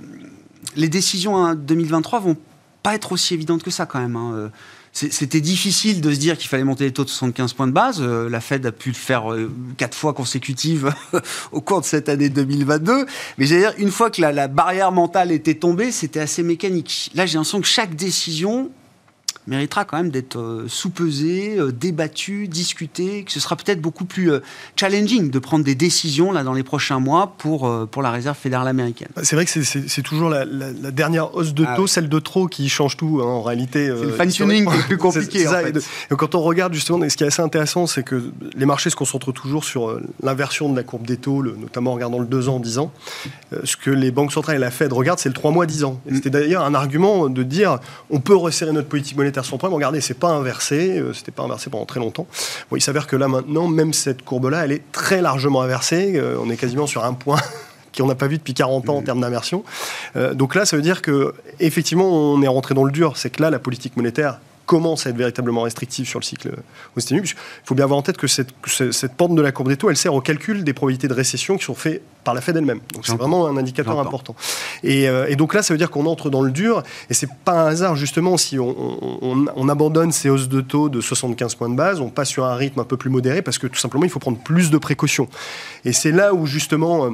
les 0.76 0.90
décisions 0.90 1.38
hein, 1.38 1.54
2023 1.54 2.20
vont 2.20 2.38
pas 2.82 2.96
être 2.96 3.12
aussi 3.12 3.36
évidentes 3.36 3.62
que 3.62 3.70
ça 3.72 3.86
quand 3.86 4.00
même. 4.00 4.16
hein. 4.16 4.50
C'était 5.12 5.40
difficile 5.40 6.02
de 6.02 6.12
se 6.12 6.20
dire 6.20 6.38
qu'il 6.38 6.50
fallait 6.50 6.66
monter 6.66 6.84
les 6.84 6.92
taux 6.92 7.06
de 7.06 7.10
75 7.10 7.54
points 7.54 7.68
de 7.68 7.72
base. 7.72 8.02
Euh, 8.02 8.30
La 8.30 8.42
Fed 8.42 8.66
a 8.66 8.72
pu 8.74 8.90
le 8.90 8.96
faire 8.96 9.32
euh, 9.32 9.50
quatre 9.78 9.96
fois 9.96 10.14
consécutives 10.14 10.94
au 11.54 11.62
cours 11.62 11.80
de 11.80 11.86
cette 11.86 12.10
année 12.10 12.28
2022. 12.28 13.06
Mais 13.38 13.46
j'allais 13.46 13.62
dire, 13.62 13.74
une 13.78 13.92
fois 13.92 14.10
que 14.10 14.20
la, 14.22 14.34
la 14.34 14.50
barrière 14.50 14.92
mentale 14.92 15.32
était 15.32 15.54
tombée, 15.54 15.92
c'était 15.92 16.20
assez 16.20 16.44
mécanique. 16.44 17.12
Là, 17.16 17.26
j'ai 17.26 17.36
l'impression 17.36 17.62
que 17.62 17.68
chaque 17.68 17.96
décision 17.96 18.72
méritera 19.48 19.86
quand 19.86 19.98
même 19.98 20.10
d'être 20.12 20.38
euh, 20.38 20.66
sous-pesé, 20.68 21.58
euh, 21.60 21.72
débattu, 21.72 22.48
discuté, 22.48 23.24
que 23.24 23.32
ce 23.32 23.40
sera 23.40 23.56
peut-être 23.56 23.82
beaucoup 23.82 24.06
plus 24.06 24.32
euh, 24.32 24.40
challenging 24.76 25.32
de 25.32 25.40
prendre 25.40 25.64
des 25.66 25.76
décisions 25.76 26.32
là 26.32 26.44
dans 26.44 26.54
les 26.54 26.64
prochains 26.64 27.00
mois 27.00 27.34
pour, 27.38 27.88
pour 27.88 28.02
la 28.02 28.12
réserve 28.12 28.38
fédérale 28.38 28.68
américaine. 28.68 29.10
C'est 29.24 29.36
vrai 29.36 29.46
que 29.46 29.52
c'est- 29.64 30.02
toujours 30.04 30.30
la, 30.30 30.46
la- 30.46 30.72
la 30.72 30.92
dernière 30.92 31.36
hausse 31.36 31.54
de 31.54 31.66
Ah 31.68 31.76
taux, 31.76 31.84
ouais. 31.84 31.88
celle 31.88 32.10
de 32.10 32.20
trop, 32.20 32.48
qui 32.48 32.70
change 32.70 32.96
tout 32.98 33.20
hein, 33.22 33.26
en 33.28 33.42
réalité. 33.42 33.88
C'est 33.88 34.06
le 34.06 34.12
fine-tuning 34.12 34.66
qui 34.66 34.74
est 34.74 34.78
le 34.78 34.84
plus 34.84 34.98
compliqué, 35.10 35.48
en 35.48 35.52
fait. 35.52 35.78
Et 35.78 36.16
quand 36.16 36.36
on 36.36 36.42
regarde 36.42 36.74
justement, 36.74 37.08
ce 37.10 37.16
qui 37.18 37.24
est 37.24 37.28
assez 37.28 37.42
intéressant, 37.42 37.86
c'est 37.88 38.04
que 38.04 38.32
les 38.56 38.66
marchés 38.66 38.90
se 38.90 38.96
concentrent 38.96 39.32
toujours 39.34 39.64
sur 39.66 40.00
l'inversion 40.24 40.70
de 40.70 40.76
la 40.76 40.84
courbe 40.84 41.06
des 41.06 41.18
taux, 41.18 41.42
le- 41.42 41.56
notamment 41.58 41.92
en 41.92 41.96
regardant 41.96 42.20
le 42.20 42.26
2 42.26 42.50
ans, 42.50 42.60
10 42.60 42.78
ans. 42.80 42.92
Ce 43.64 43.76
que 43.76 43.90
les 43.92 44.12
banques 44.12 44.32
centrales 44.32 44.56
et 44.56 44.60
la 44.60 44.72
Fed 44.72 44.94
regardent, 44.94 45.20
c'est 45.20 45.30
le 45.30 45.36
3 45.36 45.52
mois, 45.52 45.66
10 45.66 45.84
ans. 45.84 46.00
Mm. 46.10 46.16
C'était 46.16 46.30
d'ailleurs 46.30 46.64
un 46.64 46.74
argument 46.74 47.30
de 47.30 47.44
dire 47.44 47.80
on 48.10 48.20
peut 48.20 48.36
resserrer 48.36 48.72
notre 48.72 48.88
politique 48.88 49.18
monétaire 49.18 49.39
sans 49.46 49.58
problème. 49.58 49.76
Regardez, 49.76 50.02
c'est 50.02 50.14
pas 50.14 50.30
inversé, 50.30 51.00
euh, 51.00 51.14
c'était 51.14 51.32
pas 51.32 51.44
inversé 51.44 51.70
pendant 51.70 51.86
très 51.86 52.00
longtemps. 52.00 52.28
Bon, 52.70 52.78
il 52.78 52.82
s'avère 52.82 53.08
que 53.08 53.16
là 53.16 53.28
maintenant, 53.28 53.68
même 53.68 53.94
cette 53.94 54.24
courbe-là, 54.24 54.66
elle 54.66 54.72
est 54.72 54.92
très 54.92 55.22
largement 55.22 55.62
inversée. 55.62 56.14
Euh, 56.16 56.38
on 56.42 56.50
est 56.50 56.58
quasiment 56.58 56.88
sur 56.88 57.04
un 57.04 57.14
point 57.14 57.40
qu'on 57.98 58.08
n'a 58.08 58.16
pas 58.16 58.28
vu 58.28 58.38
depuis 58.38 58.54
40 58.54 58.90
ans 58.90 58.98
en 58.98 59.02
termes 59.02 59.22
d'inversion. 59.22 59.64
Euh, 60.16 60.34
donc 60.34 60.56
là, 60.56 60.66
ça 60.66 60.76
veut 60.76 60.82
dire 60.82 61.02
que 61.02 61.34
effectivement, 61.60 62.10
on 62.10 62.42
est 62.42 62.48
rentré 62.48 62.74
dans 62.76 62.84
le 62.84 62.92
dur. 62.92 63.18
C'est 63.18 63.30
que 63.30 63.42
là, 63.42 63.50
la 63.50 63.60
politique 63.60 63.98
monétaire 63.98 64.40
commence 64.70 65.08
à 65.08 65.10
être 65.10 65.18
véritablement 65.18 65.64
restrictive 65.64 66.08
sur 66.08 66.20
le 66.20 66.24
cycle 66.24 66.50
aux 66.96 67.00
États-Unis. 67.00 67.22
puisque 67.22 67.38
Il 67.64 67.68
faut 67.68 67.74
bien 67.74 67.86
avoir 67.86 67.98
en 67.98 68.04
tête 68.04 68.18
que 68.18 68.28
cette, 68.28 68.50
que 68.62 68.92
cette 68.92 69.16
pente 69.16 69.34
de 69.34 69.42
la 69.42 69.52
courbe 69.52 69.68
des 69.70 69.78
taux, 69.78 69.90
elle 69.90 69.98
sert 69.98 70.14
au 70.14 70.22
calcul 70.22 70.64
des 70.64 70.74
probabilités 70.74 71.08
de 71.08 71.14
récession 71.16 71.58
qui 71.58 71.66
sont 71.66 71.74
faites 71.74 72.04
par 72.24 72.36
la 72.36 72.42
Fed 72.42 72.56
elle-même. 72.56 72.80
Donc 72.94 73.08
c'est 73.08 73.16
vraiment 73.18 73.48
un 73.48 73.58
indicateur 73.58 73.94
important. 74.08 74.36
Et, 74.84 75.10
euh, 75.10 75.26
et 75.28 75.36
donc 75.36 75.56
là, 75.56 75.64
ça 75.64 75.74
veut 75.74 75.78
dire 75.80 75.90
qu'on 75.90 76.06
entre 76.06 76.30
dans 76.30 76.44
le 76.44 76.52
dur. 76.52 76.84
Et 77.10 77.16
c'est 77.16 77.30
pas 77.46 77.64
un 77.64 77.66
hasard 77.66 77.96
justement 77.96 78.38
si 78.38 78.60
on, 78.60 78.70
on- 78.70 79.18
on- 79.24 79.46
on 79.56 79.70
abandonne 79.70 80.12
ces 80.12 80.30
hausses 80.30 80.50
de 80.50 80.62
taux 80.62 80.88
de 80.90 81.02
75 81.02 81.56
points 81.56 81.70
de 81.70 81.76
base, 81.76 82.00
on 82.00 82.10
passe 82.10 82.30
sur 82.30 82.46
un 82.46 82.54
rythme 82.56 82.80
un 82.80 82.84
peu 82.86 82.96
plus 82.98 83.10
modéré 83.10 83.42
parce 83.42 83.58
que 83.58 83.66
tout 83.66 83.80
simplement, 83.80 84.04
il 84.06 84.12
faut 84.12 84.20
prendre 84.20 84.38
plus 84.38 84.70
de 84.70 84.78
précautions. 84.78 85.28
Et 85.84 85.94
c'est 85.94 86.12
là 86.12 86.34
où 86.36 86.46
justement. 86.46 87.06
euh, 87.06 87.10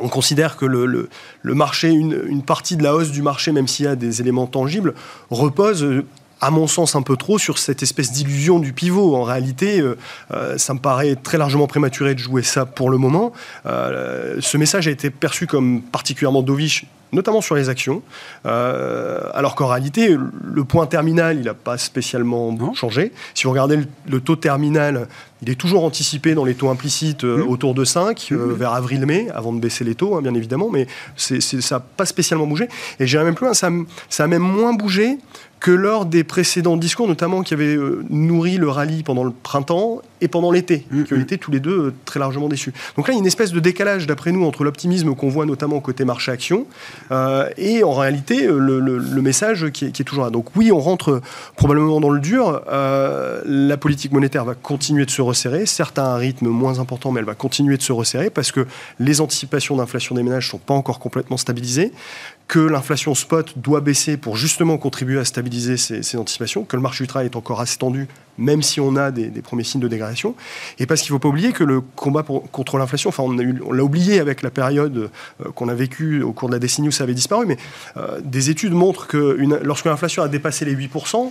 on 0.00 0.08
considère 0.08 0.56
que 0.56 0.66
le, 0.66 0.86
le- 0.86 1.08
le 1.42 1.54
marché, 1.54 1.88
une, 1.88 2.20
une 2.26 2.42
partie 2.42 2.76
de 2.76 2.82
la 2.82 2.96
hausse 2.96 3.12
du 3.12 3.22
marché, 3.22 3.52
même 3.52 3.68
s'il 3.68 3.84
y 3.84 3.88
a 3.88 3.94
des 3.94 4.20
éléments 4.20 4.48
tangibles, 4.48 4.92
repose, 5.30 5.84
euh, 5.84 6.04
à 6.44 6.50
mon 6.50 6.66
sens, 6.66 6.94
un 6.94 7.00
peu 7.00 7.16
trop 7.16 7.38
sur 7.38 7.58
cette 7.58 7.82
espèce 7.82 8.12
d'illusion 8.12 8.58
du 8.58 8.74
pivot. 8.74 9.16
En 9.16 9.22
réalité, 9.22 9.80
euh, 9.80 9.96
euh, 10.32 10.58
ça 10.58 10.74
me 10.74 10.78
paraît 10.78 11.16
très 11.16 11.38
largement 11.38 11.66
prématuré 11.66 12.14
de 12.14 12.18
jouer 12.18 12.42
ça 12.42 12.66
pour 12.66 12.90
le 12.90 12.98
moment. 12.98 13.32
Euh, 13.64 14.36
ce 14.40 14.58
message 14.58 14.86
a 14.86 14.90
été 14.90 15.08
perçu 15.08 15.46
comme 15.46 15.80
particulièrement 15.80 16.42
dovish 16.42 16.84
notamment 17.14 17.40
sur 17.40 17.54
les 17.54 17.68
actions, 17.68 18.02
euh, 18.46 19.20
alors 19.32 19.54
qu'en 19.54 19.66
réalité, 19.66 20.16
le 20.42 20.64
point 20.64 20.86
terminal, 20.86 21.38
il 21.38 21.44
n'a 21.44 21.54
pas 21.54 21.78
spécialement 21.78 22.74
changé. 22.74 23.12
Si 23.34 23.44
vous 23.44 23.50
regardez 23.50 23.78
le, 24.08 24.20
taux 24.20 24.36
terminal, 24.36 25.08
il 25.42 25.50
est 25.50 25.54
toujours 25.54 25.84
anticipé 25.84 26.34
dans 26.34 26.44
les 26.44 26.54
taux 26.54 26.68
implicites 26.68 27.24
euh, 27.24 27.38
mmh. 27.38 27.48
autour 27.48 27.74
de 27.74 27.84
5, 27.84 28.28
euh, 28.32 28.36
mmh. 28.36 28.52
vers 28.52 28.72
avril-mai, 28.72 29.28
avant 29.34 29.52
de 29.52 29.60
baisser 29.60 29.84
les 29.84 29.94
taux, 29.94 30.16
hein, 30.16 30.22
bien 30.22 30.34
évidemment, 30.34 30.68
mais 30.70 30.86
ça 31.16 31.36
n'a 31.70 31.80
pas 31.80 32.06
spécialement 32.06 32.46
bougé. 32.46 32.68
Et 33.00 33.06
j'irais 33.06 33.24
même 33.24 33.34
plus 33.34 33.46
loin, 33.46 33.54
ça, 33.54 33.70
ça 34.08 34.24
a 34.24 34.26
même 34.26 34.42
moins 34.42 34.74
bougé 34.74 35.18
que 35.64 35.70
lors 35.70 36.04
des 36.04 36.24
précédents 36.24 36.76
discours, 36.76 37.08
notamment 37.08 37.42
qui 37.42 37.54
avaient 37.54 37.74
euh, 37.74 38.04
nourri 38.10 38.58
le 38.58 38.68
rallye 38.68 39.02
pendant 39.02 39.24
le 39.24 39.30
printemps 39.30 40.02
et 40.24 40.28
pendant 40.28 40.50
l'été, 40.50 40.86
mm, 40.90 41.04
qui 41.04 41.12
ont 41.12 41.18
mm. 41.18 41.20
été 41.20 41.38
tous 41.38 41.50
les 41.50 41.60
deux 41.60 41.78
euh, 41.78 41.94
très 42.04 42.18
largement 42.18 42.48
déçus. 42.48 42.72
Donc 42.96 43.06
là, 43.06 43.12
il 43.12 43.16
y 43.16 43.18
a 43.18 43.20
une 43.20 43.26
espèce 43.26 43.52
de 43.52 43.60
décalage, 43.60 44.06
d'après 44.06 44.32
nous, 44.32 44.44
entre 44.44 44.64
l'optimisme 44.64 45.14
qu'on 45.14 45.28
voit 45.28 45.46
notamment 45.46 45.80
côté 45.80 46.04
marché-action 46.04 46.66
euh, 47.12 47.48
et 47.56 47.84
en 47.84 47.92
réalité 47.92 48.46
le, 48.46 49.22
message 49.22 49.70
qui 49.70 49.86
est, 49.86 50.04
toujours 50.04 50.24
là. 50.24 50.30
Donc 50.30 50.56
oui, 50.56 50.72
on 50.72 50.80
rentre 50.80 51.20
probablement 51.56 52.00
dans 52.00 52.10
le 52.10 52.20
dur. 52.20 52.62
la 52.66 53.76
politique 53.76 54.12
monétaire 54.12 54.44
va 54.44 54.54
continuer 54.54 55.06
de 55.06 55.10
se 55.10 55.22
resserrer, 55.22 55.66
certes 55.66 55.98
à 55.98 56.06
un 56.06 56.16
rythme 56.16 56.48
moins 56.48 56.78
important, 56.78 57.10
mais 57.10 57.20
elle 57.20 57.26
va 57.26 57.34
continuer 57.34 57.76
de 57.76 57.82
se 57.82 57.92
resserrer 57.92 58.28
parce 58.28 58.52
que 58.52 58.66
les 58.98 59.20
anticipations 59.20 59.76
d'inflation 59.76 60.14
des 60.14 60.22
ménages 60.22 60.46
ne 60.46 60.50
sont 60.50 60.58
pas 60.58 60.74
encore 60.74 60.98
complètement 60.98 61.36
stabilisées 61.36 61.92
que 62.48 62.58
l'inflation 62.58 63.14
spot 63.14 63.54
doit 63.58 63.80
baisser 63.80 64.16
pour 64.16 64.36
justement 64.36 64.76
contribuer 64.76 65.18
à 65.18 65.24
stabiliser 65.24 65.76
ces, 65.76 66.16
anticipations, 66.16 66.64
que 66.64 66.76
le 66.76 66.82
marché 66.82 67.04
du 67.04 67.08
travail 67.08 67.26
est 67.26 67.36
encore 67.36 67.60
assez 67.60 67.78
tendu, 67.78 68.06
même 68.36 68.62
si 68.62 68.80
on 68.80 68.96
a 68.96 69.10
des, 69.10 69.30
premiers 69.42 69.64
signes 69.64 69.80
de 69.80 69.88
dégradation, 69.88 70.34
et 70.78 70.86
parce 70.86 71.00
qu'il 71.00 71.12
ne 71.12 71.16
faut 71.16 71.20
pas 71.20 71.28
oublier 71.28 71.52
que 71.52 71.64
le 71.64 71.80
combat 71.80 72.22
contre 72.22 72.76
l'inflation, 72.76 73.08
enfin 73.08 73.22
on, 73.22 73.72
l'a 73.72 73.84
oublié 73.84 74.20
avec 74.20 74.42
la 74.42 74.50
période 74.50 75.10
euh, 75.40 75.50
qu'on 75.54 75.68
a 75.68 75.74
vécue 75.74 76.22
au 76.22 76.32
cours 76.32 76.48
de 76.48 76.54
la 76.54 76.58
décennie 76.58 76.88
où 76.88 76.92
ça 76.92 77.04
avait 77.04 77.14
disparu, 77.14 77.46
mais 77.46 77.56
euh, 77.96 78.20
des 78.22 78.50
études 78.50 78.72
montrent 78.72 79.06
que 79.06 79.38
lorsque 79.62 79.86
l'inflation 79.86 80.22
a 80.22 80.28
dépassé 80.28 80.64
les 80.64 80.76
8%, 80.76 81.30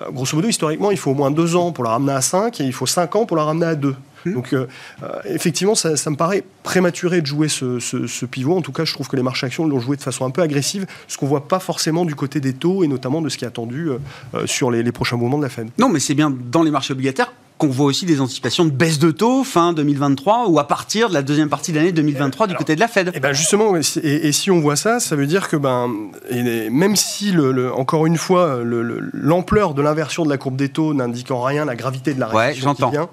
euh, 0.00 0.10
grosso 0.10 0.36
modo, 0.36 0.48
historiquement, 0.48 0.90
il 0.90 0.98
faut 0.98 1.10
au 1.10 1.14
moins 1.14 1.30
deux 1.30 1.56
ans 1.56 1.72
pour 1.72 1.84
la 1.84 1.90
ramener 1.90 2.12
à 2.12 2.20
5 2.20 2.60
et 2.60 2.64
il 2.64 2.72
faut 2.72 2.86
5 2.86 3.16
ans 3.16 3.26
pour 3.26 3.36
la 3.36 3.44
ramener 3.44 3.66
à 3.66 3.74
2. 3.74 3.94
Mmh. 4.24 4.32
Donc, 4.32 4.52
euh, 4.52 4.66
euh, 5.02 5.08
effectivement, 5.26 5.74
ça, 5.74 6.10
me 6.10 6.16
paraît 6.16 6.44
prématuré 6.62 7.20
de 7.20 7.26
jouer 7.26 7.48
ce, 7.48 8.24
pivot. 8.26 8.56
En 8.56 8.62
tout 8.62 8.72
cas, 8.72 8.84
je 8.84 8.92
trouve 8.92 9.08
que 9.08 9.16
les 9.16 9.22
marchés 9.22 9.46
actions 9.46 9.66
l'ont 9.66 9.80
joué 9.80 9.96
de 9.96 10.02
façon 10.02 10.24
un 10.24 10.30
peu 10.30 10.42
agressive, 10.42 10.86
ce 11.08 11.16
qu'on 11.16 11.26
ne 11.26 11.30
voit 11.30 11.48
pas 11.48 11.58
forcément 11.58 12.04
du 12.04 12.14
côté 12.14 12.40
des 12.40 12.52
taux 12.52 12.84
et 12.84 12.88
notamment 12.88 13.22
de 13.22 13.28
ce 13.28 13.38
qui 13.38 13.44
est 13.44 13.48
attendu 13.48 13.90
sur 14.46 14.70
les, 14.70 14.82
les 14.82 14.92
prochains 14.92 15.16
mouvements 15.16 15.38
de 15.38 15.42
la 15.42 15.48
Fed. 15.48 15.68
Non, 15.78 15.88
mais 15.88 16.00
c'est 16.00 16.14
bien 16.14 16.30
dans 16.30 16.62
les 16.62 16.70
marchés 16.70 16.92
obligataires 16.92 17.32
qu'on 17.60 17.68
voit 17.68 17.86
aussi 17.86 18.06
des 18.06 18.22
anticipations 18.22 18.64
de 18.64 18.70
baisse 18.70 18.98
de 18.98 19.10
taux 19.10 19.44
fin 19.44 19.74
2023 19.74 20.48
ou 20.48 20.58
à 20.58 20.66
partir 20.66 21.10
de 21.10 21.14
la 21.14 21.20
deuxième 21.20 21.50
partie 21.50 21.72
de 21.72 21.76
l'année 21.76 21.92
2023 21.92 22.46
du 22.46 22.54
côté 22.54 22.74
de 22.74 22.80
la 22.80 22.88
Fed. 22.88 23.08
Et 23.08 23.12
eh 23.16 23.20
ben 23.20 23.34
justement, 23.34 23.76
et, 23.76 24.32
si 24.32 24.50
on 24.50 24.60
voit 24.60 24.76
ça, 24.76 24.98
ça 24.98 25.14
veut 25.14 25.26
dire 25.26 25.46
que 25.46 25.56
ben, 25.56 25.88
même 26.32 26.96
si, 26.96 27.32
le, 27.32 27.72
encore 27.72 28.06
une 28.06 28.16
fois, 28.16 28.60
l'ampleur 29.12 29.74
de 29.74 29.82
l'inversion 29.82 30.24
de 30.24 30.30
la 30.30 30.38
courbe 30.38 30.56
des 30.56 30.70
taux 30.70 30.94
n'indique 30.94 31.30
en 31.30 31.42
rien 31.42 31.66
la 31.66 31.76
gravité 31.76 32.14
de 32.14 32.20
la 32.20 32.28
récession 32.28 32.74
qui 32.74 32.90
vient, 32.90 33.10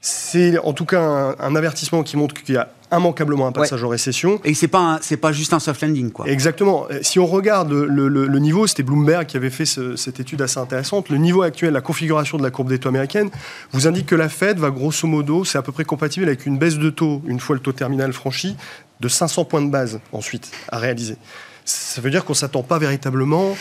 c'est 0.00 0.58
en 0.58 0.72
tout 0.72 0.84
cas 0.84 1.34
un, 1.38 1.56
avertissement 1.56 2.04
qui 2.04 2.16
montre 2.16 2.34
qu'il 2.34 2.54
y 2.54 2.58
a 2.58 2.68
immanquablement 2.92 3.48
un 3.48 3.52
passage 3.52 3.82
en 3.82 3.88
récession. 3.88 4.40
Et 4.44 4.54
c'est 4.54 4.68
pas 4.68 4.98
c'est 5.02 5.16
pas 5.16 5.32
juste 5.32 5.52
un 5.52 5.58
soft 5.58 5.82
landing 5.82 6.12
quoi. 6.12 6.28
Exactement. 6.28 6.86
Si 7.02 7.18
on 7.18 7.26
regarde 7.26 7.72
le, 7.72 8.38
niveau, 8.38 8.66
c'était 8.66 8.84
Bloomberg 8.84 9.26
qui 9.26 9.36
avait 9.36 9.50
fait 9.50 9.66
cette 9.66 10.20
étude 10.20 10.40
assez 10.40 10.58
intéressante. 10.58 11.08
Le 11.08 11.16
niveau 11.16 11.42
actuel, 11.42 11.72
la 11.72 11.80
configuration 11.80 12.38
de 12.38 12.42
la 12.42 12.50
courbe 12.50 12.68
des 12.68 12.78
taux 12.78 12.88
américaine, 12.88 13.30
vous 13.72 13.86
indique 13.88 14.06
que 14.06 14.14
la 14.14 14.28
Fed 14.28 14.58
va 14.58 14.70
grosso 14.70 15.08
modo, 15.08 15.44
c'est 15.44 15.58
à 15.58 15.62
peu 15.62 15.72
près 15.72 15.84
compatible 15.84 16.26
avec 16.26 16.46
une 16.46 16.58
baisse 16.58 16.78
de 16.78 16.90
taux 16.90 17.20
une 17.26 17.40
fois 17.40 17.56
le 17.56 17.60
taux 17.60 17.72
terminal 17.72 18.12
franchi 18.12 18.56
de 19.00 19.08
500 19.08 19.44
points 19.44 19.62
de 19.62 19.70
base 19.70 20.00
ensuite 20.12 20.50
à 20.70 20.78
réaliser. 20.78 21.16
Ça 21.64 22.00
veut 22.00 22.10
dire 22.10 22.24
qu'on 22.24 22.34
s'attend 22.34 22.62
pas 22.62 22.78
véritablement 22.78 23.56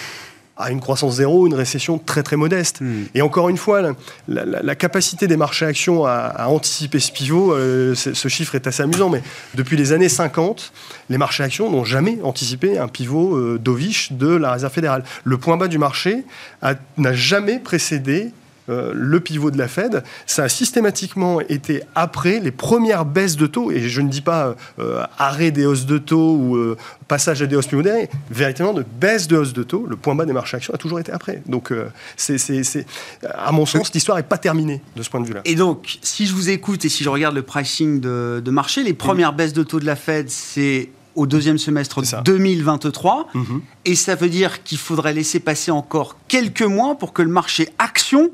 à 0.57 0.71
une 0.71 0.79
croissance 0.79 1.15
zéro, 1.15 1.47
une 1.47 1.53
récession 1.53 1.99
très 1.99 2.23
très 2.23 2.35
modeste. 2.35 2.81
Hmm. 2.81 3.03
Et 3.13 3.21
encore 3.21 3.49
une 3.49 3.57
fois, 3.57 3.81
la, 4.27 4.75
capacité 4.75 5.27
des 5.27 5.37
marchés 5.37 5.65
actions 5.65 6.05
à, 6.05 6.47
anticiper 6.47 6.99
ce 6.99 7.11
pivot, 7.11 7.53
euh, 7.53 7.95
ce 7.95 8.27
chiffre 8.27 8.55
est 8.55 8.67
assez 8.67 8.83
amusant, 8.83 9.09
mais 9.09 9.21
depuis 9.55 9.77
les 9.77 9.91
années 9.91 10.09
50, 10.09 10.71
les 11.09 11.17
marchés 11.17 11.43
actions 11.43 11.69
n'ont 11.69 11.85
jamais 11.85 12.19
anticipé 12.23 12.77
un 12.77 12.87
pivot 12.87 13.35
euh, 13.35 13.59
dovish 13.59 14.11
de 14.11 14.27
la 14.27 14.53
Réserve 14.53 14.73
fédérale. 14.73 15.03
Le 15.23 15.37
point 15.37 15.57
bas 15.57 15.67
du 15.67 15.77
marché 15.77 16.23
n'a 16.61 17.13
jamais 17.13 17.59
précédé 17.59 18.31
euh, 18.69 18.91
le 18.93 19.19
pivot 19.19 19.49
de 19.49 19.57
la 19.57 19.67
Fed, 19.67 20.03
ça 20.25 20.43
a 20.43 20.49
systématiquement 20.49 21.39
été 21.39 21.83
après 21.95 22.39
les 22.39 22.51
premières 22.51 23.05
baisses 23.05 23.37
de 23.37 23.47
taux, 23.47 23.71
et 23.71 23.87
je 23.87 24.01
ne 24.01 24.09
dis 24.09 24.21
pas 24.21 24.55
euh, 24.79 25.03
arrêt 25.17 25.51
des 25.51 25.65
hausses 25.65 25.85
de 25.85 25.97
taux 25.97 26.35
ou 26.35 26.55
euh, 26.57 26.77
passage 27.07 27.41
à 27.41 27.45
des 27.45 27.55
hausses 27.55 27.67
plus 27.67 27.77
modérées, 27.77 28.09
véritablement 28.29 28.77
de 28.77 28.85
baisse 28.99 29.27
de 29.27 29.37
hausses 29.37 29.53
de 29.53 29.63
taux, 29.63 29.85
le 29.87 29.95
point 29.95 30.15
bas 30.15 30.25
des 30.25 30.33
marchés 30.33 30.57
actions 30.57 30.73
a 30.73 30.77
toujours 30.77 30.99
été 30.99 31.13
après. 31.13 31.41
Donc, 31.45 31.73
c'est, 32.17 32.85
à 33.23 33.51
mon 33.53 33.65
sens, 33.65 33.93
l'histoire 33.93 34.17
n'est 34.17 34.23
pas 34.23 34.37
terminée 34.37 34.81
de 34.95 35.03
ce 35.03 35.09
point 35.09 35.21
de 35.21 35.27
vue-là. 35.27 35.41
Et 35.45 35.55
donc, 35.55 35.99
si 36.01 36.25
je 36.25 36.33
vous 36.33 36.49
écoute 36.49 36.83
et 36.83 36.89
si 36.89 37.03
je 37.05 37.09
regarde 37.09 37.35
le 37.35 37.43
pricing 37.43 38.01
de, 38.01 38.51
marché, 38.51 38.83
les 38.83 38.93
premières 38.93 39.31
baisses 39.31 39.53
de 39.53 39.63
taux 39.63 39.79
de 39.79 39.85
la 39.85 39.95
Fed, 39.95 40.29
c'est 40.29 40.89
au 41.15 41.25
deuxième 41.25 41.57
semestre 41.57 42.01
2023. 42.23 43.29
Mhm. 43.33 43.61
Et 43.85 43.95
ça 43.95 44.15
veut 44.15 44.29
dire 44.29 44.63
qu'il 44.63 44.77
faudrait 44.77 45.13
laisser 45.13 45.39
passer 45.39 45.71
encore 45.71 46.17
quelques 46.27 46.61
mois 46.61 46.95
pour 46.95 47.13
que 47.13 47.21
le 47.21 47.29
marché 47.29 47.69
action 47.79 48.31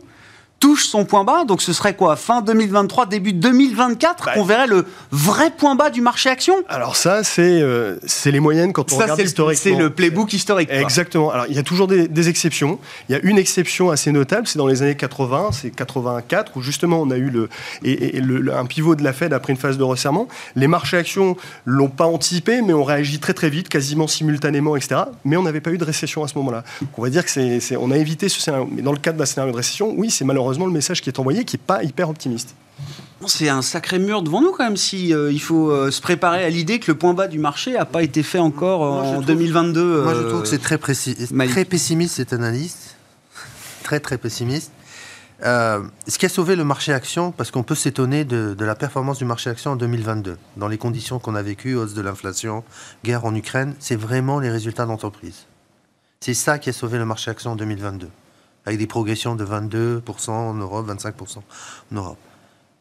touche 0.60 0.88
son 0.88 1.04
point 1.04 1.24
bas. 1.24 1.44
Donc 1.46 1.62
ce 1.62 1.74
serait 1.74 1.96
quoi 1.96 2.16
Fin 2.16 2.42
2023, 2.42 3.08
début 3.08 3.34
2024 3.34 4.30
On 4.38 4.44
verrait 4.44 4.68
le 4.68 4.86
vrai 5.12 5.52
point 5.52 5.76
bas 5.76 5.90
du 5.90 6.02
marché 6.02 6.30
action? 6.30 6.56
Alors 6.70 6.96
ça, 6.96 7.24
c'est 7.24 7.62
euh, 7.62 7.98
c'est 8.06 8.32
les 8.32 8.40
moyennes 8.40 8.72
quand 8.72 8.92
on 8.94 8.98
regarde 8.98 9.20
historiquement. 9.20 9.62
C'est 9.62 9.76
le 9.76 9.90
playbook 9.90 10.32
historique. 10.32 10.70
Exactement. 10.72 11.32
Alors 11.32 11.48
il 11.50 11.56
y 11.56 11.60
a 11.60 11.64
toujours 11.64 11.88
des, 11.88 12.30
exceptions. 12.30 12.80
Il 13.10 13.12
y 13.12 13.16
a 13.16 13.20
une 13.24 13.38
exception 13.38 13.92
assez 13.92 14.12
notable, 14.14 14.48
c'est 14.48 14.58
dans 14.58 14.68
les 14.68 14.82
années 14.82 14.96
80, 14.96 15.50
c'est 15.52 15.70
84, 15.70 16.54
où 16.56 16.62
justement 16.62 17.02
on 17.02 17.12
a 17.12 17.18
eu 17.18 17.30
le, 17.30 17.50
et, 17.84 18.22
le, 18.22 18.54
un 18.54 18.66
pivot 18.66 18.96
de 18.96 19.04
la 19.04 19.12
Fed 19.12 19.34
après 19.34 19.52
une 19.52 19.60
phase 19.60 19.78
de 19.78 19.84
resserrement. 19.84 20.30
Les 20.56 20.68
marchés 20.68 20.96
actions 20.96 21.36
l'ont 21.66 21.90
pas 21.90 22.06
anticipé, 22.06 22.62
mais 22.62 22.72
ont 22.72 22.86
réagi 22.86 23.20
très 23.20 23.34
très 23.34 23.50
vite, 23.50 23.68
quasiment 23.68 24.08
simultanément, 24.08 24.78
etc. 24.78 25.02
Mais 25.26 25.36
on 25.36 25.44
n'avait 25.44 25.60
pas 25.62 25.72
eu 25.72 25.78
de 25.78 25.84
récession 25.84 26.24
à 26.24 26.30
ce 26.30 26.38
moment-là. 26.38 26.64
On 26.98 27.02
va 27.02 27.10
dire 27.10 27.26
que 27.26 27.32
c'est, 27.32 27.76
on 27.76 27.92
a 27.92 27.98
évité 27.98 28.30
ce 28.30 28.40
scénario. 28.40 28.70
Mais 28.72 28.82
dans 28.82 28.94
le 28.94 28.98
cadre 28.98 29.18
d'un 29.18 29.26
scénario 29.26 29.52
de 29.52 29.58
récession, 29.58 29.94
oui, 29.98 30.10
c'est 30.10 30.24
malheureusement 30.24 30.53
le 30.60 30.72
message 30.72 31.02
qui 31.02 31.10
est 31.10 31.20
envoyé 31.20 31.46
qui 31.46 31.56
n'est 31.56 31.64
pas 31.66 31.84
hyper 31.84 32.10
optimiste. 32.10 32.56
C'est 33.26 33.50
un 33.50 33.62
sacré 33.62 34.00
mur 34.00 34.22
devant 34.22 34.42
nous 34.42 34.52
quand 34.52 34.64
même 34.64 34.78
si 34.78 35.14
euh, 35.14 35.32
il 35.32 35.42
faut 35.42 35.70
euh, 35.70 35.92
se 35.92 36.02
préparer 36.02 36.44
à 36.44 36.50
l'idée 36.50 36.80
que 36.80 36.92
le 36.92 36.98
point 36.98 37.14
bas 37.14 37.28
du 37.28 37.40
marché 37.40 37.74
n'a 37.74 37.86
pas 37.86 38.04
été 38.04 38.22
fait 38.22 38.40
encore 38.40 38.82
en 38.82 39.22
2022. 39.22 40.02
moi 40.02 40.14
je 40.14 40.22
trouve 40.28 40.42
que 40.42 40.48
c'est 40.48 40.62
très, 40.62 40.78
très 40.78 41.66
pessimiste 41.66 42.16
cette 42.16 42.34
analyse, 42.34 42.96
très 43.84 44.00
très 44.00 44.18
pessimiste. 44.18 44.72
Euh, 45.44 45.82
ce 46.08 46.18
qui 46.18 46.26
a 46.26 46.30
sauvé 46.30 46.56
le 46.56 46.64
marché 46.64 46.94
action, 46.94 47.32
parce 47.32 47.52
qu'on 47.52 47.64
peut 47.64 47.76
s'étonner 47.76 48.24
de, 48.24 48.56
de, 48.58 48.66
la 48.66 48.76
performance 48.76 49.18
du 49.18 49.26
marché 49.26 49.50
action 49.50 49.72
en 49.72 49.76
2022, 49.76 50.38
dans 50.56 50.68
les 50.70 50.78
conditions 50.78 51.20
qu'on 51.20 51.36
a 51.36 51.42
vécues, 51.42 51.76
hausse 51.76 51.94
de 51.94 52.02
l'inflation, 52.02 52.64
guerre 53.04 53.26
en 53.26 53.36
Ukraine, 53.36 53.76
c'est 53.80 53.98
vraiment 53.98 54.40
les 54.40 54.50
résultats 54.50 54.86
d'entreprise. 54.86 55.46
C'est 56.22 56.34
ça 56.34 56.60
qui 56.60 56.70
a 56.70 56.74
sauvé 56.74 56.98
le 56.98 57.06
marché 57.06 57.30
action 57.30 57.52
en 57.52 57.56
2022 57.58 58.08
avec 58.66 58.80
des 58.80 58.88
progressions 58.88 59.36
de 59.36 59.46
22% 59.46 60.32
en 60.32 60.54
Europe, 60.54 60.88
25% 60.90 61.38
en 61.38 61.96
Europe. 61.96 62.18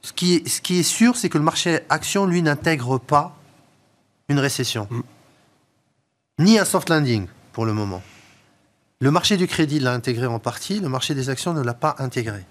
Ce 0.02 0.12
qui 0.12 0.34
est, 0.34 0.48
ce 0.48 0.60
qui 0.60 0.80
est 0.80 0.84
sûr, 0.84 1.16
c'est 1.16 1.28
que 1.28 1.38
le 1.38 1.44
marché 1.44 1.80
action, 1.88 2.26
lui, 2.26 2.42
n'intègre 2.42 2.98
pas 2.98 3.36
une 4.28 4.38
récession, 4.38 4.88
mm. 4.90 5.02
ni 6.40 6.58
un 6.58 6.64
soft 6.64 6.88
landing 6.88 7.26
pour 7.52 7.66
le 7.66 7.72
moment. 7.72 8.02
Le 9.00 9.10
marché 9.10 9.36
du 9.36 9.46
crédit 9.46 9.80
l'a 9.80 9.92
intégré 9.92 10.26
en 10.26 10.38
partie, 10.38 10.78
le 10.78 10.88
marché 10.88 11.14
des 11.14 11.28
actions 11.28 11.52
ne 11.54 11.62
l'a 11.62 11.74
pas 11.74 11.96
intégré. 11.98 12.44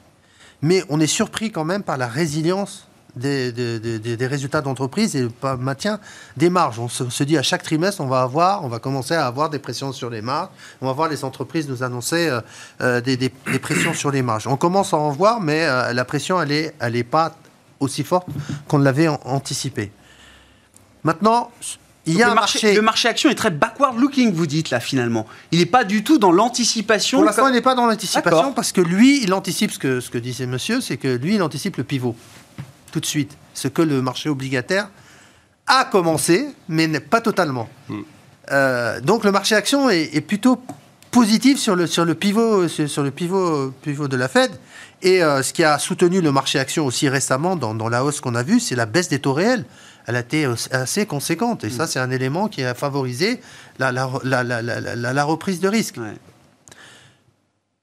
Mais 0.62 0.84
on 0.90 1.00
est 1.00 1.08
surpris 1.08 1.52
quand 1.52 1.64
même 1.66 1.84
par 1.84 1.98
la 1.98 2.08
résilience 2.08 2.88
des, 3.16 3.52
des, 3.52 4.28
résultats 4.28 4.62
d'entreprise 4.62 5.16
et 5.16 5.22
le 5.22 5.58
maintien 5.58 6.00
des 6.38 6.50
marges. 6.50 6.80
On 6.80 6.88
se, 6.88 7.24
dit 7.24 7.38
à 7.38 7.42
chaque 7.42 7.64
trimestre, 7.64 8.02
on 8.02 8.08
va 8.08 8.22
avoir, 8.22 8.64
on 8.64 8.68
va 8.68 8.80
commencer 8.80 9.14
à 9.14 9.28
avoir 9.28 9.50
des 9.50 9.60
pressions 9.60 9.92
sur 9.92 10.10
les 10.10 10.22
marges. 10.22 10.50
On 10.82 10.88
va 10.88 10.94
voir 10.94 11.10
les 11.10 11.24
entreprises 11.24 11.68
nous 11.68 11.84
annoncer 11.84 12.30
euh, 12.30 12.42
euh, 12.82 13.02
des, 13.02 13.30
pressions 13.62 13.94
sur 13.94 14.12
les 14.12 14.22
marges. 14.22 14.48
On 14.48 14.58
commence 14.58 14.94
à 14.94 14.98
en 14.98 15.10
voir, 15.10 15.42
mais 15.42 15.64
euh, 15.66 15.94
la 15.94 16.06
pression, 16.06 16.42
elle 16.42 16.50
n'est 16.50 16.74
elle 16.80 16.96
est 16.96 17.04
pas 17.04 17.36
aussi 17.80 18.04
forte 18.04 18.28
qu'on 18.68 18.78
l'avait 18.78 19.08
anticipé. 19.08 19.92
Maintenant, 21.04 21.52
il 22.06 22.16
y 22.16 22.24
a 22.24 22.30
le, 22.30 22.36
marché, 22.36 22.74
le 22.74 22.82
marché 22.82 23.08
action 23.08 23.30
est 23.30 23.36
très 23.36 23.52
backward 23.52 23.98
looking, 23.98 24.34
vous 24.34 24.48
dites 24.48 24.72
là 24.72 24.80
finalement. 24.80 25.28
Il 25.52 25.60
n'est 25.60 25.68
pas 25.68 25.84
du 25.84 26.04
tout 26.04 26.18
dans 26.18 26.32
l'anticipation. 26.32 27.20
Pour 27.20 27.26
l'instant, 27.26 27.48
il 27.48 27.54
n'est 27.54 27.62
pas 27.62 27.76
dans 27.76 27.86
l'anticipation 27.86 28.54
parce 28.54 28.72
que 28.72 28.82
lui, 28.82 29.22
il 29.24 29.34
anticipe 29.34 29.72
ce 29.72 29.78
que, 29.78 30.00
ce 30.00 30.10
que 30.10 30.18
disait 30.18 30.48
monsieur, 30.48 30.82
c'est 30.82 30.98
que 30.98 31.08
lui, 31.08 31.36
il 31.36 31.44
anticipe 31.44 31.78
le 31.78 31.84
pivot 31.84 32.16
tout 32.92 33.00
de 33.00 33.06
suite 33.06 33.38
ce 33.54 33.68
que 33.68 33.82
le 33.82 34.02
marché 34.02 34.30
obligataire 34.30 34.90
a 35.68 35.86
commencé, 35.86 36.48
mais 36.68 36.88
pas 37.00 37.22
totalement. 37.22 37.70
Hmm. 37.90 38.02
Euh, 38.52 39.00
donc 39.02 39.24
le 39.24 39.32
marché 39.32 39.56
action 39.56 39.90
est, 39.90 40.22
plutôt 40.22 40.62
positive 41.12 41.58
sur 41.58 41.76
le, 41.76 41.88
sur 41.88 42.06
le 42.06 42.16
pivot, 42.16 42.68
sur, 42.68 42.90
sur 42.90 43.04
le 43.04 43.12
pivot, 43.12 43.72
pivot 43.82 44.08
de 44.08 44.18
la 44.18 44.28
Fed. 44.28 44.52
Et 45.02 45.24
euh, 45.24 45.42
ce 45.42 45.54
qui 45.54 45.64
a 45.64 45.80
soutenu 45.80 46.22
le 46.22 46.32
marché 46.32 46.60
action 46.60 46.86
aussi 46.86 47.10
récemment 47.10 47.56
dans, 47.56 47.74
dans 47.74 47.90
la 47.90 48.04
hausse 48.04 48.22
qu'on 48.22 48.36
a 48.36 48.44
vue, 48.44 48.60
c'est 48.60 48.76
la 48.76 48.86
baisse 48.86 49.10
des 49.10 49.20
taux 49.20 49.34
réels. 49.34 49.66
Elle 50.08 50.16
a 50.16 50.20
été 50.20 50.48
assez 50.72 51.06
conséquente. 51.06 51.64
Et 51.64 51.70
ça, 51.70 51.86
c'est 51.86 52.00
un 52.00 52.10
élément 52.10 52.48
qui 52.48 52.64
a 52.64 52.74
favorisé 52.74 53.40
la, 53.78 53.92
la, 53.92 54.10
la, 54.24 54.44
la 54.44 55.24
reprise 55.24 55.60
de 55.60 55.68
risque. 55.68 55.98
Ouais. 55.98 56.16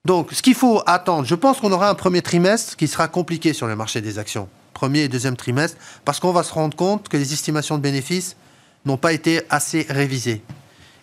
Donc, 0.04 0.32
ce 0.32 0.42
qu'il 0.42 0.54
faut 0.54 0.82
attendre, 0.86 1.26
je 1.26 1.34
pense 1.34 1.60
qu'on 1.60 1.70
aura 1.70 1.90
un 1.90 1.94
premier 1.94 2.22
trimestre 2.22 2.76
qui 2.76 2.88
sera 2.88 3.08
compliqué 3.08 3.52
sur 3.52 3.66
le 3.66 3.76
marché 3.76 4.00
des 4.00 4.18
actions. 4.18 4.48
Premier 4.78 5.00
et 5.00 5.08
deuxième 5.08 5.36
trimestre, 5.36 5.76
parce 6.04 6.20
qu'on 6.20 6.30
va 6.30 6.44
se 6.44 6.52
rendre 6.52 6.76
compte 6.76 7.08
que 7.08 7.16
les 7.16 7.32
estimations 7.32 7.78
de 7.78 7.82
bénéfices 7.82 8.36
n'ont 8.86 8.96
pas 8.96 9.12
été 9.12 9.42
assez 9.50 9.84
révisées. 9.90 10.40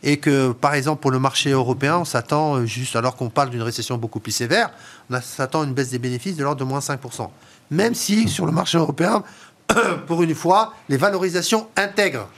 Et 0.01 0.15
que, 0.15 0.53
par 0.53 0.75
exemple, 0.75 1.01
pour 1.01 1.11
le 1.11 1.19
marché 1.19 1.49
européen, 1.49 1.97
on 1.97 2.05
s'attend, 2.05 2.55
euh, 2.55 2.65
juste 2.65 2.95
alors 2.95 3.17
qu'on 3.17 3.29
parle 3.29 3.49
d'une 3.49 3.61
récession 3.61 3.97
beaucoup 3.97 4.21
plus 4.21 4.31
sévère, 4.31 4.69
on 5.09 5.19
s'attend 5.19 5.63
à 5.63 5.65
une 5.65 5.73
baisse 5.73 5.89
des 5.89 5.99
bénéfices 5.99 6.37
de 6.37 6.43
l'ordre 6.43 6.61
de 6.61 6.63
moins 6.63 6.79
5%. 6.79 7.29
Même 7.69 7.95
si, 7.95 8.29
sur 8.29 8.45
le 8.45 8.53
marché 8.53 8.77
européen, 8.77 9.25
pour 10.07 10.23
une 10.23 10.35
fois, 10.35 10.73
les 10.87 10.95
valorisations 10.95 11.67
intègrent 11.75 12.29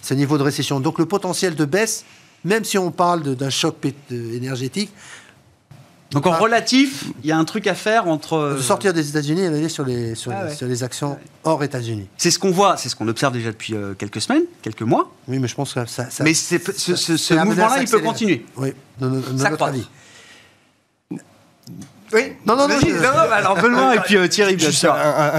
ce 0.00 0.14
niveau 0.14 0.38
de 0.38 0.44
récession. 0.44 0.80
Donc 0.80 0.98
le 0.98 1.04
potentiel 1.04 1.56
de 1.56 1.66
baisse, 1.66 2.06
même 2.42 2.64
si 2.64 2.78
on 2.78 2.90
parle 2.90 3.36
d'un 3.36 3.50
choc 3.50 3.76
énergétique, 4.10 4.92
donc 6.10 6.26
en 6.26 6.32
relatif, 6.32 7.04
il 7.22 7.28
y 7.28 7.32
a 7.32 7.38
un 7.38 7.44
truc 7.44 7.66
à 7.66 7.74
faire 7.74 8.08
entre 8.08 8.38
de 8.38 8.42
euh, 8.56 8.60
sortir 8.60 8.94
des 8.94 9.10
États-Unis 9.10 9.42
et 9.42 9.46
aller 9.46 9.68
sur 9.68 9.84
les 9.84 10.14
sur, 10.14 10.32
ah 10.32 10.46
ouais. 10.46 10.54
sur 10.54 10.66
les 10.66 10.82
actions 10.82 11.18
hors 11.44 11.62
États-Unis. 11.62 12.08
C'est 12.16 12.30
ce 12.30 12.38
qu'on 12.38 12.50
voit, 12.50 12.76
c'est 12.76 12.88
ce 12.88 12.96
qu'on 12.96 13.08
observe 13.08 13.32
déjà 13.32 13.50
depuis 13.50 13.74
euh, 13.74 13.94
quelques 13.94 14.20
semaines, 14.20 14.44
quelques 14.62 14.82
mois. 14.82 15.12
Oui, 15.26 15.38
mais 15.38 15.48
je 15.48 15.54
pense 15.54 15.74
que 15.74 15.84
ça. 15.86 16.08
ça 16.10 16.24
mais 16.24 16.32
ce, 16.34 16.56
ce, 16.76 17.16
ce 17.16 17.34
mouvement-là, 17.34 17.82
il 17.82 17.88
peut 17.88 18.00
continuer. 18.00 18.46
Oui, 18.56 18.72
de, 19.00 19.08
de, 19.08 19.20
de 19.32 19.38
ça 19.38 19.50
notre 19.50 19.64
avis. 19.64 19.86
Oui, 22.12 22.32
non, 22.46 22.56
non, 22.56 22.66
non, 22.68 22.74
bah 23.02 23.28
alors 23.36 23.56
Benoît 23.60 23.96
et 23.96 24.00
puis 24.00 24.16
euh, 24.16 24.26
Thierry, 24.28 24.56
bien 24.56 24.68
Juste 24.68 24.80
sûr. 24.80 24.92
un, 24.94 24.96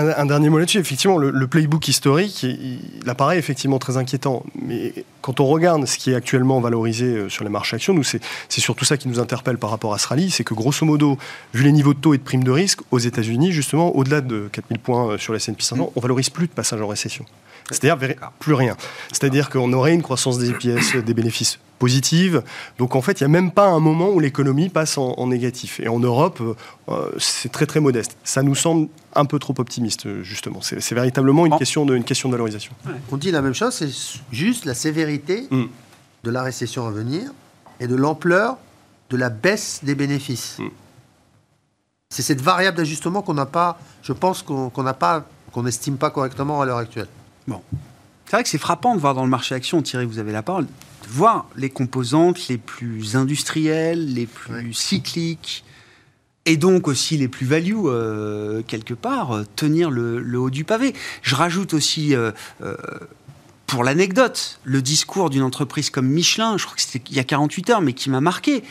un- 0.10 0.16
un 0.18 0.26
dernier 0.28 0.50
mot 0.50 0.60
là-dessus. 0.60 0.78
Effectivement, 0.80 1.18
le, 1.18 1.32
le 1.32 1.48
playbook 1.48 1.88
historique, 1.88 2.44
il, 2.44 2.80
il 3.02 3.10
apparaît 3.10 3.40
effectivement 3.40 3.80
très 3.80 3.98
inquiétant. 3.98 4.44
Mais 4.62 4.94
quand 5.22 5.40
on 5.40 5.46
regarde 5.48 5.86
ce 5.86 5.98
qui 5.98 6.12
est 6.12 6.16
actuellement 6.16 6.60
valorisé 6.62 7.06
euh, 7.06 7.30
sur 7.30 7.44
les 7.44 7.50
marchés 7.50 7.76
actions, 7.76 7.94
nous, 7.94 8.04
c'est 8.04 8.22
surtout 8.50 8.86
ça 8.86 8.98
qui 8.98 9.08
nous 9.08 9.20
interpelle 9.20 9.58
par 9.58 9.72
rapport 9.72 9.94
à 9.94 9.98
ce 9.98 10.08
rallye. 10.08 10.30
C'est 10.30 10.44
que 10.44 10.54
grosso 10.54 10.86
modo, 10.86 11.18
vu 11.54 11.64
les 11.64 11.72
niveaux 11.72 11.94
de 11.96 12.00
taux 12.00 12.14
et 12.14 12.18
de 12.18 12.24
primes 12.24 12.44
de 12.44 12.52
risque, 12.52 12.82
aux 12.92 13.00
États-Unis, 13.00 13.52
justement, 13.52 13.96
au-delà 13.96 14.22
de 14.22 14.48
4000 14.52 14.80
points 14.80 15.10
euh, 15.14 15.18
sur 15.18 15.34
les 15.34 15.38
S&P 15.38 15.64
500, 15.64 15.92
on 15.96 16.00
valorise 16.00 16.30
plus 16.30 16.48
de 16.48 16.52
passage 16.54 16.82
en 16.82 16.88
récession. 16.88 17.26
C'est-à-dire 17.72 17.98
plus 18.40 18.54
rien. 18.54 18.76
C'est-à-dire 19.12 19.50
qu'on 19.50 19.72
aurait 19.74 19.94
une 19.94 20.02
croissance 20.04 20.38
des 20.38 20.50
EPS, 20.52 20.96
des 20.98 21.14
bénéfices 21.14 21.60
positive. 21.80 22.44
Donc 22.78 22.96
en 22.96 23.02
fait, 23.02 23.22
il 23.22 23.24
n'y 23.24 23.26
a 23.26 23.30
même 23.42 23.52
pas 23.52 23.68
un 23.68 23.80
moment 23.80 24.10
où 24.10 24.20
l'économie 24.20 24.70
passe 24.70 24.98
en, 24.98 25.14
en 25.14 25.28
négatif. 25.28 25.80
Et 25.80 25.88
en 25.88 26.00
Europe, 26.00 26.42
euh, 26.90 27.10
c'est 27.18 27.52
très 27.52 27.66
très 27.66 27.80
modeste. 27.80 28.18
Ça 28.24 28.44
nous 28.44 28.54
semble 28.54 28.90
un 29.16 29.26
peu 29.26 29.40
trop 29.40 29.56
optimiste, 29.58 30.06
euh, 30.06 30.22
justement. 30.22 30.60
C'est 30.62 30.94
véritablement 30.94 31.46
une 31.46 31.58
question 31.58 31.86
de, 31.86 31.96
une 31.96 32.04
question 32.04 32.30
de 32.30 32.34
valorisation. 32.34 32.74
On 33.12 33.18
dit 33.18 33.32
la 33.32 33.42
même 33.42 33.56
chose, 33.56 33.74
c'est 33.74 33.90
juste 34.32 34.66
la 34.66 34.76
sévérité 34.76 35.48
Mm. 35.50 35.66
de 36.26 36.32
la 36.32 36.44
récession 36.44 36.86
à 36.86 36.92
venir 36.92 37.32
et 37.80 37.88
de 37.88 37.96
l'ampleur 37.96 38.58
de 39.10 39.18
la 39.18 39.30
baisse 39.30 39.80
des 39.84 39.96
bénéfices. 39.96 40.60
Mm. 40.60 40.68
C'est 42.10 42.22
cette 42.24 42.42
variable 42.42 42.78
d'ajustement 42.78 43.22
qu'on 43.22 43.34
n'a 43.36 43.46
pas, 43.46 43.80
je 44.04 44.14
pense 44.14 44.44
qu'on 44.44 44.70
qu'on 44.70 44.84
n'a 44.84 44.94
pas, 44.94 45.26
qu'on 45.54 45.64
n'estime 45.64 45.98
pas 45.98 46.10
correctement 46.10 46.62
à 46.62 46.66
l'heure 46.66 46.78
actuelle. 46.78 47.08
C'est 48.26 48.36
vrai 48.36 48.44
que 48.44 48.50
c'est 48.50 48.58
frappant 48.60 48.96
de 48.96 49.00
voir 49.02 49.14
dans 49.16 49.24
le 49.24 49.30
marché 49.30 49.56
action, 49.56 49.82
Thierry, 49.82 50.06
vous 50.06 50.20
avez 50.20 50.32
la 50.32 50.44
parole, 50.44 50.66
de 50.66 51.10
voir 51.10 51.48
les 51.56 51.70
composantes 51.70 52.48
les 52.48 52.58
plus 52.58 53.16
industrielles, 53.16 54.14
les 54.14 54.28
plus 54.28 54.54
Ouais. 54.54 54.70
cycliques, 54.74 55.64
et 56.46 56.58
donc 56.58 56.88
aussi 56.88 57.18
les 57.18 57.28
plus 57.28 57.46
value, 57.48 57.74
euh, 57.86 58.62
quelque 58.68 58.94
part, 58.94 59.32
euh, 59.36 59.46
tenir 59.56 59.90
le, 59.90 60.20
le 60.20 60.40
haut 60.40 60.50
du 60.52 60.64
pavé. 60.64 60.94
Je 61.22 61.36
rajoute 61.36 61.74
aussi, 61.74 62.16
euh, 62.16 62.32
pour 63.68 63.84
l'anecdote, 63.84 64.60
le 64.64 64.82
discours 64.82 65.30
d'une 65.30 65.44
entreprise 65.44 65.90
comme 65.90 66.08
Michelin, 66.08 66.58
je 66.58 66.66
crois 66.66 66.76
que 66.76 66.82
c'était 66.82 67.04
il 67.10 67.16
y 67.16 67.20
a 67.20 67.24
48 67.24 67.70
heures, 67.72 67.82
mais 67.82 67.94
qui 67.94 68.10
m'a 68.10 68.22
marqué. 68.22 68.64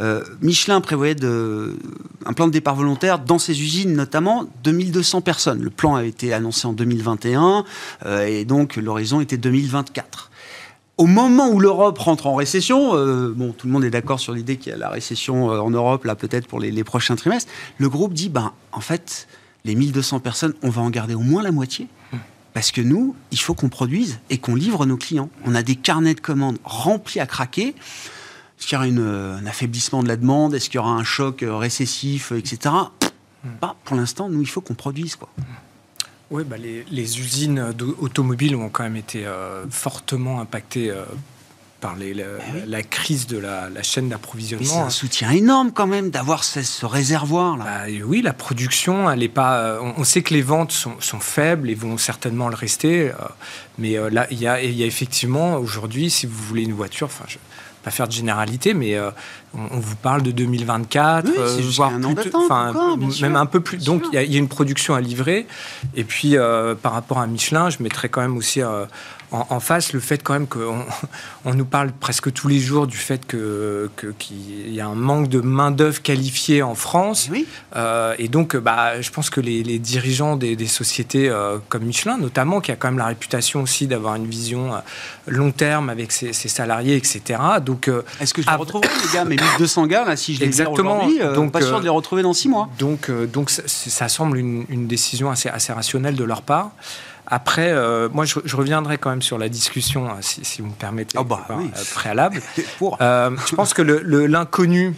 Euh, 0.00 0.22
Michelin 0.40 0.80
prévoyait 0.80 1.14
de, 1.14 1.76
un 2.24 2.32
plan 2.32 2.46
de 2.46 2.52
départ 2.52 2.76
volontaire 2.76 3.18
dans 3.18 3.38
ses 3.38 3.60
usines, 3.60 3.94
notamment 3.94 4.46
2200 4.64 5.20
personnes. 5.22 5.62
Le 5.62 5.70
plan 5.70 5.96
a 5.96 6.04
été 6.04 6.32
annoncé 6.32 6.66
en 6.66 6.72
2021 6.72 7.64
euh, 8.06 8.26
et 8.26 8.44
donc 8.44 8.76
l'horizon 8.76 9.20
était 9.20 9.36
2024. 9.36 10.30
Au 10.98 11.06
moment 11.06 11.48
où 11.48 11.60
l'Europe 11.60 11.98
rentre 11.98 12.26
en 12.26 12.34
récession, 12.34 12.96
euh, 12.96 13.32
bon, 13.34 13.52
tout 13.52 13.66
le 13.66 13.72
monde 13.72 13.84
est 13.84 13.90
d'accord 13.90 14.18
sur 14.18 14.32
l'idée 14.32 14.56
qu'il 14.56 14.70
y 14.70 14.74
a 14.74 14.78
la 14.78 14.90
récession 14.90 15.46
en 15.46 15.70
Europe, 15.70 16.04
là 16.04 16.16
peut-être 16.16 16.48
pour 16.48 16.58
les, 16.58 16.70
les 16.70 16.84
prochains 16.84 17.14
trimestres, 17.14 17.50
le 17.78 17.88
groupe 17.88 18.14
dit, 18.14 18.28
ben, 18.28 18.52
en 18.72 18.80
fait, 18.80 19.28
les 19.64 19.74
1200 19.74 20.20
personnes, 20.20 20.54
on 20.62 20.70
va 20.70 20.82
en 20.82 20.90
garder 20.90 21.14
au 21.14 21.20
moins 21.20 21.42
la 21.42 21.52
moitié. 21.52 21.86
Parce 22.54 22.72
que 22.72 22.80
nous, 22.80 23.14
il 23.30 23.38
faut 23.38 23.54
qu'on 23.54 23.68
produise 23.68 24.18
et 24.30 24.38
qu'on 24.38 24.56
livre 24.56 24.84
nos 24.86 24.96
clients. 24.96 25.30
On 25.44 25.54
a 25.54 25.62
des 25.62 25.76
carnets 25.76 26.14
de 26.14 26.20
commandes 26.20 26.58
remplis 26.64 27.20
à 27.20 27.26
craquer. 27.26 27.74
Est-ce 28.58 28.66
qu'il 28.66 28.74
y 28.74 28.76
aura 28.76 28.86
une, 28.88 28.98
euh, 29.00 29.36
un 29.38 29.46
affaiblissement 29.46 30.02
de 30.02 30.08
la 30.08 30.16
demande? 30.16 30.54
Est-ce 30.54 30.66
qu'il 30.68 30.76
y 30.76 30.78
aura 30.78 30.90
un 30.90 31.04
choc 31.04 31.42
euh, 31.42 31.56
récessif, 31.56 32.32
euh, 32.32 32.38
etc. 32.38 32.74
Pas 33.60 33.76
pour 33.84 33.96
l'instant, 33.96 34.28
nous, 34.28 34.40
il 34.42 34.48
faut 34.48 34.60
qu'on 34.60 34.74
produise. 34.74 35.14
Quoi. 35.16 35.28
Oui, 36.30 36.42
bah 36.44 36.56
les, 36.58 36.84
les 36.90 37.20
usines 37.20 37.72
automobiles 38.00 38.54
ont 38.56 38.68
quand 38.68 38.82
même 38.82 38.96
été 38.96 39.24
euh, 39.26 39.64
fortement 39.70 40.40
impactées 40.40 40.90
euh, 40.90 41.04
par 41.80 41.94
les- 41.94 42.12
la, 42.12 42.24
oui. 42.52 42.60
la 42.66 42.82
crise 42.82 43.28
de 43.28 43.38
la, 43.38 43.70
la 43.70 43.82
chaîne 43.84 44.06
Mais 44.06 44.10
c'est 44.10 44.14
d'approvisionnement. 44.16 44.84
un 44.86 44.90
soutien 44.90 45.30
énorme 45.30 45.70
quand 45.72 45.86
même 45.86 46.10
d'avoir 46.10 46.42
ce, 46.42 46.60
ce 46.62 46.84
réservoir-là. 46.84 47.64
Bah, 47.64 47.92
oui, 48.04 48.20
la 48.20 48.32
production, 48.32 49.08
elle 49.08 49.22
est 49.22 49.28
pas. 49.28 49.78
on, 49.80 49.94
on 49.98 50.04
sait 50.04 50.22
que 50.22 50.34
les 50.34 50.42
ventes 50.42 50.72
sont, 50.72 50.96
sont 51.00 51.20
faibles 51.20 51.70
et 51.70 51.74
vont 51.76 51.96
certainement 51.96 52.48
le 52.48 52.56
rester. 52.56 53.10
euh, 53.10 53.14
mais 53.78 53.96
là, 54.10 54.26
il 54.32 54.40
y 54.40 54.48
a, 54.48 54.60
il 54.60 54.74
y 54.74 54.82
a 54.82 54.86
effectivement 54.86 55.54
aujourd'hui, 55.54 56.10
si 56.10 56.26
vous 56.26 56.36
voulez 56.42 56.64
une 56.64 56.74
voiture, 56.74 57.06
enfin, 57.06 57.24
je 57.28 57.38
pas 57.88 57.96
faire 57.96 58.08
de 58.08 58.12
généralité, 58.12 58.74
mais 58.74 58.94
euh, 58.96 59.10
on, 59.56 59.76
on 59.76 59.80
vous 59.80 59.96
parle 59.96 60.22
de 60.22 60.30
2024, 60.30 61.26
Oui, 61.26 61.32
c'est 61.56 61.62
jusqu'à 61.62 61.84
voire 61.84 61.92
un 61.94 62.00
plus 62.14 62.30
encore, 62.70 62.96
même 62.98 63.10
sûr, 63.12 63.36
un 63.36 63.46
peu 63.46 63.60
plus. 63.60 63.78
Donc 63.84 64.02
il 64.12 64.14
y, 64.14 64.18
a- 64.18 64.22
il 64.22 64.32
y 64.32 64.36
a 64.36 64.38
une 64.38 64.48
production 64.48 64.94
à 64.94 65.00
livrer. 65.00 65.46
Et 65.94 66.04
puis 66.04 66.36
euh, 66.36 66.74
par 66.74 66.92
rapport 66.92 67.18
à 67.18 67.26
Michelin, 67.26 67.70
je 67.70 67.82
mettrais 67.82 68.08
quand 68.08 68.20
même 68.20 68.36
aussi 68.36 68.62
euh, 68.62 68.84
en, 69.32 69.46
en 69.50 69.60
face 69.60 69.92
le 69.92 70.00
fait 70.00 70.22
quand 70.22 70.32
même 70.32 70.46
qu'on 70.46 70.84
on 71.44 71.54
nous 71.54 71.64
parle 71.64 71.92
presque 71.92 72.32
tous 72.32 72.48
les 72.48 72.58
jours 72.58 72.86
du 72.86 72.96
fait 72.96 73.26
que 73.26 73.90
qu'il 74.18 74.72
y 74.72 74.80
a 74.80 74.86
un 74.86 74.94
manque 74.94 75.28
de 75.28 75.40
main 75.40 75.70
d'œuvre 75.70 76.02
qualifiée 76.02 76.62
en 76.62 76.74
France. 76.74 77.28
Oui. 77.30 77.46
Euh, 77.76 78.14
et 78.18 78.28
donc, 78.28 78.56
bah, 78.56 79.00
je 79.00 79.10
pense 79.10 79.30
que 79.30 79.40
les, 79.40 79.62
les 79.62 79.78
dirigeants 79.78 80.36
des, 80.36 80.56
des 80.56 80.66
sociétés 80.66 81.28
euh, 81.28 81.58
comme 81.68 81.84
Michelin, 81.84 82.18
notamment, 82.18 82.60
qui 82.60 82.72
a 82.72 82.76
quand 82.76 82.88
même 82.88 82.98
la 82.98 83.06
réputation 83.06 83.62
aussi 83.62 83.86
d'avoir 83.86 84.14
une 84.14 84.26
vision 84.26 84.74
euh, 84.74 84.78
long 85.26 85.50
terme 85.50 85.90
avec 85.90 86.12
ses, 86.12 86.32
ses 86.32 86.48
salariés, 86.48 86.96
etc. 86.96 87.40
Donc, 87.64 87.90
Est-ce 88.20 88.34
que 88.34 88.42
je 88.42 88.48
les 88.48 88.56
retrouverai, 88.56 88.88
les 89.04 89.12
gars 89.12 89.24
Mes 89.24 89.36
1200 89.36 89.86
gars, 89.86 90.04
là, 90.04 90.16
si 90.16 90.34
je 90.34 90.40
les 90.40 90.46
Exactement. 90.46 91.06
Donc, 91.34 91.52
pas 91.52 91.60
sûr 91.60 91.78
de 91.78 91.84
les 91.84 91.90
retrouver 91.90 92.22
dans 92.22 92.32
6 92.32 92.48
mois. 92.48 92.68
donc, 92.78 93.10
donc 93.10 93.50
ça, 93.50 94.08
semble 94.08 94.38
une, 94.38 94.64
une 94.68 94.86
décision 94.86 95.30
assez, 95.30 95.48
assez 95.48 95.72
rationnelle 95.72 96.14
de 96.16 96.24
leur 96.24 96.42
part. 96.42 96.70
Après, 97.30 97.70
euh, 97.70 98.08
moi, 98.10 98.24
je, 98.24 98.38
je 98.44 98.56
reviendrai 98.56 98.96
quand 98.96 99.10
même 99.10 99.20
sur 99.22 99.36
la 99.38 99.48
discussion, 99.50 100.08
euh, 100.08 100.12
si, 100.22 100.44
si 100.44 100.62
vous 100.62 100.68
me 100.68 100.72
permettez, 100.74 101.18
Ah 101.20 101.24
bah 101.24 101.44
euh, 101.50 101.54
oui. 101.58 101.70
préalable. 101.94 102.40
Pour. 102.78 102.96
Euh, 103.02 103.30
je 103.48 103.54
pense 103.54 103.74
que 103.74 103.82
le- 103.82 104.00
le- 104.02 104.26
l'inconnu, 104.26 104.94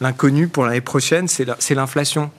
l'inconnu 0.00 0.48
pour 0.48 0.64
l'année 0.64 0.80
prochaine, 0.80 1.28
c'est 1.28 1.44
la- 1.44 1.56
l'inflation. 1.74 2.30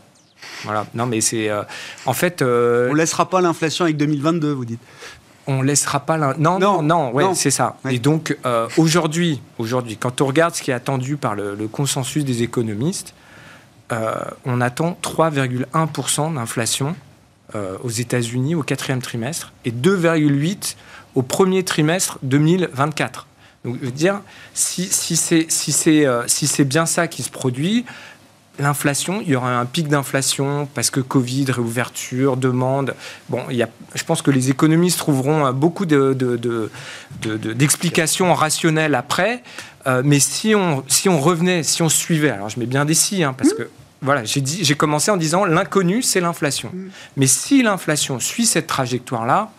Voilà. 0.63 0.85
Non, 0.93 1.05
mais 1.05 1.21
c'est 1.21 1.49
euh, 1.49 1.61
en 2.05 2.13
fait, 2.13 2.41
euh, 2.41 2.89
On 2.91 2.93
laissera 2.95 3.29
pas 3.29 3.39
l'inflation 3.41 3.85
avec 3.85 3.97
2022, 3.97 4.51
vous 4.51 4.65
dites. 4.65 4.81
on 5.47 5.61
laissera 5.61 5.99
pas 6.01 6.17
l'in- 6.17 6.35
non 6.37 6.57
Non, 6.59 6.81
non 6.81 7.11
ouais 7.11 7.35
c'est 7.35 7.51
ça 7.51 7.75
Ouais. 7.83 7.95
et 7.95 7.99
donc 7.99 8.37
euh, 8.45 8.67
aujourd'hui 8.77 9.41
aujourd'hui 9.57 9.97
quand 9.97 10.21
on 10.21 10.25
regarde 10.25 10.55
ce 10.55 10.61
qui 10.61 10.71
est 10.71 10.73
attendu 10.73 11.17
par 11.17 11.35
le, 11.35 11.53
le 11.55 11.67
consensus 11.67 12.23
des 12.23 12.43
économistes 12.43 13.13
euh, 13.91 14.13
on 14.45 14.61
attend 14.61 14.97
3,1% 15.03 16.33
d'inflation 16.35 16.95
euh, 17.55 17.77
aux 17.83 17.89
États-Unis 17.89 18.55
au 18.55 18.63
quatrième 18.63 19.01
trimestre 19.01 19.53
et 19.65 19.71
2,8 19.71 20.75
au 21.15 21.21
premier 21.21 21.63
trimestre 21.63 22.19
2024 22.23 23.27
donc 23.65 23.77
je 23.79 23.85
veux 23.85 23.91
dire 23.91 24.21
si, 24.53 24.87
si 24.89 25.15
c'est 25.15 25.45
si 25.49 25.71
c'est 25.71 26.05
euh, 26.05 26.23
si 26.27 26.63
bien 26.63 26.85
ça 26.85 27.07
qui 27.07 27.23
se 27.23 27.29
produit 27.29 27.85
L'inflation, 28.59 29.19
il 29.19 29.29
y 29.29 29.35
aura 29.35 29.57
un 29.59 29.65
pic 29.65 29.87
d'inflation 29.87 30.67
parce 30.75 30.91
que 30.91 30.99
Covid, 30.99 31.45
réouverture, 31.49 32.37
demande. 32.37 32.93
Bon, 33.27 33.41
il 33.49 33.55
y 33.55 33.63
a, 33.63 33.69
je 33.95 34.03
pense 34.03 34.21
que 34.21 34.29
les 34.29 34.51
économistes 34.51 34.99
trouveront 34.99 35.47
euh, 35.47 35.51
beaucoup 35.51 35.87
de- 35.87 36.13
de- 36.13 36.37
de- 37.23 37.53
d'explications 37.53 38.31
rationnelles 38.35 38.93
après. 38.93 39.41
Euh, 39.87 40.03
mais 40.05 40.19
si 40.19 40.53
on, 40.53 40.83
si 40.87 41.09
on 41.09 41.19
revenait, 41.19 41.63
si 41.63 41.81
on 41.81 41.89
suivait, 41.89 42.29
alors 42.29 42.49
je 42.49 42.59
mets 42.59 42.67
bien 42.67 42.85
des 42.85 42.93
si, 42.93 43.23
hein, 43.23 43.33
parce 43.35 43.53
que 43.53 43.69
voilà, 44.03 44.23
j'ai 44.25 44.75
commencé 44.75 45.09
en 45.11 45.17
disant 45.17 45.45
l'inconnu, 45.45 46.01
c'est 46.01 46.19
l'inflation. 46.19 46.71
Mais 47.17 47.27
si 47.27 47.63
l'inflation 47.63 48.19
suit 48.19 48.45
cette 48.45 48.67
trajectoire-là, 48.67 49.51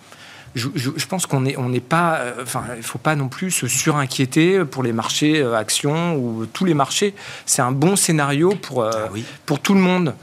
je, 0.55 1.07
pense 1.07 1.27
qu'on 1.27 1.41
n'est 1.41 1.57
on 1.57 1.73
pas, 1.81 2.21
enfin, 2.41 2.63
il 2.77 2.83
faut 2.85 2.99
pas 2.99 3.17
non 3.17 3.27
plus 3.29 3.51
se 3.51 3.67
surinquiéter 3.67 4.65
pour 4.65 4.85
les 4.85 4.93
marchés 4.93 5.43
actions 5.43 6.15
ou 6.15 6.47
tous 6.47 6.65
les 6.65 6.75
marchés. 6.75 7.15
C'est 7.45 7.63
un 7.63 7.73
bon 7.73 7.97
scénario 7.97 8.55
pour 8.55 8.85
ah 8.85 9.09
pour 9.47 9.59
tout 9.59 9.75
le 9.75 9.81
monde. 9.81 10.15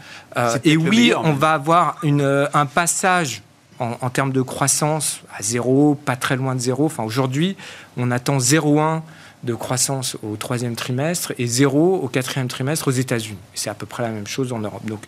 et 0.64 0.78
oui, 0.78 1.12
on 1.22 1.34
va 1.34 1.54
avoir 1.54 1.98
une, 2.04 2.48
un 2.54 2.66
passage 2.66 3.42
en, 3.82 4.10
termes 4.10 4.32
de 4.32 4.42
croissance 4.42 5.22
à 5.36 5.42
zéro, 5.42 5.96
pas 5.96 6.16
très 6.16 6.36
loin 6.36 6.56
de 6.56 6.60
zéro. 6.60 6.86
Enfin, 6.86 7.04
aujourd'hui, 7.04 7.58
on 7.98 8.12
attend 8.12 8.38
0,1 8.38 9.02
de 9.44 9.54
croissance 9.54 10.18
au 10.24 10.36
troisième 10.36 10.76
trimestre 10.76 11.34
et 11.38 11.48
zéro 11.48 11.96
au 11.96 12.08
quatrième 12.08 12.48
trimestre 12.48 12.88
aux 12.88 12.92
États-Unis. 12.92 13.38
C'est 13.54 13.70
à 13.70 13.74
peu 13.74 13.86
près 13.86 14.04
la 14.04 14.10
même 14.10 14.28
chose 14.28 14.54
en 14.54 14.60
Europe. 14.60 14.86
Donc, 14.86 15.06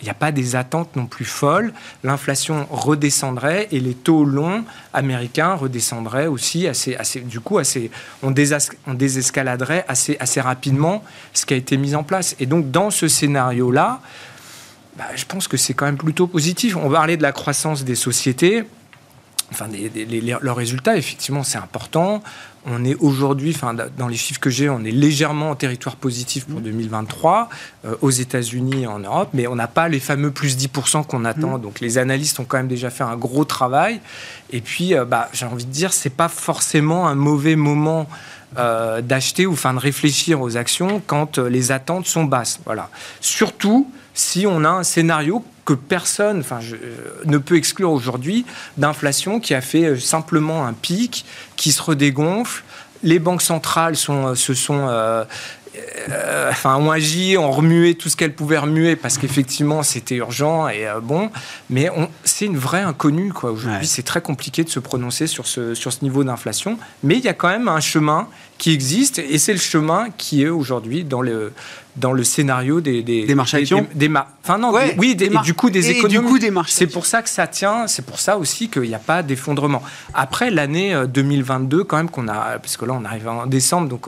il 0.00 0.04
n'y 0.04 0.10
a 0.10 0.14
pas 0.14 0.30
des 0.30 0.56
attentes 0.56 0.94
non 0.94 1.06
plus 1.06 1.24
folles. 1.24 1.72
L'inflation 2.04 2.66
redescendrait 2.70 3.68
et 3.72 3.80
les 3.80 3.94
taux 3.94 4.24
longs 4.24 4.64
américains 4.92 5.54
redescendraient 5.54 6.26
aussi 6.26 6.66
assez, 6.66 6.96
assez 6.96 7.20
du 7.20 7.40
coup, 7.40 7.58
assez, 7.58 7.90
on, 8.22 8.34
on 8.86 8.94
désescaladerait 8.94 9.84
assez, 9.88 10.16
assez 10.20 10.40
rapidement 10.40 11.02
ce 11.32 11.46
qui 11.46 11.54
a 11.54 11.56
été 11.56 11.78
mis 11.78 11.94
en 11.94 12.02
place. 12.02 12.36
Et 12.40 12.46
donc, 12.46 12.70
dans 12.70 12.90
ce 12.90 13.08
scénario-là, 13.08 14.00
bah, 14.98 15.04
je 15.14 15.24
pense 15.24 15.48
que 15.48 15.56
c'est 15.56 15.74
quand 15.74 15.86
même 15.86 15.96
plutôt 15.96 16.26
positif. 16.26 16.76
On 16.76 16.88
va 16.88 16.98
parler 16.98 17.16
de 17.16 17.22
la 17.22 17.32
croissance 17.32 17.84
des 17.84 17.94
sociétés. 17.94 18.64
Enfin, 19.52 19.66
leurs 20.42 20.56
résultats, 20.56 20.96
effectivement, 20.96 21.42
c'est 21.42 21.58
important. 21.58 22.22
On 22.68 22.84
est 22.84 22.96
aujourd'hui, 22.96 23.52
enfin, 23.54 23.74
dans 23.96 24.08
les 24.08 24.16
chiffres 24.16 24.40
que 24.40 24.50
j'ai, 24.50 24.68
on 24.68 24.84
est 24.84 24.90
légèrement 24.90 25.50
en 25.50 25.54
territoire 25.54 25.94
positif 25.94 26.46
pour 26.46 26.60
2023 26.60 27.44
mmh. 27.44 27.86
euh, 27.86 27.94
aux 28.02 28.10
États-Unis 28.10 28.82
et 28.82 28.86
en 28.88 28.98
Europe, 28.98 29.30
mais 29.34 29.46
on 29.46 29.54
n'a 29.54 29.68
pas 29.68 29.88
les 29.88 30.00
fameux 30.00 30.32
plus 30.32 30.56
10% 30.56 31.06
qu'on 31.06 31.24
attend. 31.24 31.58
Mmh. 31.58 31.60
Donc 31.62 31.80
les 31.80 31.98
analystes 31.98 32.40
ont 32.40 32.44
quand 32.44 32.56
même 32.56 32.66
déjà 32.66 32.90
fait 32.90 33.04
un 33.04 33.16
gros 33.16 33.44
travail. 33.44 34.00
Et 34.50 34.60
puis, 34.60 34.94
euh, 34.94 35.04
bah, 35.04 35.28
j'ai 35.32 35.46
envie 35.46 35.64
de 35.64 35.70
dire, 35.70 35.92
c'est 35.92 36.10
pas 36.10 36.28
forcément 36.28 37.06
un 37.06 37.14
mauvais 37.14 37.56
moment. 37.56 38.08
Euh, 38.58 39.02
d'acheter 39.02 39.44
ou 39.44 39.52
enfin 39.52 39.74
de 39.74 39.78
réfléchir 39.78 40.40
aux 40.40 40.56
actions 40.56 41.02
quand 41.06 41.36
les 41.38 41.72
attentes 41.72 42.06
sont 42.06 42.24
basses. 42.24 42.60
Voilà. 42.64 42.88
Surtout 43.20 43.90
si 44.14 44.46
on 44.46 44.64
a 44.64 44.68
un 44.70 44.82
scénario 44.82 45.44
que 45.66 45.74
personne 45.74 46.40
enfin, 46.40 46.60
je, 46.60 46.76
euh, 46.76 47.22
ne 47.26 47.36
peut 47.36 47.56
exclure 47.56 47.90
aujourd'hui 47.90 48.46
d'inflation 48.78 49.40
qui 49.40 49.52
a 49.52 49.60
fait 49.60 49.84
euh, 49.84 49.98
simplement 49.98 50.64
un 50.64 50.72
pic, 50.72 51.26
qui 51.56 51.72
se 51.72 51.82
redégonfle. 51.82 52.64
Les 53.02 53.18
banques 53.18 53.42
centrales 53.42 53.96
sont, 53.96 54.28
euh, 54.28 54.34
se 54.34 54.54
sont 54.54 54.88
enfin, 56.50 56.76
ont 56.76 56.90
agi, 56.90 57.36
ont 57.36 57.50
remué 57.50 57.94
tout 57.96 58.08
ce 58.08 58.16
qu'elles 58.16 58.34
pouvaient 58.34 58.56
remuer 58.56 58.96
parce 58.96 59.18
qu'effectivement 59.18 59.82
c'était 59.82 60.14
urgent 60.14 60.68
et 60.68 60.86
bon, 61.02 61.30
mais 61.68 61.90
c'est 62.24 62.46
une 62.46 62.56
vraie 62.56 62.80
inconnue 62.80 63.32
quoi. 63.32 63.50
Aujourd'hui, 63.50 63.86
c'est 63.86 64.02
très 64.02 64.22
compliqué 64.22 64.64
de 64.64 64.70
se 64.70 64.80
prononcer 64.80 65.26
sur 65.26 65.46
ce, 65.46 65.74
sur 65.74 65.92
ce 65.92 66.02
niveau 66.02 66.24
d'inflation, 66.24 66.78
mais 67.02 67.16
il 67.16 67.24
y 67.24 67.28
a 67.28 67.34
quand 67.34 67.48
même 67.48 67.68
un 67.68 67.80
chemin 67.80 68.26
qui 68.56 68.72
existe 68.72 69.18
et 69.18 69.36
c'est 69.36 69.52
le 69.52 69.58
chemin 69.58 70.08
qui 70.16 70.44
est 70.44 70.48
aujourd'hui 70.48 71.04
dans 71.04 71.20
le 71.20 71.52
dans 71.96 72.12
le 72.12 72.24
scénario 72.24 72.80
des 72.80 73.02
des, 73.02 73.34
marchés 73.34 73.58
actions 73.58 73.86
des, 73.94 74.10
enfin 74.42 74.58
non 74.58 74.72
oui 74.98 75.14
des, 75.14 75.28
du 75.42 75.54
coup 75.54 75.70
des 75.70 75.90
économies 75.90 76.18
du 76.18 76.22
coup 76.22 76.38
des 76.38 76.50
marchés 76.50 76.74
c'est 76.74 76.86
pour 76.86 77.06
ça 77.06 77.22
que 77.22 77.28
ça 77.28 77.46
tient 77.46 77.86
c'est 77.86 78.04
pour 78.04 78.18
ça 78.20 78.36
aussi 78.36 78.68
qu'il 78.68 78.82
n'y 78.82 78.94
a 78.94 78.98
pas 78.98 79.22
d'effondrement 79.22 79.82
après 80.14 80.50
l'année 80.50 80.94
2022 81.08 81.78
euh, 81.78 81.84
quand 81.84 81.96
même 81.96 82.10
qu'on 82.10 82.28
a 82.28 82.58
parce 82.58 82.76
que 82.76 82.84
là 82.84 82.94
on 82.98 83.04
arrive 83.04 83.28
en 83.28 83.46
décembre 83.46 83.88
donc 83.88 84.06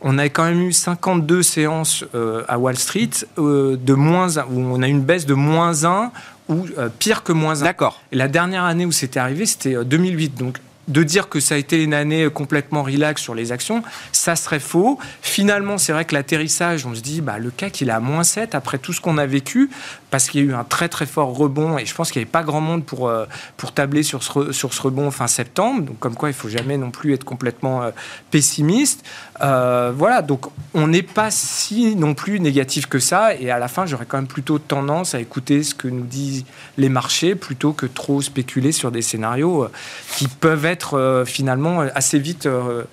on 0.00 0.18
a 0.18 0.28
quand 0.28 0.44
même 0.44 0.60
eu 0.60 0.72
52 0.72 1.42
séances 1.42 2.04
euh, 2.14 2.42
à 2.48 2.58
Wall 2.58 2.76
Street 2.76 3.10
euh, 3.38 3.76
de 3.76 3.94
moins 3.94 4.36
où 4.38 4.60
on 4.60 4.82
a 4.82 4.88
une 4.88 5.02
baisse 5.02 5.26
de 5.26 5.34
moins 5.34 5.84
1 5.84 6.10
ou 6.48 6.64
pire 7.00 7.24
que 7.24 7.32
moins 7.32 7.62
1. 7.62 7.64
D'accord. 7.64 8.00
Et 8.12 8.16
la 8.16 8.28
dernière 8.28 8.62
année 8.62 8.86
où 8.86 8.92
c'était 8.92 9.18
arrivé, 9.18 9.46
c'était 9.46 9.84
2008. 9.84 10.36
Donc 10.36 10.58
de 10.88 11.02
dire 11.02 11.28
que 11.28 11.40
ça 11.40 11.56
a 11.56 11.58
été 11.58 11.82
une 11.82 11.94
année 11.94 12.28
complètement 12.30 12.82
relax 12.82 13.20
sur 13.22 13.34
les 13.34 13.52
actions, 13.52 13.82
ça 14.12 14.36
serait 14.36 14.60
faux. 14.60 14.98
Finalement, 15.20 15.78
c'est 15.78 15.92
vrai 15.92 16.04
que 16.04 16.14
l'atterrissage, 16.14 16.86
on 16.86 16.94
se 16.94 17.00
dit, 17.00 17.20
bah, 17.20 17.38
le 17.38 17.50
CAC, 17.50 17.80
il 17.80 17.88
est 17.88 17.92
à 17.92 18.00
moins 18.00 18.24
7 18.24 18.54
après 18.54 18.78
tout 18.78 18.92
ce 18.92 19.00
qu'on 19.00 19.18
a 19.18 19.26
vécu, 19.26 19.70
parce 20.10 20.28
qu'il 20.28 20.40
y 20.40 20.44
a 20.44 20.46
eu 20.46 20.54
un 20.54 20.64
très 20.64 20.88
très 20.88 21.06
fort 21.06 21.36
rebond, 21.36 21.78
et 21.78 21.86
je 21.86 21.94
pense 21.94 22.12
qu'il 22.12 22.20
n'y 22.20 22.24
avait 22.24 22.30
pas 22.30 22.44
grand 22.44 22.60
monde 22.60 22.84
pour, 22.84 23.08
euh, 23.08 23.26
pour 23.56 23.72
tabler 23.72 24.02
sur 24.02 24.22
ce, 24.22 24.52
sur 24.52 24.72
ce 24.74 24.82
rebond 24.82 25.10
fin 25.10 25.26
septembre, 25.26 25.82
donc 25.82 25.98
comme 25.98 26.14
quoi 26.14 26.28
il 26.28 26.34
faut 26.34 26.48
jamais 26.48 26.76
non 26.78 26.90
plus 26.90 27.14
être 27.14 27.24
complètement 27.24 27.82
euh, 27.82 27.90
pessimiste. 28.30 29.04
Euh, 29.42 29.92
voilà, 29.94 30.22
donc 30.22 30.46
on 30.74 30.86
n'est 30.86 31.02
pas 31.02 31.30
si 31.30 31.96
non 31.96 32.14
plus 32.14 32.38
négatif 32.40 32.86
que 32.86 32.98
ça, 32.98 33.34
et 33.34 33.50
à 33.50 33.58
la 33.58 33.68
fin, 33.68 33.86
j'aurais 33.86 34.06
quand 34.06 34.18
même 34.18 34.26
plutôt 34.26 34.58
tendance 34.58 35.14
à 35.14 35.20
écouter 35.20 35.62
ce 35.62 35.74
que 35.74 35.88
nous 35.88 36.06
disent 36.06 36.44
les 36.78 36.88
marchés, 36.88 37.34
plutôt 37.34 37.72
que 37.72 37.86
trop 37.86 38.22
spéculer 38.22 38.72
sur 38.72 38.92
des 38.92 39.02
scénarios 39.02 39.68
qui 40.16 40.28
peuvent 40.28 40.64
être 40.64 40.75
euh, 40.94 41.24
finalement 41.24 41.80
assez 41.94 42.18
vite. 42.18 42.46
Euh, 42.46 42.84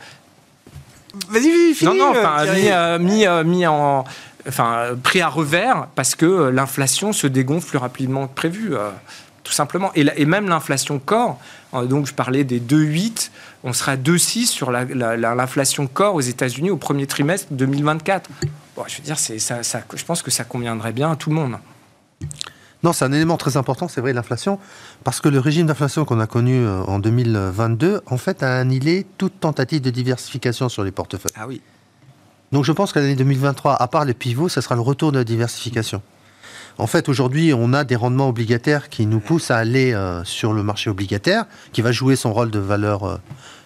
Vas-y, 1.30 1.74
finis, 1.76 1.92
Non, 1.92 1.96
non, 1.96 2.12
enfin, 2.12 2.46
euh, 2.48 3.00
mis, 3.00 3.26
mis, 3.50 3.68
en. 3.68 4.04
Enfin, 4.48 4.88
pris 5.02 5.22
à 5.22 5.30
revers 5.30 5.88
parce 5.96 6.16
que 6.16 6.50
l'inflation 6.50 7.14
se 7.14 7.28
dégonfle 7.28 7.70
plus 7.70 7.78
rapidement 7.78 8.28
que 8.28 8.34
prévu, 8.34 8.74
tout 9.44 9.54
simplement. 9.54 9.92
Et, 9.96 10.06
et 10.18 10.26
même 10.26 10.50
l'inflation 10.50 11.00
corps, 11.00 11.40
donc 11.72 12.08
je 12.08 12.14
parlais 12.14 12.44
des 12.44 12.60
2,8, 12.60 13.30
on 13.64 13.72
sera 13.72 13.94
à 13.94 13.96
2,6 13.96 14.48
sur 14.48 14.70
l'inflation 14.70 15.88
corps 15.88 16.16
aux 16.16 16.22
États-Unis 16.22 16.72
au 16.72 16.78
premier 16.78 17.08
trimestre 17.08 17.48
2024. 17.52 18.30
Bon, 18.76 18.84
je 18.86 18.98
veux 18.98 19.04
dire, 19.04 19.18
ça, 19.18 19.64
ça, 19.64 19.82
je 19.96 20.04
pense 20.04 20.22
que 20.22 20.32
ça 20.32 20.44
conviendrait 20.44 20.92
bien 20.92 21.12
à 21.12 21.16
tout 21.16 21.30
le 21.30 21.38
monde. 21.38 21.58
Non, 22.84 22.92
c'est 22.92 23.06
un 23.06 23.14
élément 23.14 23.38
très 23.38 23.56
important, 23.56 23.88
c'est 23.88 24.02
vrai, 24.02 24.12
l'inflation, 24.12 24.60
parce 25.06 25.22
que 25.22 25.30
le 25.30 25.40
régime 25.40 25.68
d'inflation 25.68 26.04
qu'on 26.04 26.20
a 26.20 26.28
connu 26.28 26.66
euh, 26.66 26.82
en 26.84 27.00
2022, 27.00 28.02
en 28.06 28.18
fait, 28.18 28.44
a 28.44 28.60
annihilé 28.60 29.06
toute 29.18 29.40
tentative 29.40 29.82
de 29.82 29.90
diversification 29.90 30.68
sur 30.68 30.84
les 30.84 30.92
portefeuilles. 30.92 31.32
Ah 31.36 31.48
oui. 31.48 31.62
Donc 32.52 32.66
je 32.66 32.72
pense 32.72 32.92
qu'à 32.92 33.00
l'année 33.00 33.16
2023, 33.16 33.82
à 33.82 33.88
part 33.88 34.06
les 34.06 34.14
pivots, 34.14 34.50
ça 34.50 34.62
sera 34.62 34.76
le 34.76 34.82
retour 34.82 35.12
de 35.12 35.18
la 35.18 35.24
diversification. 35.24 36.02
En 36.78 36.88
fait, 36.88 37.08
aujourd'hui, 37.08 37.54
on 37.54 37.74
a 37.74 37.84
des 37.84 37.96
rendements 37.96 38.30
obligataires 38.30 38.90
qui 38.90 39.06
nous 39.06 39.20
poussent 39.20 39.50
à 39.50 39.58
aller 39.58 39.94
euh, 39.94 40.24
sur 40.24 40.54
le 40.54 40.62
marché 40.62 40.90
obligataire, 40.90 41.46
qui 41.72 41.82
va 41.82 41.92
jouer 41.92 42.16
son 42.16 42.34
rôle 42.34 42.52
de 42.52 42.60
valeur 42.60 43.04
euh, 43.04 43.18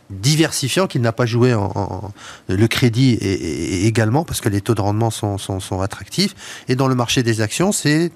diversifiant 0.09 0.87
qu'il 0.87 1.01
n'a 1.01 1.11
pas 1.11 1.25
joué 1.25 1.53
en, 1.53 2.13
le 2.47 2.67
crédit 2.67 3.13
et, 3.13 3.87
également 3.87 4.23
parce 4.23 4.41
que 4.41 4.49
les 4.49 4.61
taux 4.61 4.75
de 4.75 4.81
rendement 4.81 5.09
sont, 5.09 5.37
sont, 5.37 5.59
sont 5.59 5.81
attractifs. 5.81 6.63
Et 6.67 6.75
dans 6.75 6.87
le 6.87 6.95
marché 6.95 7.23
des 7.23 7.41
actions, 7.41 7.71
c'est 7.71 8.11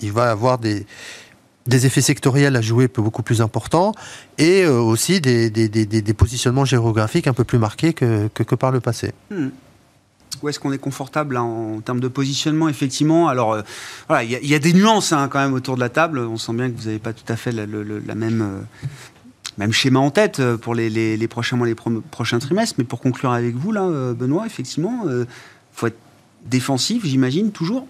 il 0.00 0.12
va 0.12 0.30
avoir 0.30 0.58
des, 0.58 0.86
des 1.66 1.86
effets 1.86 2.00
sectoriels 2.00 2.56
à 2.56 2.60
jouer 2.60 2.88
beaucoup 2.88 3.22
plus 3.22 3.40
importants 3.40 3.92
et 4.38 4.64
euh, 4.64 4.78
aussi 4.78 5.20
des, 5.20 5.50
des, 5.50 5.68
des, 5.68 6.14
positionnements 6.14 6.64
géographiques 6.64 7.26
un 7.26 7.32
peu 7.32 7.44
plus 7.44 7.58
marqués 7.58 7.92
que, 7.92 8.28
que, 8.28 8.54
par 8.54 8.70
le 8.70 8.80
passé. 8.80 9.12
Hmm. 9.30 9.48
Où 10.42 10.48
est-ce 10.48 10.58
qu'on 10.58 10.72
est 10.72 10.78
confortable 10.78 11.36
en 11.36 11.80
termes 11.80 12.00
de 12.00 12.08
positionnement 12.08 12.68
Effectivement, 12.68 13.28
alors 13.28 13.54
euh, 13.54 13.62
voilà, 14.08 14.24
il 14.24 14.46
y, 14.46 14.54
a 14.54 14.58
des 14.58 14.72
nuances 14.72 15.12
hein, 15.12 15.28
quand 15.30 15.38
même 15.38 15.54
autour 15.54 15.76
de 15.76 15.80
la 15.80 15.88
table. 15.88 16.18
On 16.18 16.36
sent 16.36 16.52
bien 16.52 16.70
que 16.70 16.76
vous 16.76 16.86
n'avez 16.86 16.98
pas 16.98 17.12
tout 17.12 17.32
à 17.32 17.36
fait 17.36 17.52
la, 17.52 17.66
même, 17.66 18.42
euh, 18.42 18.60
même 19.56 19.72
schéma 19.72 20.00
en 20.00 20.10
tête 20.10 20.42
pour 20.56 20.74
les, 20.74 20.90
les, 20.90 21.16
les 21.16 21.28
prochains 21.28 21.56
mois, 21.56 21.66
les 21.66 21.76
prochains 22.10 22.40
trimestres. 22.40 22.74
Mais 22.78 22.84
pour 22.84 23.00
conclure 23.00 23.30
avec 23.30 23.54
vous, 23.54 23.72
là, 23.72 24.12
Benoît, 24.12 24.44
effectivement, 24.44 25.04
il 25.06 25.26
faut 25.72 25.86
être 25.86 25.98
défensif, 26.44 27.06
j'imagine, 27.06 27.52
toujours 27.52 27.86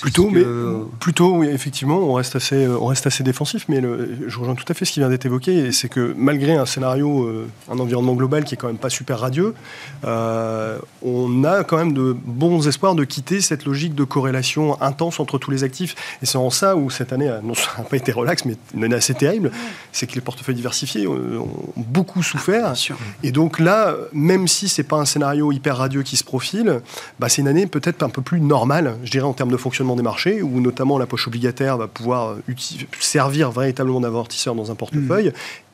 Plutôt, 0.00 0.30
mais 0.30 0.44
plutôt, 0.98 1.36
oui, 1.36 1.48
effectivement, 1.48 1.98
on 1.98 2.14
reste 2.14 2.36
assez, 2.36 2.66
on 2.66 2.86
reste 2.86 3.06
assez 3.06 3.22
défensif, 3.22 3.66
mais 3.68 3.80
je 3.80 4.38
rejoins 4.38 4.54
tout 4.54 4.64
à 4.68 4.74
fait 4.74 4.84
ce 4.84 4.92
qui 4.92 5.00
vient 5.00 5.08
d'être 5.08 5.26
évoqué, 5.26 5.56
et 5.66 5.72
c'est 5.72 5.88
que 5.88 6.14
malgré 6.16 6.54
un 6.54 6.66
scénario, 6.66 7.24
euh, 7.24 7.48
un 7.70 7.78
environnement 7.78 8.14
global 8.14 8.44
qui 8.44 8.54
est 8.54 8.56
quand 8.56 8.66
même 8.66 8.78
pas 8.78 8.90
super 8.90 9.20
radieux, 9.20 9.54
euh, 10.04 10.78
on 11.02 11.44
a 11.44 11.64
quand 11.64 11.76
même 11.76 11.92
de 11.92 12.16
bons 12.24 12.66
espoirs 12.66 12.94
de 12.94 13.04
quitter 13.04 13.40
cette 13.40 13.64
logique 13.64 13.94
de 13.94 14.04
corrélation 14.04 14.80
intense 14.82 15.20
entre 15.20 15.38
tous 15.38 15.50
les 15.50 15.64
actifs, 15.64 15.94
et 16.22 16.26
c'est 16.26 16.38
en 16.38 16.50
ça 16.50 16.76
où 16.76 16.90
cette 16.90 17.12
année 17.12 17.26
n'a 17.26 17.40
pas 17.90 17.96
été 17.96 18.12
relax, 18.12 18.44
mais 18.44 18.56
une 18.74 18.84
année 18.84 18.96
assez 18.96 19.14
terrible, 19.14 19.50
c'est 19.92 20.06
que 20.06 20.14
les 20.14 20.20
portefeuilles 20.20 20.54
diversifiés 20.54 21.06
ont, 21.06 21.48
beaucoup 21.76 22.22
souffert, 22.22 22.74
et 23.22 23.32
donc 23.32 23.58
là, 23.58 23.94
même 24.12 24.48
si 24.48 24.68
c'est 24.68 24.82
pas 24.82 24.96
un 24.96 25.04
scénario 25.04 25.52
hyper 25.52 25.76
radieux 25.76 26.02
qui 26.02 26.16
se 26.16 26.24
profile, 26.24 26.80
bah, 27.18 27.28
c'est 27.28 27.42
une 27.42 27.48
année 27.48 27.66
peut-être 27.66 28.02
un 28.02 28.08
peu 28.08 28.22
plus 28.22 28.40
normale, 28.40 28.96
je 29.04 29.10
dirais 29.10 29.26
en 29.26 29.32
termes 29.32 29.50
de 29.50 29.56
fonctionnement 29.56 29.69
des 29.70 30.02
marchés, 30.02 30.42
où 30.42 30.60
notamment 30.60 30.98
la 30.98 31.06
poche 31.06 31.26
obligataire 31.26 31.76
va 31.76 31.86
pouvoir 31.86 32.36
servir 32.98 33.50
véritablement 33.50 34.00
d'amortisseur 34.00 34.54
dans 34.54 34.70
un 34.70 34.74
portefeuille. 34.74 35.28
Mmh. 35.28 35.32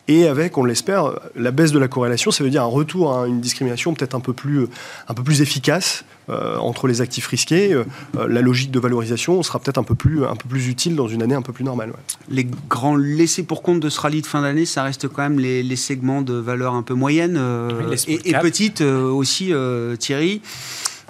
Et 0.09 0.29
avec, 0.29 0.57
on 0.57 0.65
l'espère, 0.65 1.19
la 1.35 1.51
baisse 1.51 1.73
de 1.73 1.81
la 1.81 1.89
corrélation, 1.89 2.31
ça 2.31 2.45
veut 2.45 2.51
dire 2.51 2.63
un 2.63 2.67
retour 2.67 3.17
à 3.17 3.27
une 3.27 3.41
discrimination 3.41 3.93
peut-être 3.93 4.15
un 4.15 4.21
peu 4.21 4.33
plus, 4.33 4.67
un 5.09 5.15
peu 5.15 5.25
plus 5.25 5.43
efficace 5.43 6.05
euh, 6.29 6.57
entre 6.59 6.87
les 6.87 7.01
actifs 7.01 7.27
risqués. 7.27 7.73
Euh, 7.73 7.85
la 8.29 8.41
logique 8.41 8.71
de 8.71 8.79
valorisation 8.79 9.43
sera 9.43 9.59
peut-être 9.59 9.79
un, 9.79 9.83
peu 9.83 9.97
plus, 9.97 10.25
un 10.25 10.37
peu 10.37 10.49
plus 10.49 10.69
utile 10.69 10.95
dans 10.95 11.09
une 11.09 11.23
année 11.23 11.35
un 11.35 11.43
peu 11.43 11.53
plus 11.53 11.65
normale. 11.65 11.93
Les 12.29 12.47
grands 12.69 12.95
laissés 12.95 13.43
pour 13.43 13.63
compte 13.63 13.81
de 13.81 13.89
ce 13.89 13.99
rallye 14.01 14.23
de 14.23 14.27
fin 14.27 14.43
d'année, 14.43 14.65
ça 14.65 14.85
reste 14.85 15.09
quand 15.09 15.23
même 15.23 15.41
les, 15.41 15.77
segments 15.77 16.23
de 16.23 16.35
valeur 16.35 16.75
un 16.75 16.83
peu 16.83 16.95
moyenne 16.95 17.37
euh, 17.37 17.97
et, 18.07 18.31
et 18.31 18.33
petites 18.35 18.81
aussi, 18.81 19.53
Thierry. 19.99 20.41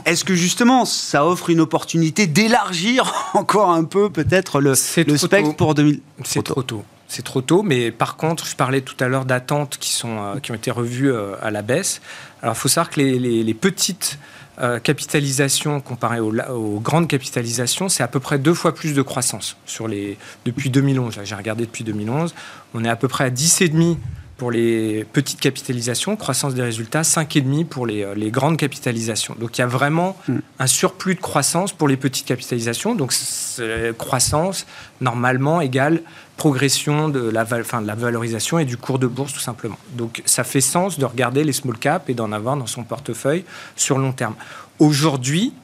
Est-ce 0.05 0.25
que 0.25 0.35
justement, 0.35 0.85
ça 0.85 1.27
offre 1.27 1.51
une 1.51 1.61
opportunité 1.61 2.27
d'élargir 2.27 3.13
encore 3.35 3.71
un 3.71 3.85
peu 3.85 4.11
peut-être 4.11 4.61
le, 4.61 4.71
le 4.71 5.17
spectre 5.17 5.57
pour 5.57 5.75
2000 5.75 6.01
C'est 6.25 6.43
trop 6.43 6.63
tôt. 6.63 6.85
c'est 7.09 7.25
trop 7.25 7.41
tôt, 7.41 7.63
mais 7.63 7.91
par 7.91 8.17
contre, 8.17 8.47
je 8.47 8.57
parlais 8.57 8.83
tout 8.83 8.97
à 9.01 9.09
l'heure 9.09 9.25
d'attentes 9.25 9.79
qui, 9.79 9.93
sont, 9.93 10.19
euh, 10.19 10.39
qui 10.39 10.53
ont 10.53 10.55
été 10.55 10.71
revues 10.71 11.11
euh, 11.11 11.35
à 11.43 11.51
la 11.51 11.63
baisse. 11.63 12.01
Alors, 12.43 12.55
il 12.55 12.59
faut 12.59 12.69
savoir 12.69 12.91
que 12.91 13.01
les, 13.01 13.55
petites 13.55 14.19
euh, 14.61 14.79
capitalisations 14.79 15.81
comparées 15.81 16.21
aux, 16.21 16.33
aux, 16.51 16.81
grandes 16.81 17.09
capitalisations, 17.09 17.89
c'est 17.89 18.03
à 18.03 18.09
peu 18.09 18.21
près 18.21 18.39
deux 18.39 18.55
fois 18.55 18.75
plus 18.75 18.95
de 18.95 19.03
croissance 19.03 19.57
sur 19.67 19.89
les, 19.89 20.19
depuis 20.45 20.71
2011. 20.71 21.19
J'ai 21.25 21.35
regardé 21.35 21.65
depuis 21.65 21.85
2011, 21.85 22.35
on 22.75 22.85
est 22.85 22.89
à 22.89 22.97
peu 22.97 23.09
près 23.09 23.25
à 23.25 23.31
10,5 23.31 23.97
pour 24.37 24.51
les 24.51 25.05
petites 25.13 25.41
capitalisations, 25.41 26.15
croissance 26.17 26.55
des 26.55 26.63
résultats, 26.63 27.03
5,5 27.03 27.65
pour 27.65 27.87
les, 27.87 28.07
les, 28.15 28.31
grandes 28.31 28.59
capitalisations. 28.59 29.35
Donc 29.39 29.57
il 29.57 29.63
y 29.63 29.65
a 29.65 29.67
vraiment 29.67 30.17
hmm. 30.29 30.39
un 30.59 30.67
surplus 30.67 31.15
de 31.15 31.21
croissance 31.21 31.73
pour 31.73 31.89
les 31.89 31.97
petites 31.97 32.27
capitalisations. 32.27 32.95
Donc 32.95 33.15
croissance, 33.97 34.67
normalement, 35.01 35.61
égale 35.61 36.03
progression 36.37 37.09
de 37.09 37.31
la, 37.31 37.45
fin, 37.47 37.83
de 37.83 37.87
la 37.87 37.95
valorisation 37.95 38.59
et 38.59 38.65
du 38.65 38.77
cours 38.77 38.99
de 38.99 39.07
bourse, 39.07 39.33
tout 39.33 39.41
simplement. 39.41 39.79
Donc 39.93 40.23
ça 40.27 40.45
fait 40.45 40.61
sens 40.61 40.99
de 40.99 41.05
regarder 41.05 41.45
les 41.45 41.53
small 41.53 41.79
caps 41.79 42.09
et 42.09 42.15
d'en 42.15 42.33
avoir 42.33 42.57
dans 42.57 42.67
son 42.67 42.85
portefeuille 42.85 43.45
sur 43.75 43.99
long 43.99 44.13
terme. 44.13 44.35
Aujourd'hui, 44.79 45.55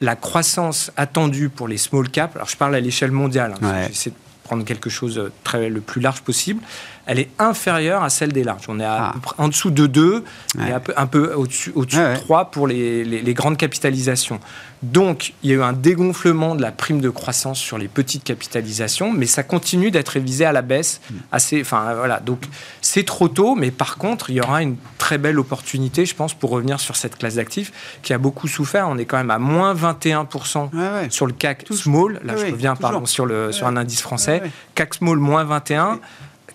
la 0.00 0.16
croissance 0.16 0.92
attendue 0.96 1.48
pour 1.48 1.68
les 1.68 1.78
small 1.78 2.08
caps, 2.08 2.34
alors 2.36 2.48
je 2.48 2.56
parle 2.56 2.74
à 2.74 2.80
l'échelle 2.80 3.10
mondiale, 3.10 3.54
hein, 3.62 3.86
j'essaie 3.88 4.10
de 4.10 4.16
prendre 4.44 4.64
quelque 4.64 4.88
chose 4.88 5.30
très, 5.44 5.68
le 5.68 5.80
plus 5.80 6.00
large 6.00 6.22
possible, 6.22 6.62
elle 7.10 7.18
est 7.18 7.30
inférieure 7.40 8.04
à 8.04 8.08
celle 8.08 8.32
des 8.32 8.44
larges. 8.44 8.66
On 8.68 8.78
est 8.78 8.84
à, 8.84 9.14
ah. 9.16 9.34
en 9.36 9.48
dessous 9.48 9.72
de 9.72 9.88
2 9.88 10.24
et 10.60 10.60
un 10.96 11.06
peu, 11.06 11.34
au-dessus 11.34 11.72
au 11.74 11.84
de 11.84 12.14
3 12.14 12.52
pour 12.52 12.68
les, 12.68 13.02
les, 13.04 13.34
grandes 13.34 13.56
capitalisations. 13.56 14.38
Donc, 14.84 15.32
il 15.42 15.50
y 15.50 15.52
a 15.52 15.56
eu 15.56 15.62
un 15.62 15.72
dégonflement 15.72 16.54
de 16.54 16.62
la 16.62 16.70
prime 16.70 17.00
de 17.00 17.10
croissance 17.10 17.58
sur 17.58 17.78
les 17.78 17.88
petites 17.88 18.22
capitalisations, 18.22 19.12
mais 19.12 19.26
ça 19.26 19.42
continue 19.42 19.90
d'être 19.90 20.10
révisé 20.10 20.44
à 20.44 20.52
la 20.52 20.62
baisse. 20.62 21.00
Mm. 21.10 21.14
Assez, 21.32 21.60
enfin, 21.62 21.94
voilà. 21.94 22.20
Donc, 22.20 22.44
c'est 22.80 23.04
trop 23.04 23.26
tôt, 23.26 23.56
mais 23.56 23.72
par 23.72 23.96
contre, 23.96 24.30
il 24.30 24.36
y 24.36 24.40
aura 24.40 24.62
une 24.62 24.76
très 24.98 25.18
belle 25.18 25.40
opportunité, 25.40 26.06
je 26.06 26.14
pense, 26.14 26.32
pour 26.32 26.50
revenir 26.50 26.78
sur 26.78 26.94
cette 26.94 27.18
classe 27.18 27.34
d'actifs 27.34 27.72
qui 28.02 28.12
a 28.12 28.18
beaucoup 28.18 28.46
souffert. 28.46 28.88
On 28.88 28.98
est 28.98 29.04
quand 29.04 29.16
même 29.16 29.32
à 29.32 29.40
moins 29.40 29.74
21% 29.74 31.10
sur 31.10 31.26
le 31.26 31.32
CAC 31.32 31.66
Small. 31.72 32.20
Là, 32.22 32.36
je 32.36 32.52
reviens 32.52 32.76
pardon, 32.76 33.04
sur, 33.04 33.26
le, 33.26 33.50
sur 33.50 33.66
un 33.66 33.76
indice 33.76 34.00
français. 34.00 34.42
CAC 34.76 34.94
Small, 34.94 35.18
moins 35.18 35.42
21. 35.42 35.98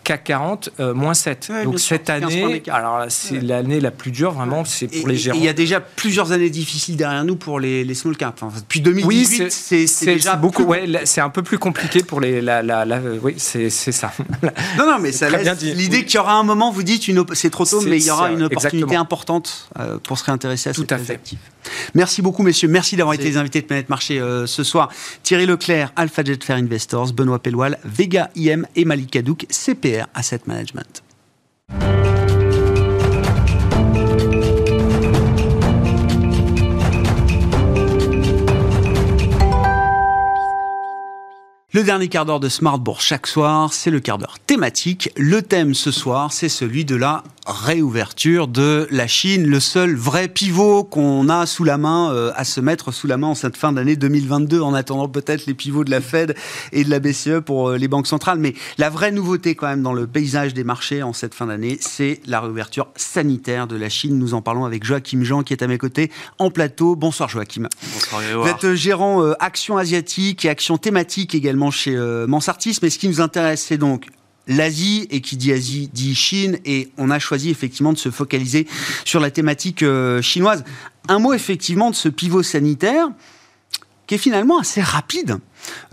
CAC 0.05 0.23
40, 0.23 0.69
euh, 0.79 0.93
moins 0.93 1.13
7. 1.13 1.51
Donc 1.63 1.79
cette 1.79 2.09
année, 2.09 2.63
alors 2.71 3.05
c'est 3.09 3.41
l'année 3.41 3.79
la 3.79 3.91
plus 3.91 4.11
dure 4.11 4.31
vraiment, 4.31 4.63
c'est 4.63 4.87
pour 4.87 5.07
les 5.07 5.17
gérants. 5.17 5.37
Il 5.37 5.43
y 5.43 5.49
a 5.49 5.53
déjà 5.53 5.79
plusieurs 5.81 6.31
années 6.31 6.49
difficiles 6.49 6.95
derrière 6.95 7.25
nous 7.25 7.35
pour 7.35 7.59
les, 7.59 7.83
les 7.83 7.93
small 7.95 8.15
caps. 8.15 8.41
Enfin, 8.41 8.59
depuis 8.59 8.81
2018, 8.81 9.43
oui, 9.43 9.87
c'est 9.87 10.05
déjà 10.05 10.35
beaucoup. 10.35 10.63
Ouais, 10.63 10.87
c'est 11.05 11.21
un 11.21 11.29
peu 11.29 11.43
plus 11.43 11.57
compliqué 11.57 12.03
pour 12.03 12.21
les. 12.21 12.41
La, 12.41 12.61
la, 12.61 12.85
oui, 13.21 13.35
c'est 13.37 13.69
ça. 13.69 14.13
non, 14.77 14.85
non, 14.85 14.99
mais 14.99 15.11
ça 15.11 15.29
laisse 15.29 15.61
l'idée 15.61 16.05
qu'il 16.05 16.15
y 16.15 16.19
aura 16.19 16.33
un 16.33 16.43
moment, 16.43 16.71
vous 16.71 16.83
dites, 16.83 17.11
c'est 17.33 17.49
trop 17.49 17.65
tôt, 17.65 17.81
mais 17.81 17.97
il 17.97 18.05
y 18.05 18.11
aura 18.11 18.31
une 18.31 18.43
opportunité 18.43 18.95
importante 18.95 19.69
euh, 19.79 19.97
pour 19.97 20.17
se 20.17 20.25
réintéresser 20.25 20.69
à 20.69 20.73
Tout 20.73 20.87
à 20.89 20.97
fait. 20.97 21.19
Merci 21.95 22.21
beaucoup, 22.21 22.43
messieurs. 22.43 22.67
Merci 22.67 22.95
d'avoir 22.95 23.15
été 23.15 23.23
les 23.23 23.37
invités 23.37 23.61
de 23.61 23.65
Planète 23.65 23.89
Marché 23.89 24.19
euh, 24.19 24.45
ce 24.45 24.63
soir. 24.63 24.89
Thierry 25.23 25.45
Leclerc, 25.45 25.91
Alpha 25.95 26.23
Jet 26.23 26.43
Fair 26.43 26.57
Investors, 26.57 27.13
Benoît 27.13 27.39
Pelloual, 27.39 27.79
Vega 27.83 28.29
IM 28.35 28.67
et 28.75 28.85
Malik 28.85 29.15
Hadouk, 29.15 29.47
CPR 29.49 29.94
Asset 30.15 30.47
Management. 30.47 31.01
Le 41.75 41.83
dernier 41.83 42.07
quart 42.07 42.25
d'heure 42.25 42.39
de 42.39 42.47
Smartbourg 42.47 43.01
chaque 43.01 43.27
soir, 43.27 43.73
c'est 43.73 43.91
le 43.91 43.99
quart 43.99 44.17
d'heure 44.17 44.39
thématique. 44.39 45.09
Le 45.17 45.41
thème 45.41 45.73
ce 45.73 45.91
soir, 45.91 46.31
c'est 46.31 46.47
celui 46.47 46.85
de 46.85 46.95
la 46.95 47.21
réouverture 47.45 48.47
de 48.47 48.87
la 48.89 49.07
Chine, 49.07 49.45
le 49.45 49.59
seul 49.59 49.93
vrai 49.93 50.27
pivot 50.27 50.83
qu'on 50.83 51.29
a 51.29 51.45
sous 51.45 51.63
la 51.63 51.77
main, 51.77 52.11
euh, 52.11 52.31
à 52.35 52.43
se 52.43 52.59
mettre 52.59 52.91
sous 52.91 53.07
la 53.07 53.17
main 53.17 53.27
en 53.27 53.35
cette 53.35 53.55
fin 53.55 53.71
d'année 53.71 53.95
2022, 53.95 54.61
en 54.61 54.73
attendant 54.73 55.07
peut-être 55.07 55.45
les 55.45 55.53
pivots 55.53 55.83
de 55.83 55.91
la 55.91 56.01
Fed 56.01 56.35
et 56.71 56.83
de 56.83 56.89
la 56.89 56.99
BCE 56.99 57.41
pour 57.45 57.69
euh, 57.69 57.77
les 57.77 57.87
banques 57.87 58.07
centrales. 58.07 58.39
Mais 58.39 58.55
la 58.77 58.89
vraie 58.89 59.11
nouveauté 59.11 59.53
quand 59.53 59.67
même 59.67 59.83
dans 59.83 59.93
le 59.93 60.07
paysage 60.07 60.53
des 60.53 60.63
marchés 60.63 61.03
en 61.03 61.13
cette 61.13 61.35
fin 61.35 61.45
d'année, 61.45 61.77
c'est 61.81 62.19
la 62.25 62.41
réouverture 62.41 62.87
sanitaire 62.95 63.67
de 63.67 63.75
la 63.75 63.89
Chine. 63.89 64.17
Nous 64.17 64.33
en 64.33 64.41
parlons 64.41 64.65
avec 64.65 64.83
Joachim 64.83 65.23
Jean 65.23 65.43
qui 65.43 65.53
est 65.53 65.61
à 65.61 65.67
mes 65.67 65.77
côtés 65.77 66.11
en 66.39 66.49
plateau. 66.49 66.95
Bonsoir 66.95 67.29
Joachim. 67.29 67.67
Bonsoir 67.93 68.21
Vous 68.41 68.47
êtes 68.47 68.63
euh, 68.63 68.75
gérant 68.75 69.23
action 69.39 69.77
asiatique 69.77 70.45
et 70.45 70.49
action 70.49 70.77
thématique 70.77 71.35
également 71.35 71.64
chez 71.71 71.95
euh, 71.95 72.27
Mansartis. 72.27 72.77
Mais 72.81 72.89
ce 72.89 72.99
qui 72.99 73.07
nous 73.07 73.21
intéresse, 73.21 73.63
c'est 73.67 73.77
donc 73.77 74.07
l'Asie, 74.47 75.07
et 75.09 75.21
qui 75.21 75.37
dit 75.37 75.51
Asie 75.51 75.89
dit 75.91 76.15
Chine, 76.15 76.59
et 76.65 76.89
on 76.97 77.09
a 77.09 77.19
choisi 77.19 77.49
effectivement 77.49 77.93
de 77.93 77.97
se 77.97 78.09
focaliser 78.09 78.67
sur 79.03 79.19
la 79.19 79.31
thématique 79.31 79.83
euh, 79.83 80.21
chinoise. 80.21 80.63
Un 81.07 81.19
mot 81.19 81.33
effectivement 81.33 81.89
de 81.89 81.95
ce 81.95 82.09
pivot 82.09 82.43
sanitaire 82.43 83.09
qui 84.07 84.15
est 84.15 84.19
finalement 84.19 84.59
assez 84.59 84.81
rapide. 84.81 85.37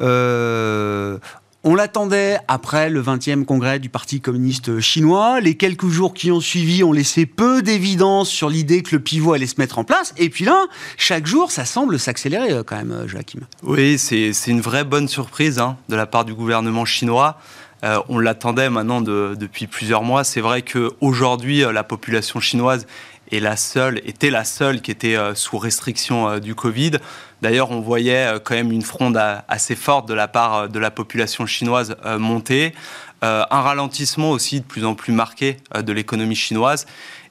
Euh, 0.01 1.18
on 1.64 1.74
l'attendait 1.74 2.38
après 2.48 2.90
le 2.90 3.00
20e 3.02 3.44
congrès 3.44 3.78
du 3.78 3.88
Parti 3.88 4.20
communiste 4.20 4.80
chinois. 4.80 5.40
Les 5.40 5.54
quelques 5.54 5.86
jours 5.86 6.12
qui 6.12 6.32
ont 6.32 6.40
suivi 6.40 6.82
ont 6.82 6.92
laissé 6.92 7.24
peu 7.24 7.62
d'évidence 7.62 8.28
sur 8.28 8.48
l'idée 8.48 8.82
que 8.82 8.96
le 8.96 9.00
pivot 9.00 9.34
allait 9.34 9.46
se 9.46 9.60
mettre 9.60 9.78
en 9.78 9.84
place. 9.84 10.12
Et 10.16 10.28
puis 10.28 10.44
là, 10.44 10.66
chaque 10.96 11.26
jour, 11.26 11.52
ça 11.52 11.64
semble 11.64 11.98
s'accélérer 11.98 12.50
euh, 12.50 12.62
quand 12.64 12.76
même, 12.76 12.90
euh, 12.90 13.06
Joachim. 13.06 13.40
Oui, 13.62 13.96
c'est 13.98 14.32
une 14.48 14.60
vraie 14.60 14.84
bonne 14.84 15.06
surprise 15.06 15.60
hein, 15.60 15.76
de 15.88 15.94
la 15.94 16.06
part 16.06 16.24
du 16.24 16.34
gouvernement 16.34 16.84
chinois. 16.84 17.38
Euh, 17.84 17.98
on 18.08 18.18
l'attendait 18.18 18.70
maintenant 18.70 19.00
depuis 19.00 19.66
plusieurs 19.66 20.02
mois. 20.02 20.24
C'est 20.24 20.40
vrai 20.40 20.62
qu'aujourd'hui, 20.62 21.64
la 21.72 21.84
population 21.84 22.40
chinoise 22.40 22.86
est 23.33 23.41
la 23.41 23.57
seule, 23.57 23.99
était 24.05 24.30
la 24.30 24.45
seule 24.45 24.80
qui 24.80 24.91
était 24.91 25.16
sous 25.35 25.59
restriction 25.59 26.39
du 26.39 26.55
Covid. 26.55 26.99
D'ailleurs, 27.43 27.72
on 27.72 27.80
voyait 27.80 28.35
euh, 28.35 28.39
quand 28.39 28.55
même 28.55 28.70
une 28.70 28.83
fronde 28.83 29.20
assez 29.49 29.74
forte 29.74 30.09
de 30.09 30.14
la 30.14 30.28
part 30.28 30.55
euh, 30.55 30.68
de 30.68 30.78
la 30.78 30.93
population 30.93 31.45
chinoise 31.45 31.97
euh, 32.07 32.18
monter, 32.18 32.72
un 33.24 33.61
ralentissement 33.61 34.33
aussi 34.33 34.59
de 34.59 34.64
plus 34.64 34.85
en 34.85 34.97
plus 34.97 35.12
marqué 35.12 35.59
de 35.78 35.93
l'économie 35.93 36.35
chinoise. 36.35 36.87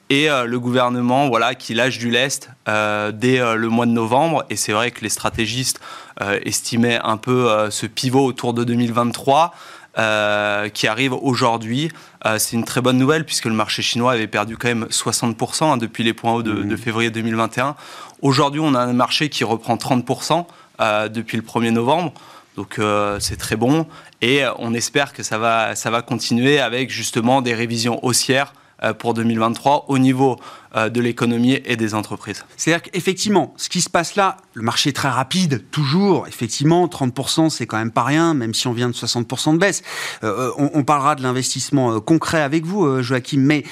Et 0.08 0.28
le 0.28 0.58
gouvernement 0.58 1.28
voilà 1.28 1.54
qui 1.54 1.74
lâche 1.74 1.98
du 1.98 2.08
lest 2.08 2.48
dès 2.66 3.38
le 3.54 3.68
mois 3.68 3.84
de 3.84 3.90
novembre. 3.90 4.42
Et 4.48 4.56
c'est 4.56 4.72
vrai 4.72 4.90
que 4.90 5.02
les 5.02 5.10
stratégistes 5.10 5.80
estimaient 6.18 6.98
un 7.04 7.18
peu 7.18 7.68
ce 7.68 7.84
pivot 7.84 8.24
autour 8.24 8.54
de 8.54 8.64
2023 8.64 9.52
qui 9.94 10.86
arrive 10.86 11.12
aujourd'hui. 11.12 11.90
c'est 12.38 12.56
une 12.56 12.64
très 12.64 12.80
bonne 12.80 12.98
nouvelle 12.98 13.26
puisque 13.26 13.44
le 13.44 13.52
marché 13.52 13.82
chinois 13.82 14.12
avait 14.12 14.26
perdu 14.26 14.56
quand 14.56 14.68
même 14.68 14.86
60% 14.90 15.64
hein, 15.64 15.76
depuis 15.76 16.02
les 16.02 16.14
points 16.14 16.32
hauts 16.32 16.42
de, 16.42 16.62
de 16.62 16.76
février 16.76 17.10
2021. 17.10 17.76
Aujourd'hui, 18.22 18.60
on 18.62 18.74
a 18.74 18.80
un 18.80 18.92
marché 18.92 19.28
qui 19.28 19.44
reprend 19.44 19.76
30% 19.76 20.46
euh, 20.80 21.08
depuis 21.08 21.36
le 21.36 21.42
1er 21.42 21.70
novembre. 21.70 22.12
Donc 22.56 22.78
euh, 22.78 23.18
c'est 23.20 23.36
très 23.36 23.56
bon 23.56 23.86
et 24.20 24.44
euh, 24.44 24.52
on 24.58 24.74
espère 24.74 25.12
que 25.12 25.22
ça 25.22 25.38
va, 25.38 25.74
ça 25.74 25.90
va 25.90 26.02
continuer 26.02 26.60
avec 26.60 26.90
justement 26.90 27.40
des 27.40 27.54
révisions 27.54 28.04
haussières 28.04 28.52
pour 28.98 29.14
2023 29.14 29.86
au 29.88 29.98
niveau 29.98 30.36
de 30.74 31.00
l'économie 31.00 31.60
et 31.66 31.76
des 31.76 31.94
entreprises. 31.94 32.44
C'est-à-dire 32.56 32.82
qu'effectivement, 32.90 33.52
ce 33.58 33.68
qui 33.68 33.82
se 33.82 33.90
passe 33.90 34.16
là, 34.16 34.38
le 34.54 34.62
marché 34.62 34.88
est 34.88 34.94
très 34.94 35.10
rapide, 35.10 35.64
toujours, 35.70 36.26
effectivement, 36.26 36.86
30% 36.86 37.50
c'est 37.50 37.66
quand 37.66 37.76
même 37.76 37.90
pas 37.90 38.04
rien, 38.04 38.32
même 38.32 38.54
si 38.54 38.66
on 38.66 38.72
vient 38.72 38.88
de 38.88 38.94
60% 38.94 39.52
de 39.52 39.58
baisse. 39.58 39.82
on, 40.22 40.70
on, 40.72 40.82
parlera 40.82 41.14
de 41.14 41.22
l'investissement 41.22 42.00
concret 42.00 42.40
avec 42.40 42.64
vous, 42.64 43.02
Joachim, 43.02 43.40
mais 43.40 43.64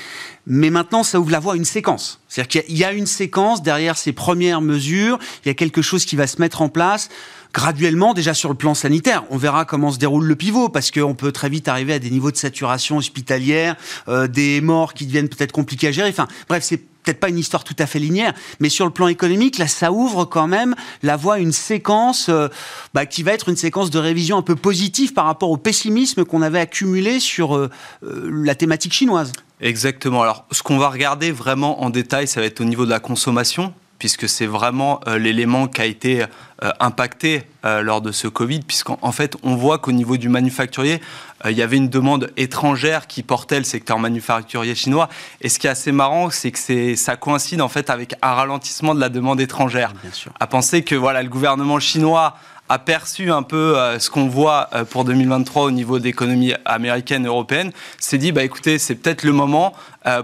mais 0.47 0.71
maintenant, 0.71 1.03
ça 1.03 1.21
ouvre 1.21 1.31
la 1.31 1.39
voie 1.39 1.53
à 1.53 1.57
une 1.57 1.65
séquence. 1.65 2.21
C'est-à-dire 2.29 2.65
qu'il 2.65 2.77
y 2.77 2.85
a 2.85 2.93
une 2.93 3.07
séquence 3.07 3.63
derrière 3.63 3.97
ces 3.97 4.13
premières 4.13 4.61
mesures. 4.61 5.19
Il 5.45 5.49
y 5.49 5.51
a 5.51 5.55
quelque 5.55 5.83
chose 5.83 6.05
qui 6.05 6.17
va 6.17 6.27
se 6.27 6.41
mettre 6.41 6.63
en 6.63 6.69
place 6.69 7.09
graduellement, 7.53 8.15
déjà 8.15 8.35
sur 8.35 8.49
le 8.49 8.55
plan 8.55 8.75
sanitaire. 8.75 9.25
On 9.31 9.37
verra 9.37 9.65
comment 9.65 9.91
se 9.91 9.99
déroule 9.99 10.25
le 10.25 10.37
pivot, 10.37 10.69
parce 10.69 10.91
qu'on 10.91 11.15
peut 11.15 11.33
très 11.33 11.49
vite 11.49 11.69
arriver 11.69 11.93
à 11.93 11.99
des 11.99 12.11
niveaux 12.11 12.31
de 12.31 12.37
saturation 12.37 12.97
hospitalière, 12.99 13.77
euh, 14.09 14.29
des 14.29 14.61
morts 14.61 14.95
qui 14.95 15.07
deviennent 15.07 15.29
peut-être 15.29 15.53
compliqués 15.53 15.89
à 15.89 15.93
gérer. 15.93 16.09
Enfin, 16.09 16.29
bref, 16.49 16.63
c'est 16.63 16.79
peut-être 17.03 17.21
pas 17.21 17.29
une 17.29 17.39
histoire 17.39 17.65
tout 17.65 17.77
à 17.79 17.87
fait 17.87 17.99
linéaire, 17.99 18.35
mais 18.61 18.69
sur 18.69 18.85
le 18.85 18.91
plan 18.91 19.09
économique, 19.09 19.59
là, 19.59 19.67
ça 19.67 19.91
ouvre 19.91 20.25
quand 20.25 20.47
même 20.47 20.75
la 21.03 21.17
voie 21.17 21.35
à 21.35 21.39
une 21.39 21.53
séquence 21.53 22.29
euh, 22.29 22.49
bah, 22.95 23.07
qui 23.07 23.23
va 23.23 23.33
être 23.33 23.49
une 23.49 23.57
séquence 23.57 23.91
de 23.91 23.99
révision 23.99 24.37
un 24.37 24.43
peu 24.43 24.57
positive 24.57 25.13
par 25.13 25.25
rapport 25.25 25.51
au 25.51 25.57
pessimisme 25.57 26.25
qu'on 26.25 26.43
avait 26.43 26.61
accumulé 26.61 27.21
sur 27.21 27.57
euh, 27.57 27.71
la 28.03 28.55
thématique 28.55 28.93
chinoise. 28.93 29.33
Exactement. 29.61 30.23
Alors, 30.23 30.47
ce 30.53 30.63
qu'on 30.63 30.79
va 30.79 30.89
regarder 30.89 31.33
vraiment 31.33 31.83
en 31.83 31.91
détail, 31.91 32.27
ça 32.27 32.41
va 32.41 32.47
être 32.47 32.61
au 32.61 32.65
niveau 32.65 32.85
de 32.85 32.91
la 32.91 33.01
consommation, 33.01 33.75
puisque 34.01 34.29
c'est 34.29 34.47
vraiment 34.47 35.01
euh, 35.07 35.19
l'élément 35.19 35.69
qui 35.69 35.81
a 35.81 35.85
été 35.85 36.23
euh, 36.23 36.71
impacté 36.81 37.43
euh, 37.65 37.83
lors 37.83 38.01
de 38.01 38.11
ce 38.11 38.27
Covid, 38.27 38.61
puisqu'en 38.61 39.13
fait, 39.13 39.37
on 39.45 39.55
voit 39.55 39.79
qu'au 39.79 39.93
niveau 39.93 40.17
du 40.17 40.29
manufacturier, 40.29 41.01
il 41.49 41.57
y 41.57 41.63
avait 41.63 41.79
une 41.79 41.89
demande 41.89 42.31
étrangère 42.37 43.07
qui 43.07 43.23
portait 43.23 43.59
le 43.59 43.65
secteur 43.65 43.99
manufacturier 43.99 44.75
chinois. 44.75 45.09
Et 45.41 45.49
ce 45.49 45.59
qui 45.59 45.69
est 45.69 45.71
assez 45.71 45.91
marrant, 45.91 46.29
c'est 46.29 46.51
que 46.51 46.97
ça 46.97 47.17
coïncide 47.17 47.63
en 47.63 47.69
fait 47.69 47.89
avec 47.89 48.15
un 48.21 48.35
ralentissement 48.35 48.95
de 48.95 49.01
la 49.01 49.09
demande 49.09 49.41
étrangère. 49.41 49.95
Bien 50.03 50.13
sûr. 50.13 50.33
À 50.39 50.47
penser 50.47 50.83
que 50.83 50.95
voilà, 50.95 51.23
le 51.23 51.31
gouvernement 51.31 51.81
chinois 51.81 52.37
aperçu 52.71 53.31
un 53.31 53.43
peu 53.43 53.77
ce 53.99 54.09
qu'on 54.09 54.29
voit 54.29 54.71
pour 54.89 55.05
2023 55.05 55.65
au 55.65 55.71
niveau 55.71 55.99
d'économie 55.99 56.55
américaine 56.65 57.25
et 57.25 57.29
européenne, 57.29 57.73
s'est 57.99 58.17
dit, 58.17 58.33
bah 58.33 58.45
écoutez, 58.45 58.79
c'est 58.79 58.95
peut-être 58.95 59.25
le 59.25 59.33
moment 59.33 59.75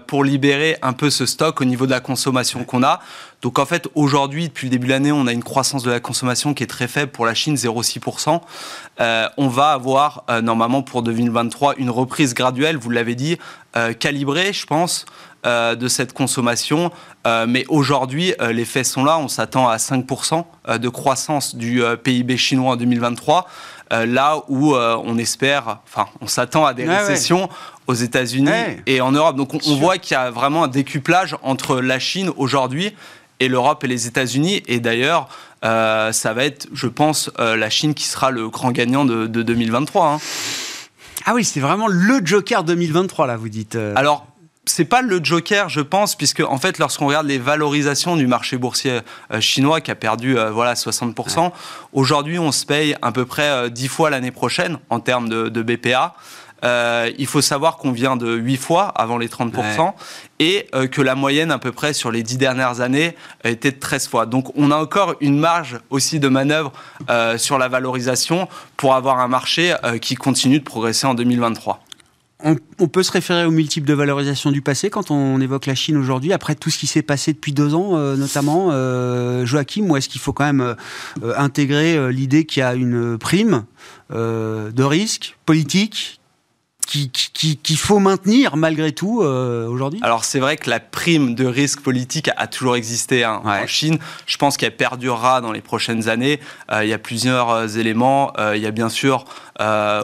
pour 0.07 0.25
libérer 0.25 0.79
un 0.81 0.93
peu 0.93 1.11
ce 1.11 1.27
stock 1.27 1.61
au 1.61 1.65
niveau 1.65 1.87
de 1.87 1.91
la 1.91 2.01
consommation 2.01 2.65
qu'on 2.65 2.83
a. 2.83 3.01
Donc 3.43 3.59
en 3.59 3.67
fait, 3.67 3.89
aujourd'hui, 3.95 4.49
depuis 4.49 4.67
le 4.67 4.71
début 4.71 4.87
de 4.87 4.93
l'année, 4.93 5.13
on 5.13 5.27
a 5.27 5.33
une 5.33 5.45
croissance 5.45 5.83
de 5.83 5.91
la 5.91 6.01
consommation 6.01 6.55
qui 6.55 6.63
est 6.63 6.67
très 6.67 6.89
faible 6.89 7.13
pour 7.13 7.27
la 7.27 7.35
Chine, 7.35 7.55
0,6%. 7.55 8.41
Euh, 9.01 9.29
on 9.37 9.49
va 9.49 9.73
avoir 9.73 10.25
euh, 10.31 10.41
normalement 10.41 10.83
pour 10.83 11.03
2023 11.03 11.75
une 11.77 11.91
reprise 11.91 12.35
graduelle, 12.35 12.77
vous 12.77 12.91
l'avez 12.91 13.15
dit, 13.15 13.39
euh, 13.77 13.93
calibrée, 13.93 14.53
je 14.53 14.67
pense, 14.67 15.07
de 15.47 15.89
cette 15.89 16.13
consommation. 16.13 16.91
mais 17.25 17.65
aujourd'hui, 17.69 18.35
les 18.51 18.65
faits 18.65 18.87
sont 18.87 19.05
là. 19.05 19.19
On 19.19 19.29
s'attend 19.29 19.69
à 19.69 19.77
5% 19.77 20.45
de 20.79 20.89
croissance 20.89 21.55
du 21.55 21.83
PIB 22.03 22.37
chinois 22.37 22.73
en 22.73 22.77
2023. 22.77 23.47
là 23.91 24.43
où 24.49 24.75
on 24.75 25.19
espère, 25.19 25.79
enfin, 25.87 26.07
on 26.21 26.27
s'attend 26.27 26.67
à 26.67 26.75
des 26.75 26.89
récessions 26.89 27.49
aux 27.87 27.95
États-Unis 27.95 28.51
et 28.87 29.01
en 29.01 29.13
Europe. 29.13 29.37
Donc 29.37 29.55
on, 29.55 29.61
on 29.67 29.77
voit 29.77 29.99
qu'il 29.99 30.15
y 30.15 30.19
a 30.19 30.31
vraiment 30.31 30.65
un 30.65 30.69
décuplage 30.69 31.37
entre 31.43 31.81
la 31.81 31.99
Chine 31.99 32.31
aujourd'hui 32.37 32.93
et 33.41 33.49
l'Europe 33.49 33.85
et 33.85 33.87
les 33.87 34.07
États-Unis. 34.07 34.63
Et 34.67 34.81
d'ailleurs, 34.81 35.29
euh, 35.65 36.13
ça 36.13 36.33
va 36.33 36.45
être, 36.45 36.69
je 36.73 36.87
pense, 36.87 37.31
euh, 37.39 37.57
la 37.57 37.71
Chine 37.71 37.95
qui 37.95 38.05
sera 38.05 38.31
le 38.31 38.49
grand 38.49 38.71
gagnant 38.73 39.05
de, 39.05 39.27
2023. 39.27 40.07
Hein. 40.07 40.19
Ah 41.25 41.35
oui, 41.35 41.45
c'est 41.45 41.61
vraiment 41.61 41.89
le 41.89 42.21
Joker 42.25 42.63
2023, 42.63 43.27
là, 43.27 43.37
vous 43.37 43.49
dites. 43.49 43.75
Euh. 43.75 43.93
Alors, 43.97 44.27
c'est 44.67 44.85
pas 44.85 45.03
le 45.03 45.23
joker, 45.23 45.69
je 45.69 45.81
pense, 45.81 46.17
puisque 46.17 46.41
en 46.41 46.59
fait, 46.59 46.79
lorsqu'on 46.79 47.07
regarde 47.07 47.27
les 47.27 47.39
valorisations 47.39 48.17
du 48.17 48.27
marché 48.27 48.57
boursier 48.57 49.01
chinois 49.41 49.81
qui 49.81 49.91
a 49.91 49.95
perdu 49.95 50.37
voilà 50.53 50.75
60%, 50.75 51.53
aujourd'hui, 51.93 52.39
on 52.39 52.53
se 52.53 52.67
paye 52.67 52.97
à 53.01 53.13
peu 53.13 53.25
près 53.25 53.71
10 53.71 53.89
fois 53.89 54.11
l'année 54.11 54.33
prochaine 54.33 54.79
en 54.91 55.01
termes 55.01 55.29
de, 55.29 55.49
de 55.49 55.63
BPA. 55.63 56.15
Euh, 56.65 57.11
il 57.19 57.27
faut 57.27 57.43
savoir 57.43 57.77
qu'on 57.77 57.93
vient 57.93 58.17
de 58.17 58.35
8 58.35 58.57
fois 58.57 58.89
avant 58.89 59.19
les 59.19 59.29
30% 59.29 59.93
et 60.39 60.67
euh, 60.75 60.87
que 60.87 61.03
la 61.03 61.15
moyenne 61.15 61.51
à 61.51 61.59
peu 61.59 61.73
près 61.73 61.93
sur 61.93 62.11
les 62.11 62.23
10 62.23 62.39
dernières 62.39 62.81
années 62.81 63.15
était 63.45 63.73
de 63.73 63.79
13 63.79 64.09
fois. 64.09 64.27
Donc 64.27 64.51
on 64.57 64.71
a 64.71 64.77
encore 64.77 65.15
une 65.21 65.39
marge 65.39 65.79
aussi 65.91 66.19
de 66.19 66.29
manœuvre 66.29 66.73
euh, 67.11 67.37
sur 67.37 67.59
la 67.59 67.69
valorisation 67.69 68.49
pour 68.77 68.95
avoir 68.95 69.21
un 69.21 69.29
marché 69.29 69.75
qui 70.01 70.15
continue 70.15 70.59
de 70.59 70.65
progresser 70.65 71.07
en 71.07 71.15
2023. 71.15 71.81
On, 72.45 72.89
peut 72.89 73.03
se 73.03 73.13
référer 73.13 73.47
aux 73.47 73.51
multiples 73.51 73.89
de 73.89 73.95
valorisation 73.95 74.51
du 74.51 74.61
passé 74.61 74.91
quand 74.91 75.11
on 75.11 75.41
évoque 75.41 75.65
la 75.65 75.75
Chine 75.75 75.97
aujourd'hui, 75.97 76.35
après 76.35 76.55
tout 76.55 76.69
ce 76.69 76.79
qui 76.79 76.87
s'est 76.87 77.03
passé 77.03 77.33
depuis 77.33 77.53
deux 77.53 77.75
ans 77.75 77.97
notamment. 78.15 78.71
Joachim, 79.47 79.89
ou 79.89 79.97
est-ce 79.97 80.11
qu'il 80.11 80.21
faut 80.21 80.35
quand 80.35 80.45
même 80.45 80.77
intégrer 81.37 82.13
l'idée 82.13 82.45
qu'il 82.45 82.61
y 82.61 82.63
a 82.63 82.75
une 82.75 83.17
prime 83.17 83.65
de 84.11 84.83
risque 84.83 85.39
politique 85.47 86.21
qu'il 86.87 87.77
faut 87.77 87.99
maintenir 87.99 88.57
malgré 88.57 88.93
tout 88.93 89.23
euh, 89.23 89.67
aujourd'hui? 89.69 90.01
Alors 90.03 90.25
c'est 90.25 90.39
vrai 90.39 90.57
que 90.57 90.71
la 90.71 90.81
prime 90.81 91.35
de 91.35 91.45
risque 91.45 91.81
politique 91.81 92.31
a 92.37 92.47
toujours 92.47 92.77
existé 92.77 93.25
hein, 93.25 93.43
en 93.45 93.67
Chine. 93.67 93.99
Je 94.27 94.37
pense 94.37 94.57
qu'elle 94.57 94.77
perdurera 94.77 95.41
dans 95.41 95.53
les 95.53 95.61
prochaines 95.61 96.09
années. 96.09 96.41
Euh, 96.71 96.85
il 96.85 96.91
y 96.91 96.93
a 96.93 96.99
plusieurs 96.99 97.51
euh, 97.51 97.67
éléments. 97.67 98.33
il 98.55 98.61
y 98.61 98.67
a 98.67 98.71
bien 98.71 98.89
sûr 98.89 99.25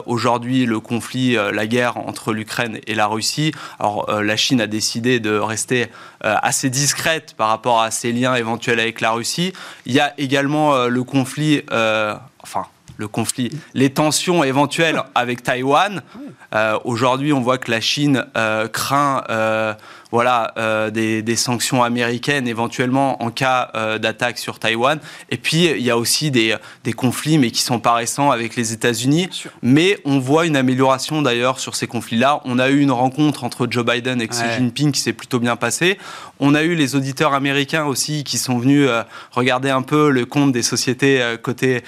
aujourd'hui 0.07 0.65
le 0.65 0.81
conflit, 0.81 1.35
la 1.35 1.67
guerre 1.67 1.99
entre 1.99 2.33
l'Ukraine 2.33 2.81
et 2.87 2.95
la 2.95 3.07
Russie. 3.07 3.53
Alors 3.79 4.11
la 4.11 4.37
Chine 4.37 4.63
a 4.63 4.67
décidé 4.67 5.21
de 5.21 5.37
rester 5.37 5.89
assez 6.23 6.71
discrète 6.71 7.35
par 7.37 7.49
rapport 7.49 7.83
à 7.83 7.91
ses 7.91 8.13
liens 8.13 8.35
éventuels 8.35 8.81
avec 8.81 9.03
la 9.03 9.11
Russie. 9.11 9.53
Il 9.85 9.93
y 9.93 10.01
a 10.01 10.15
également 10.17 10.87
le 10.87 11.05
conflit, 11.05 11.61
enfin 12.43 12.67
le 13.03 13.09
conflit, 13.09 13.51
les 13.75 13.91
tensions 13.91 14.45
éventuelles 14.45 15.03
avec 15.17 15.43
Taïwan. 15.43 16.03
Euh, 16.55 16.79
aujourd'hui, 16.85 17.33
on 17.33 17.41
voit 17.41 17.59
que 17.59 17.71
la 17.71 17.81
Chine 17.81 18.25
euh, 18.37 18.69
craint 18.69 19.25
euh, 19.29 19.75
voilà, 20.13 20.53
euh, 20.59 20.91
des, 20.91 21.37
sanctions 21.37 21.83
américaines 21.83 22.47
éventuellement 22.47 23.23
en 23.23 23.31
cas 23.31 23.71
euh, 23.75 23.99
d'attaque 23.99 24.39
sur 24.39 24.59
Taïwan. 24.59 25.01
Et 25.31 25.39
puis, 25.39 25.65
il 25.65 25.81
y 25.81 25.91
a 25.91 25.97
aussi 25.97 26.31
des, 26.31 26.55
des, 26.85 26.93
conflits, 26.93 27.39
mais 27.39 27.51
qui 27.51 27.63
sont 27.63 27.81
pas 27.81 27.95
récents 27.95 28.31
avec 28.31 28.55
les 28.55 28.75
États-Unis. 28.75 29.31
Mais 29.63 29.99
on 30.05 30.19
voit 30.19 30.45
une 30.45 30.57
amélioration 30.57 31.23
d'ailleurs 31.23 31.59
sur 31.59 31.75
ces 31.75 31.87
conflits-là. 31.87 32.43
On 32.45 32.59
a 32.59 32.69
eu 32.69 32.81
une 32.81 32.91
rencontre 32.91 33.43
entre 33.43 33.67
Joe 33.69 33.85
Biden 33.85 34.21
et 34.21 34.29
Xi 34.29 34.43
Jinping 34.57 34.93
qui 34.93 35.01
s'est 35.01 35.15
plutôt 35.15 35.41
bien 35.41 35.57
passée. 35.57 35.99
On 36.39 36.55
a 36.55 36.63
eu 36.63 36.75
les 36.75 36.95
auditeurs 36.95 37.33
américains 37.33 37.87
aussi 37.87 38.23
qui 38.23 38.37
sont 38.37 38.59
venus 38.59 38.89
euh, 38.89 39.03
regarder 39.31 39.71
un 39.71 39.83
peu 39.83 40.11
le 40.11 40.27
compte 40.27 40.53
des 40.53 40.63
sociétés 40.63 41.23
cotées 41.41 41.83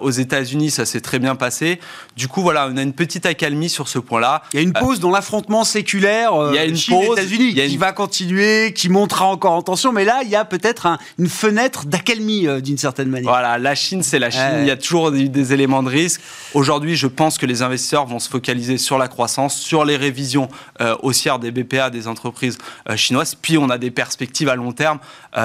aux 0.00 0.10
États-Unis. 0.10 0.70
Ça 0.70 0.84
s'est 0.84 1.00
très 1.00 1.20
bien 1.20 1.36
passé. 1.36 1.78
Du 2.16 2.28
coup, 2.28 2.42
voilà, 2.42 2.68
on 2.70 2.76
a 2.76 2.82
une 2.82 2.92
petite 2.92 3.26
accalmie 3.26 3.68
sur 3.68 3.88
ce 3.88 3.98
point-là. 3.98 4.42
Il 4.52 4.56
y 4.56 4.58
a 4.60 4.62
une 4.62 4.72
pause 4.72 5.00
dans 5.00 5.10
l'affrontement 5.10 5.64
séculaire. 5.64 6.32
il 6.50 6.56
y 6.56 6.58
a 6.58 6.64
une 6.64 6.78
pause. 6.78 7.18
États-Unis 7.18 7.54
qui 7.54 7.76
va 7.76 7.92
continuer, 7.92 8.72
qui 8.74 8.88
montera 8.88 9.26
encore 9.26 9.52
en 9.52 9.62
tension, 9.62 9.92
mais 9.92 10.04
là, 10.04 10.20
il 10.24 10.30
y 10.30 10.36
a 10.36 10.44
peut-être 10.44 10.98
une 11.18 11.28
fenêtre 11.28 11.86
d'accalmie 11.86 12.46
euh, 12.46 12.60
d'une 12.60 12.78
certaine 12.78 13.08
manière. 13.08 13.30
Voilà, 13.30 13.58
la 13.58 13.74
Chine, 13.74 14.02
c'est 14.02 14.18
la 14.18 14.30
Chine. 14.30 14.58
Il 14.60 14.66
y 14.66 14.70
a 14.70 14.76
toujours 14.76 15.10
des, 15.10 15.52
éléments 15.52 15.82
de 15.82 15.88
risque. 15.88 16.20
Aujourd'hui, 16.54 16.96
je 16.96 17.06
pense 17.06 17.38
que 17.38 17.46
les 17.46 17.62
investisseurs 17.62 18.06
vont 18.06 18.18
se 18.18 18.28
focaliser 18.28 18.78
sur 18.78 18.98
la 18.98 19.08
croissance, 19.08 19.56
sur 19.56 19.84
les 19.84 19.96
révisions 19.96 20.48
euh, 20.80 20.94
haussières 21.02 21.38
des 21.38 21.50
BPA 21.50 21.90
des 21.90 22.08
entreprises 22.08 22.58
euh, 22.88 22.96
chinoises. 22.96 23.34
Puis, 23.34 23.58
on 23.58 23.70
a 23.70 23.78
des 23.78 23.90
perspectives 23.90 24.48
à 24.48 24.56
long 24.56 24.72
terme 24.72 24.98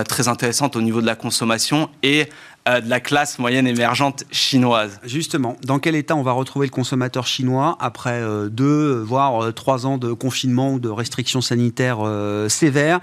très 0.07 0.27
intéressantes 0.27 0.75
au 0.75 0.81
niveau 0.81 0.99
de 0.99 1.05
la 1.05 1.15
consommation 1.15 1.89
et 2.03 2.27
euh, 2.67 2.81
de 2.81 2.89
la 2.89 2.99
classe 2.99 3.39
moyenne 3.39 3.67
émergente 3.67 4.25
chinoise. 4.31 4.99
Justement, 5.03 5.55
dans 5.63 5.79
quel 5.79 5.95
état 5.95 6.15
on 6.15 6.23
va 6.23 6.33
retrouver 6.33 6.67
le 6.67 6.71
consommateur 6.71 7.25
chinois 7.25 7.77
après 7.79 8.21
euh, 8.21 8.49
deux, 8.49 8.99
voire 8.99 9.41
euh, 9.41 9.51
trois 9.51 9.85
ans 9.85 9.97
de 9.97 10.11
confinement 10.11 10.73
ou 10.73 10.79
de 10.79 10.89
restrictions 10.89 11.41
sanitaires 11.41 11.99
sévères? 12.49 12.99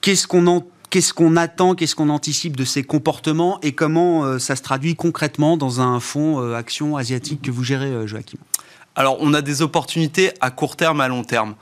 Qu'est-ce 0.00 0.26
qu'on 0.26 1.36
attend, 1.36 1.74
qu'est-ce 1.74 1.94
qu'on 1.94 2.08
anticipe 2.08 2.56
de 2.56 2.64
ces 2.64 2.82
comportements 2.82 3.58
et 3.62 3.72
comment 3.72 4.38
ça 4.38 4.56
se 4.56 4.62
traduit 4.62 4.96
concrètement 4.96 5.56
dans 5.56 5.80
un 5.80 6.00
fonds 6.00 6.54
action 6.54 6.96
asiatique 6.96 7.42
que 7.42 7.50
vous 7.50 7.64
gérez, 7.64 8.06
Joachim? 8.06 8.38
Alors, 8.98 9.18
on 9.20 9.34
a 9.34 9.42
des 9.42 9.60
opportunités 9.60 10.32
à 10.40 10.50
court 10.50 10.74
terme 10.74 11.02
à 11.02 11.08
long 11.08 11.22
terme. 11.22 11.54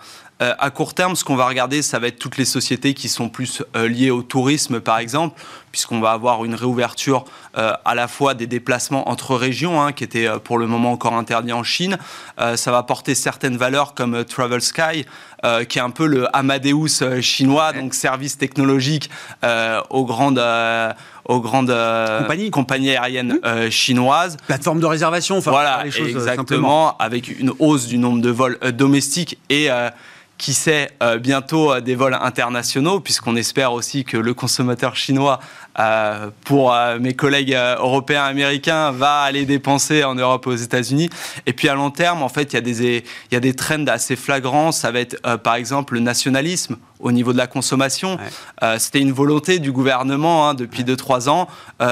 Euh, 0.43 0.53
à 0.59 0.71
court 0.71 0.95
terme, 0.95 1.15
ce 1.15 1.25
qu'on 1.25 1.37
va 1.37 1.47
regarder, 1.47 1.83
ça 1.83 1.99
va 1.99 2.09
être 2.09 2.19
toutes 2.19 2.37
les 2.37 2.45
sociétés 2.45 2.93
qui 2.93 3.09
sont 3.09 3.29
plus 3.29 3.63
euh, 3.77 3.89
liées 3.89 4.11
au 4.11 4.23
tourisme, 4.23 4.81
par 4.81 4.99
exemple, 4.99 5.41
puisqu'on 5.71 6.01
va 6.01 6.11
avoir 6.11 6.45
une 6.45 6.55
réouverture 6.55 7.25
euh, 7.57 7.73
à 7.85 7.95
la 7.95 8.09
fois 8.09 8.35
des 8.35 8.47
déplacements 8.49 9.09
entre 9.09 9.37
régions, 9.37 9.81
hein, 9.81 9.93
qui 9.93 10.03
étaient 10.03 10.29
pour 10.43 10.59
le 10.59 10.67
moment 10.67 10.93
encore 10.93 11.15
interdits 11.15 11.53
en 11.53 11.63
Chine. 11.63 11.99
ça 12.39 12.71
va 12.71 12.83
porter 12.83 13.15
certaines 13.15 13.57
valeurs 13.57 13.95
comme 13.95 14.25
Travel 14.25 14.61
Sky, 14.61 15.05
qui 15.69 15.79
est 15.79 15.83
un 15.83 15.91
peu 15.91 16.07
le 16.07 16.35
Amadeus 16.37 17.21
chinois, 17.21 17.73
donc 17.73 17.95
service 17.95 18.39
technologique 18.39 19.11
aux 19.91 20.05
grandes 20.05 20.43
aux 21.27 21.41
grandes 21.41 21.75
compagnies. 22.53 22.91
aériennes 22.91 23.39
mmh. 23.43 23.71
chinoises. 23.71 24.37
Plateforme 24.47 24.81
de 24.81 24.87
réservation, 24.87 25.39
enfin, 25.39 25.51
voilà, 25.51 25.83
les 25.85 25.91
choses 25.91 26.09
exactement, 26.09 26.97
avec 26.99 27.29
une 27.41 27.53
hausse 27.59 27.87
du 27.87 27.99
nombre 27.99 28.21
de 28.21 28.31
vols 28.31 28.59
domestiques 28.73 29.39
et 29.49 29.71
qui 30.39 30.53
sait 30.53 30.91
euh, 31.03 31.19
bientôt 31.19 31.73
euh, 31.73 31.81
des 31.81 31.95
vols 31.95 32.19
internationaux, 32.21 33.01
puisqu'on 33.01 33.37
espère 33.37 33.73
aussi 33.73 34.05
que 34.05 34.17
le 34.17 34.35
consommateur 34.35 34.97
chinois, 34.97 35.41
euh, 35.79 36.31
pour 36.45 36.75
mes 37.01 37.15
collègues 37.15 37.57
européens, 37.79 38.25
américains, 38.25 38.93
va 38.93 39.23
aller 39.23 39.45
dépenser 39.45 40.05
en 40.05 40.15
Europe 40.15 40.47
aux 40.47 40.55
États-Unis. 40.55 41.11
Et 41.47 41.53
puis 41.53 41.69
à 41.69 41.75
long 41.75 41.91
terme, 41.91 42.23
en 42.23 42.29
fait, 42.29 42.53
il 42.53 42.55
y 42.55 42.59
a 42.59 42.61
des, 42.61 43.05
il 43.31 43.35
y 43.35 43.37
a 43.37 43.41
des 43.41 43.55
trends 43.55 43.87
assez 43.87 44.15
flagrants. 44.15 44.71
Ça 44.71 44.93
va 44.93 45.01
être, 45.01 45.21
par 45.39 45.57
exemple, 45.57 45.95
le 45.95 46.01
nationalisme 46.01 46.77
au 47.05 47.13
niveau 47.13 47.33
de 47.33 47.39
la 47.39 47.47
consommation. 47.47 48.19
C'était 48.79 49.01
une 49.01 49.13
volonté 49.13 49.61
du 49.61 49.71
gouvernement 49.71 50.49
hein, 50.49 50.55
depuis 50.55 50.83
2-3 50.83 51.29
ans. 51.29 51.49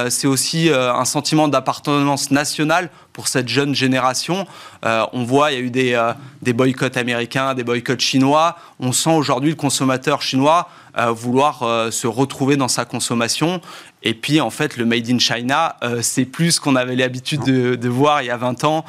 C'est 0.09 0.27
aussi 0.27 0.69
un 0.69 1.05
sentiment 1.05 1.47
d'appartenance 1.47 2.31
nationale 2.31 2.89
pour 3.13 3.27
cette 3.27 3.47
jeune 3.47 3.73
génération. 3.73 4.45
Euh, 4.85 5.05
on 5.13 5.23
voit, 5.23 5.51
il 5.51 5.55
y 5.55 5.61
a 5.61 5.61
eu 5.61 5.69
des, 5.69 5.93
euh, 5.93 6.13
des, 6.41 6.51
boycotts 6.51 6.97
américains, 6.97 7.53
des 7.53 7.63
boycotts 7.63 8.01
chinois. 8.01 8.57
On 8.79 8.91
sent 8.91 9.11
aujourd'hui 9.11 9.51
le 9.51 9.55
consommateur 9.55 10.21
chinois 10.21 10.67
euh, 10.67 10.82
vouloir 11.11 11.91
se 11.91 12.07
retrouver 12.07 12.55
dans 12.55 12.67
sa 12.67 12.85
consommation. 12.85 13.61
Et 14.03 14.13
puis, 14.13 14.41
en 14.41 14.49
fait, 14.49 14.77
le 14.77 14.85
Made 14.85 15.09
in 15.09 15.17
China, 15.17 15.77
c'est 16.01 16.25
plus 16.25 16.53
ce 16.53 16.61
qu'on 16.61 16.75
avait 16.75 16.95
l'habitude 16.95 17.41
de, 17.43 17.75
de, 17.75 17.89
voir 17.89 18.21
il 18.21 18.25
y 18.25 18.29
a 18.29 18.37
20 18.37 18.63
ans. 18.65 18.85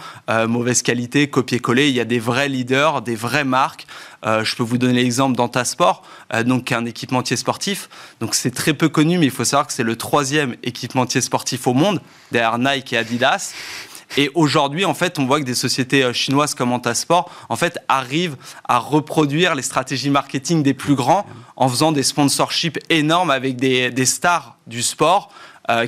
mauvaise 0.49 0.83
qualité, 0.83 1.29
copier-coller. 1.29 1.89
Il 1.89 1.95
y 1.95 2.01
a 2.01 2.05
des 2.05 2.19
vrais 2.19 2.49
leaders, 2.49 3.01
des 3.01 3.15
vraies 3.15 3.45
marques. 3.45 3.87
je 4.25 4.57
peux 4.57 4.63
vous 4.63 4.79
donner 4.79 5.03
l'exemple 5.03 5.37
d'Antasport, 5.37 6.03
donc 6.45 6.73
un 6.73 6.85
équipementier 6.85 7.37
sportif. 7.37 7.89
Donc 8.21 8.35
c'est 8.35 8.51
très 8.51 8.75
peu 8.75 8.89
connu, 8.89 9.19
mais 9.19 9.27
il 9.27 9.33
faut 9.33 9.45
savoir 9.45 9.67
que 9.67 9.73
c'est 9.73 9.85
le 9.85 9.97
troisième 9.97 10.57
équipementier 10.63 11.21
sportif 11.21 11.67
au 11.67 11.75
monde, 11.75 12.01
derrière 12.33 12.59
Nike 12.59 12.93
et 12.93 12.99
Adidas. 12.99 13.55
Et 14.17 14.31
aujourd'hui, 14.35 14.85
en 14.85 14.95
fait, 14.95 15.19
on 15.19 15.27
voit 15.27 15.41
que 15.41 15.45
des 15.45 15.55
sociétés 15.55 16.05
euh, 16.05 16.13
chinoises 16.13 16.55
comme 16.55 16.73
Antasport, 16.73 17.31
en 17.49 17.57
fait, 17.57 17.79
arrivent 17.89 18.37
à 18.69 18.79
reproduire 18.79 19.55
les 19.55 19.63
stratégies 19.63 20.11
marketing 20.11 20.63
des 20.63 20.75
plus 20.75 20.95
grands 20.95 21.27
en 21.57 21.69
faisant 21.69 21.93
des 21.93 22.03
sponsorships 22.03 22.79
énormes 22.91 23.31
avec 23.31 23.57
des, 23.57 23.91
des 23.91 24.07
stars 24.07 24.57
du 24.67 24.83
sport. 24.83 25.31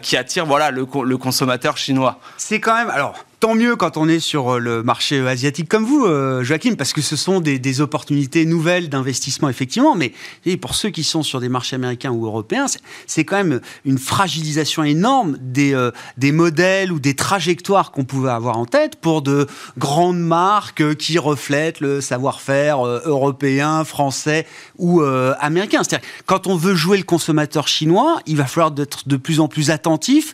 qui 0.00 0.16
attire 0.16 0.46
voilà, 0.46 0.70
le, 0.70 0.86
le 1.04 1.18
consommateur 1.18 1.76
chinois. 1.76 2.18
C'est 2.38 2.60
quand 2.60 2.74
même. 2.74 2.88
Alors, 2.88 3.25
tant 3.40 3.54
mieux 3.54 3.76
quand 3.76 3.96
on 3.96 4.08
est 4.08 4.20
sur 4.20 4.54
euh, 4.54 4.58
le 4.58 4.82
marché 4.82 5.18
euh, 5.18 5.28
asiatique 5.28 5.68
comme 5.68 5.84
vous, 5.84 6.04
euh, 6.06 6.42
Joachim, 6.42 6.74
parce 6.76 6.92
que 6.92 7.02
ce 7.02 7.16
sont 7.16 7.40
des, 7.40 7.80
opportunités 7.80 8.46
nouvelles 8.46 8.88
d'investissement, 8.88 9.50
effectivement. 9.50 9.96
Mais 9.96 10.12
pour 10.56 10.74
ceux 10.74 10.88
qui 10.88 11.04
sont 11.04 11.22
sur 11.22 11.40
des 11.40 11.48
marchés 11.50 11.76
américains 11.76 12.10
ou 12.10 12.24
européens, 12.24 12.66
c'est 13.06 13.24
quand 13.24 13.36
même 13.36 13.60
une 13.84 13.98
fragilisation 13.98 14.82
énorme 14.82 15.36
des, 15.40 15.90
des 16.16 16.32
modèles 16.32 16.90
ou 16.90 16.98
des 17.00 17.14
trajectoires 17.14 17.90
qu'on 17.90 18.04
pouvait 18.04 18.30
avoir 18.30 18.56
en 18.56 18.64
tête 18.64 18.96
pour 18.96 19.20
de 19.20 19.46
grandes 19.76 20.20
marques 20.20 20.96
qui 20.96 21.18
reflètent 21.18 21.80
le 21.80 22.00
savoir-faire 22.00 22.86
européen, 22.86 23.84
français 23.84 24.46
ou 24.78 25.02
américain. 25.02 25.82
C'est-à-dire, 25.82 26.08
quand 26.24 26.46
on 26.46 26.56
veut 26.56 26.74
jouer 26.74 26.96
le 26.96 27.04
consommateur 27.04 27.68
chinois, 27.68 28.20
il 28.24 28.36
va 28.36 28.46
falloir 28.46 28.72
être 28.78 29.06
de 29.06 29.16
plus 29.16 29.40
en 29.40 29.48
plus 29.48 29.70
attentif 29.70 30.32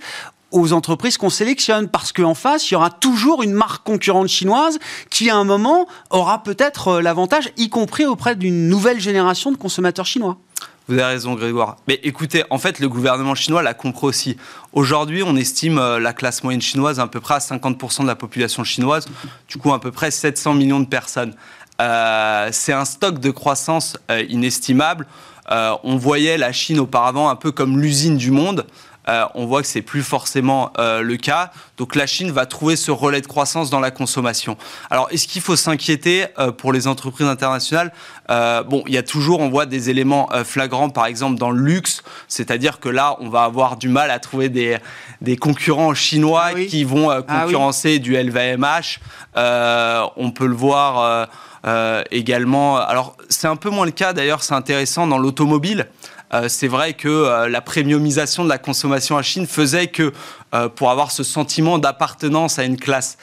aux 0.53 0.73
entreprises 0.73 1.17
qu'on 1.17 1.31
sélectionne 1.31 1.89
parce 1.89 2.13
qu'en 2.13 2.35
face, 2.35 2.71
il 2.71 2.75
y 2.75 2.77
aura 2.77 2.91
toujours 2.91 3.43
une 3.43 3.53
marque 3.53 3.85
concurrente 3.85 4.29
chinoise 4.29 4.79
qui, 5.11 5.31
à 5.31 5.37
un 5.37 5.45
moment, 5.45 5.87
aura 6.11 6.43
peut-être 6.43 6.89
euh, 6.89 7.03
l'avantage, 7.03 7.51
y 7.57 7.69
compris 7.69 8.07
auprès 8.07 8.37
d'une 8.37 8.69
nouvelle 8.69 9.01
génération 9.01 9.51
de 9.51 9.57
consommateurs 9.57 10.07
chinois. 10.07 10.39
Vous 10.89 10.95
avez 10.95 11.05
raison, 11.05 11.35
Grégoire. 11.35 11.77
Mais 11.89 12.01
écoutez, 12.03 12.45
en 12.51 12.59
fait, 12.59 12.81
le 12.81 12.89
gouvernement 12.89 13.35
chinois 13.35 13.63
l'a 13.63 13.75
compris 13.75 14.07
aussi. 14.07 14.37
Aujourd'hui, 14.73 15.23
on 15.25 15.37
estime 15.37 15.79
euh, 15.79 15.99
la 15.99 16.13
classe 16.13 16.43
moyenne 16.45 16.63
chinoise 16.63 17.01
à, 17.01 17.07
peu 17.07 17.21
près 17.21 17.35
à 17.35 17.39
50% 17.39 18.03
de 18.03 18.07
la 18.07 18.17
population 18.17 18.63
chinoise, 18.65 19.07
du 19.49 19.59
coup, 19.59 19.73
à 19.73 19.81
peu 19.81 19.91
près 19.91 20.11
700 20.11 20.55
millions 20.55 20.81
de 20.81 20.87
personnes. 20.87 21.35
Euh, 21.81 22.49
c'est 22.53 22.73
un 22.73 22.85
stock 22.85 23.19
de 23.19 23.31
croissance 23.31 23.97
inestimable. 24.29 25.07
on 25.51 25.97
voyait 25.97 26.37
la 26.37 26.53
Chine 26.53 26.79
auparavant 26.79 27.29
un 27.29 27.37
peu 27.37 27.51
comme 27.51 27.81
l'usine 27.81 28.17
du 28.17 28.31
monde. 28.31 28.67
Euh, 29.09 29.25
on 29.35 29.47
voit 29.47 29.63
que 29.63 29.69
c'est 29.69 29.83
plus 29.83 30.03
forcément 30.03 30.73
euh, 30.79 31.03
le 31.03 31.17
cas. 31.17 31.51
Donc 31.77 31.95
la 31.97 32.07
Chine 32.07 32.31
va 32.31 32.47
trouver 32.47 32.77
ce 32.77 32.91
relais 32.91 33.21
de 33.21 33.27
croissance 33.27 33.71
dans 33.71 33.81
la 33.81 33.91
consommation. 33.91 34.57
Alors 34.91 35.09
est-ce 35.11 35.27
qu'il 35.27 35.43
faut 35.43 35.57
s'inquiéter 35.57 36.27
euh, 36.39 36.53
pour 36.53 36.73
les 36.73 36.87
entreprises 36.87 37.27
internationales? 37.27 37.93
Bon, 38.29 38.83
il 38.87 38.95
y 38.95 38.99
a 38.99 39.03
toujours, 39.03 39.41
on 39.41 39.51
voit 39.51 39.67
des 39.67 39.91
éléments 39.91 40.31
flagrants, 40.45 40.89
par 40.89 41.05
exemple 41.05 41.39
dans 41.39 41.51
le 41.51 41.61
luxe, 41.61 42.03
c'est-à-dire 42.29 42.81
que 42.81 42.89
là, 42.89 43.19
on 43.21 43.29
va 43.29 43.43
avoir 43.43 43.77
du 43.77 43.91
mal 43.91 44.11
à 44.11 44.19
trouver 44.19 44.49
des, 44.49 44.79
concurrents 45.37 45.93
chinois 45.93 46.53
ah 46.53 46.55
qui 46.55 46.85
vont 46.85 47.11
ah 47.11 47.21
concurrencer 47.21 47.99
du 47.99 48.17
LVMH. 48.17 49.01
on 49.37 50.31
peut 50.31 50.47
le 50.47 50.55
voir 50.55 51.29
également. 52.11 52.79
Alors 52.79 53.19
c'est 53.29 53.49
un 53.49 53.57
peu 53.57 53.69
moins 53.69 53.85
le 53.85 53.93
cas 53.93 54.15
d'ailleurs, 54.15 54.43
c'est 54.43 54.55
intéressant 54.55 55.07
dans 55.07 55.19
l'automobile. 55.19 55.89
Euh, 56.35 56.49
c'est 56.49 56.69
vrai 56.69 56.95
que 56.95 57.09
euh, 57.09 57.49
la 57.49 57.61
premiumisation 57.61 58.45
de 58.45 58.49
la 58.49 58.59
consommation 58.59 59.17
en 59.17 59.23
Chine 59.23 59.47
faisait 59.47 59.89
que 59.89 60.13
euh, 60.55 60.69
pour 60.69 60.91
avoir 60.91 61.11
ce 61.11 61.23
sentiment 61.23 61.79
d'appartenance 61.79 62.59
à 62.59 62.65
une 62.65 62.77
classe 62.77 63.19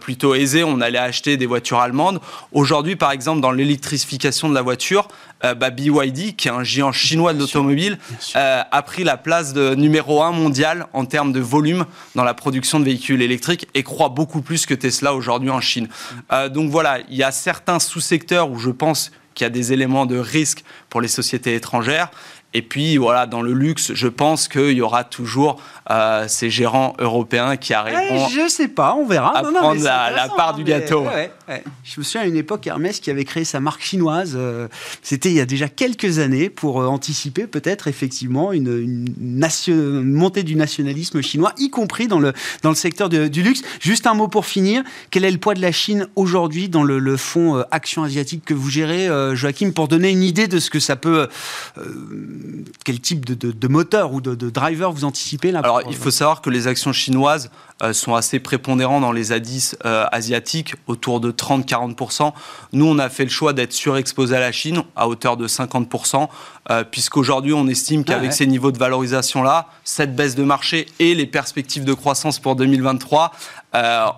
plutôt 0.00 0.34
aisée, 0.34 0.64
on 0.64 0.80
allait 0.80 0.98
acheter 0.98 1.36
des 1.36 1.46
voitures 1.46 1.80
allemandes. 1.80 2.20
Aujourd'hui, 2.52 2.96
par 2.96 3.10
exemple, 3.10 3.40
dans 3.40 3.50
l'électrification 3.50 4.48
de 4.48 4.54
la 4.54 4.62
voiture, 4.62 5.08
bah, 5.42 5.70
BYD, 5.70 6.36
qui 6.36 6.48
est 6.48 6.50
un 6.50 6.62
géant 6.62 6.92
chinois 6.92 7.32
de 7.32 7.38
l'automobile, 7.38 7.98
a 8.34 8.82
pris 8.82 9.04
la 9.04 9.16
place 9.16 9.52
de 9.52 9.74
numéro 9.74 10.22
un 10.22 10.32
mondial 10.32 10.86
en 10.92 11.04
termes 11.04 11.32
de 11.32 11.40
volume 11.40 11.86
dans 12.14 12.24
la 12.24 12.34
production 12.34 12.80
de 12.80 12.84
véhicules 12.84 13.22
électriques 13.22 13.68
et 13.74 13.82
croit 13.82 14.10
beaucoup 14.10 14.42
plus 14.42 14.66
que 14.66 14.74
Tesla 14.74 15.14
aujourd'hui 15.14 15.50
en 15.50 15.60
Chine. 15.60 15.88
donc 16.50 16.70
voilà, 16.70 16.98
il 17.08 17.16
y 17.16 17.22
a 17.22 17.32
certains 17.32 17.78
sous-secteurs 17.78 18.50
où 18.50 18.58
je 18.58 18.70
pense 18.70 19.10
qu'il 19.34 19.44
y 19.44 19.46
a 19.46 19.50
des 19.50 19.72
éléments 19.72 20.06
de 20.06 20.18
risque 20.18 20.64
pour 20.88 21.00
les 21.00 21.08
sociétés 21.08 21.54
étrangères. 21.54 22.10
Et 22.54 22.62
puis, 22.62 22.98
voilà, 22.98 23.26
dans 23.26 23.40
le 23.40 23.52
luxe, 23.52 23.92
je 23.94 24.08
pense 24.08 24.46
qu'il 24.46 24.72
y 24.72 24.82
aura 24.82 25.04
toujours 25.04 25.60
euh, 25.90 26.26
ces 26.28 26.50
gérants 26.50 26.94
européens 26.98 27.56
qui 27.56 27.72
arriveront. 27.72 28.28
je 28.28 28.48
sais 28.48 28.68
pas, 28.68 28.94
on 28.94 29.06
verra. 29.06 29.36
À 29.38 29.42
prendre 29.42 29.82
la, 29.82 30.28
part 30.36 30.54
du 30.54 30.64
gâteau. 30.64 31.06
Je 31.84 32.00
me 32.00 32.04
souviens 32.04 32.22
à 32.22 32.26
une 32.26 32.36
époque, 32.36 32.66
Hermès 32.66 33.00
qui 33.00 33.10
avait 33.10 33.24
créé 33.24 33.44
sa 33.44 33.60
marque 33.60 33.82
chinoise. 33.82 34.34
Euh, 34.36 34.68
c'était 35.02 35.30
il 35.30 35.34
y 35.34 35.40
a 35.40 35.46
déjà 35.46 35.68
quelques 35.68 36.18
années 36.18 36.50
pour 36.50 36.80
euh, 36.80 36.86
anticiper 36.86 37.46
peut-être 37.46 37.88
effectivement 37.88 38.52
une, 38.52 38.94
montée 40.04 40.42
du 40.42 40.54
nationalisme 40.54 41.22
chinois, 41.22 41.52
y 41.58 41.70
compris 41.70 42.08
dans 42.08 42.18
le, 42.18 42.32
dans 42.62 42.70
le 42.70 42.76
secteur 42.76 43.08
du 43.08 43.42
luxe. 43.42 43.62
Juste 43.80 44.06
un 44.06 44.14
mot 44.14 44.28
pour 44.28 44.46
finir. 44.46 44.82
Quel 45.10 45.24
est 45.24 45.30
le 45.30 45.38
poids 45.38 45.54
de 45.54 45.60
la 45.60 45.72
Chine 45.72 46.06
aujourd'hui 46.16 46.68
dans 46.68 46.82
le, 46.82 47.16
fonds 47.16 47.62
Action 47.70 48.04
Asiatique 48.04 48.44
que 48.44 48.54
vous 48.54 48.70
gérez, 48.70 49.08
Joachim, 49.34 49.72
pour 49.72 49.88
donner 49.88 50.10
une 50.10 50.22
idée 50.22 50.48
de 50.48 50.58
ce 50.58 50.70
que 50.70 50.80
ça 50.80 50.96
peut. 50.96 51.28
quel 52.84 53.00
type 53.00 53.24
de, 53.24 53.68
moteur 53.68 54.12
ou 54.12 54.20
de, 54.20 54.50
driver 54.50 54.92
vous 54.92 55.04
anticipez 55.04 55.50
là 55.50 55.60
alors, 55.62 55.82
il 55.88 55.96
faut 55.96 56.10
savoir 56.10 56.42
que 56.42 56.50
les 56.50 56.66
actions 56.66 56.92
chinoises 56.92 57.50
euh, 57.50 57.71
sont 57.92 58.14
assez 58.14 58.38
prépondérantes 58.38 59.02
dans 59.02 59.12
les 59.12 59.32
indices 59.32 59.76
euh, 59.84 60.04
asiatiques, 60.12 60.74
autour 60.86 61.20
de 61.20 61.32
30-40%. 61.32 62.32
Nous, 62.72 62.86
on 62.86 62.98
a 62.98 63.08
fait 63.08 63.24
le 63.24 63.30
choix 63.30 63.52
d'être 63.52 63.72
surexposé 63.72 64.36
à 64.36 64.40
la 64.40 64.52
Chine, 64.52 64.82
à 64.94 65.08
hauteur 65.08 65.36
de 65.36 65.48
50%, 65.48 66.28
euh, 66.70 66.84
puisqu'aujourd'hui, 66.84 67.52
on 67.52 67.66
estime 67.66 68.04
qu'avec 68.04 68.32
ces 68.32 68.46
niveaux 68.46 68.70
de 68.70 68.78
valorisation-là, 68.78 69.66
cette 69.84 70.14
baisse 70.14 70.34
de 70.34 70.44
marché 70.44 70.86
et 71.00 71.14
les 71.14 71.26
perspectives 71.26 71.84
de 71.84 71.94
croissance 71.94 72.38
pour 72.38 72.56
2023, 72.56 73.32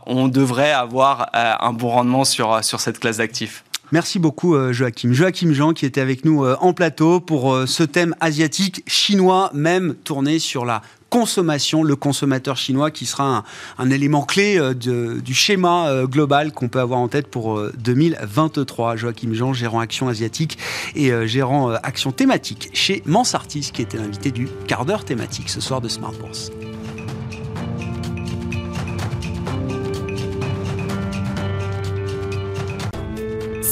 on 0.07 0.29
devrait 0.29 0.73
avoir 0.73 1.31
un 1.33 1.73
bon 1.73 1.91
rendement 1.91 2.25
sur, 2.25 2.63
sur 2.65 2.81
cette 2.81 2.99
classe 2.99 3.19
d'actifs. 3.19 3.65
Merci 3.93 4.19
beaucoup 4.19 4.57
Joachim. 4.73 5.13
Joachim 5.13 5.53
Jean 5.53 5.73
qui 5.73 5.87
était 5.87 6.01
avec 6.01 6.25
nous 6.25 6.45
en 6.45 6.73
plateau 6.73 7.21
pour 7.21 7.57
ce 7.67 7.83
thème 7.83 8.15
asiatique, 8.21 8.83
chinois 8.87 9.51
même, 9.55 9.95
tourné 9.95 10.39
sur 10.39 10.65
la 10.65 10.83
consommation, 11.15 11.85
le 11.85 11.95
consommateur 11.95 12.57
chinois 12.57 12.91
qui 12.91 13.07
sera 13.07 13.45
un, 13.79 13.91
élément 13.91 14.23
clé 14.23 14.59
euh, 14.59 14.75
du 14.75 15.33
schéma 15.33 15.87
euh, 15.87 16.09
global 16.09 16.51
qu'on 16.51 16.67
peut 16.67 16.81
avoir 16.81 16.99
en 16.99 17.07
tête 17.07 17.29
pour 17.29 17.63
2023. 17.79 18.95
Euh, 18.95 18.97
Joachim 18.97 19.33
Jean, 19.33 19.53
gérant 19.53 19.79
action 19.79 20.09
asiatique 20.09 20.59
et 20.97 21.13
gérant 21.29 21.71
action 21.71 22.11
thématique 22.11 22.69
chez 22.73 23.01
Mansartis, 23.07 23.71
qui 23.73 23.83
était 23.83 23.97
l'invité 23.97 24.33
du 24.33 24.49
quart 24.67 24.85
d'heure 24.85 25.05
thématique 25.05 25.51
ce 25.51 25.61
soir 25.61 25.81
de 25.81 25.87
Smart 25.87 26.15
Bourse. 26.15 26.51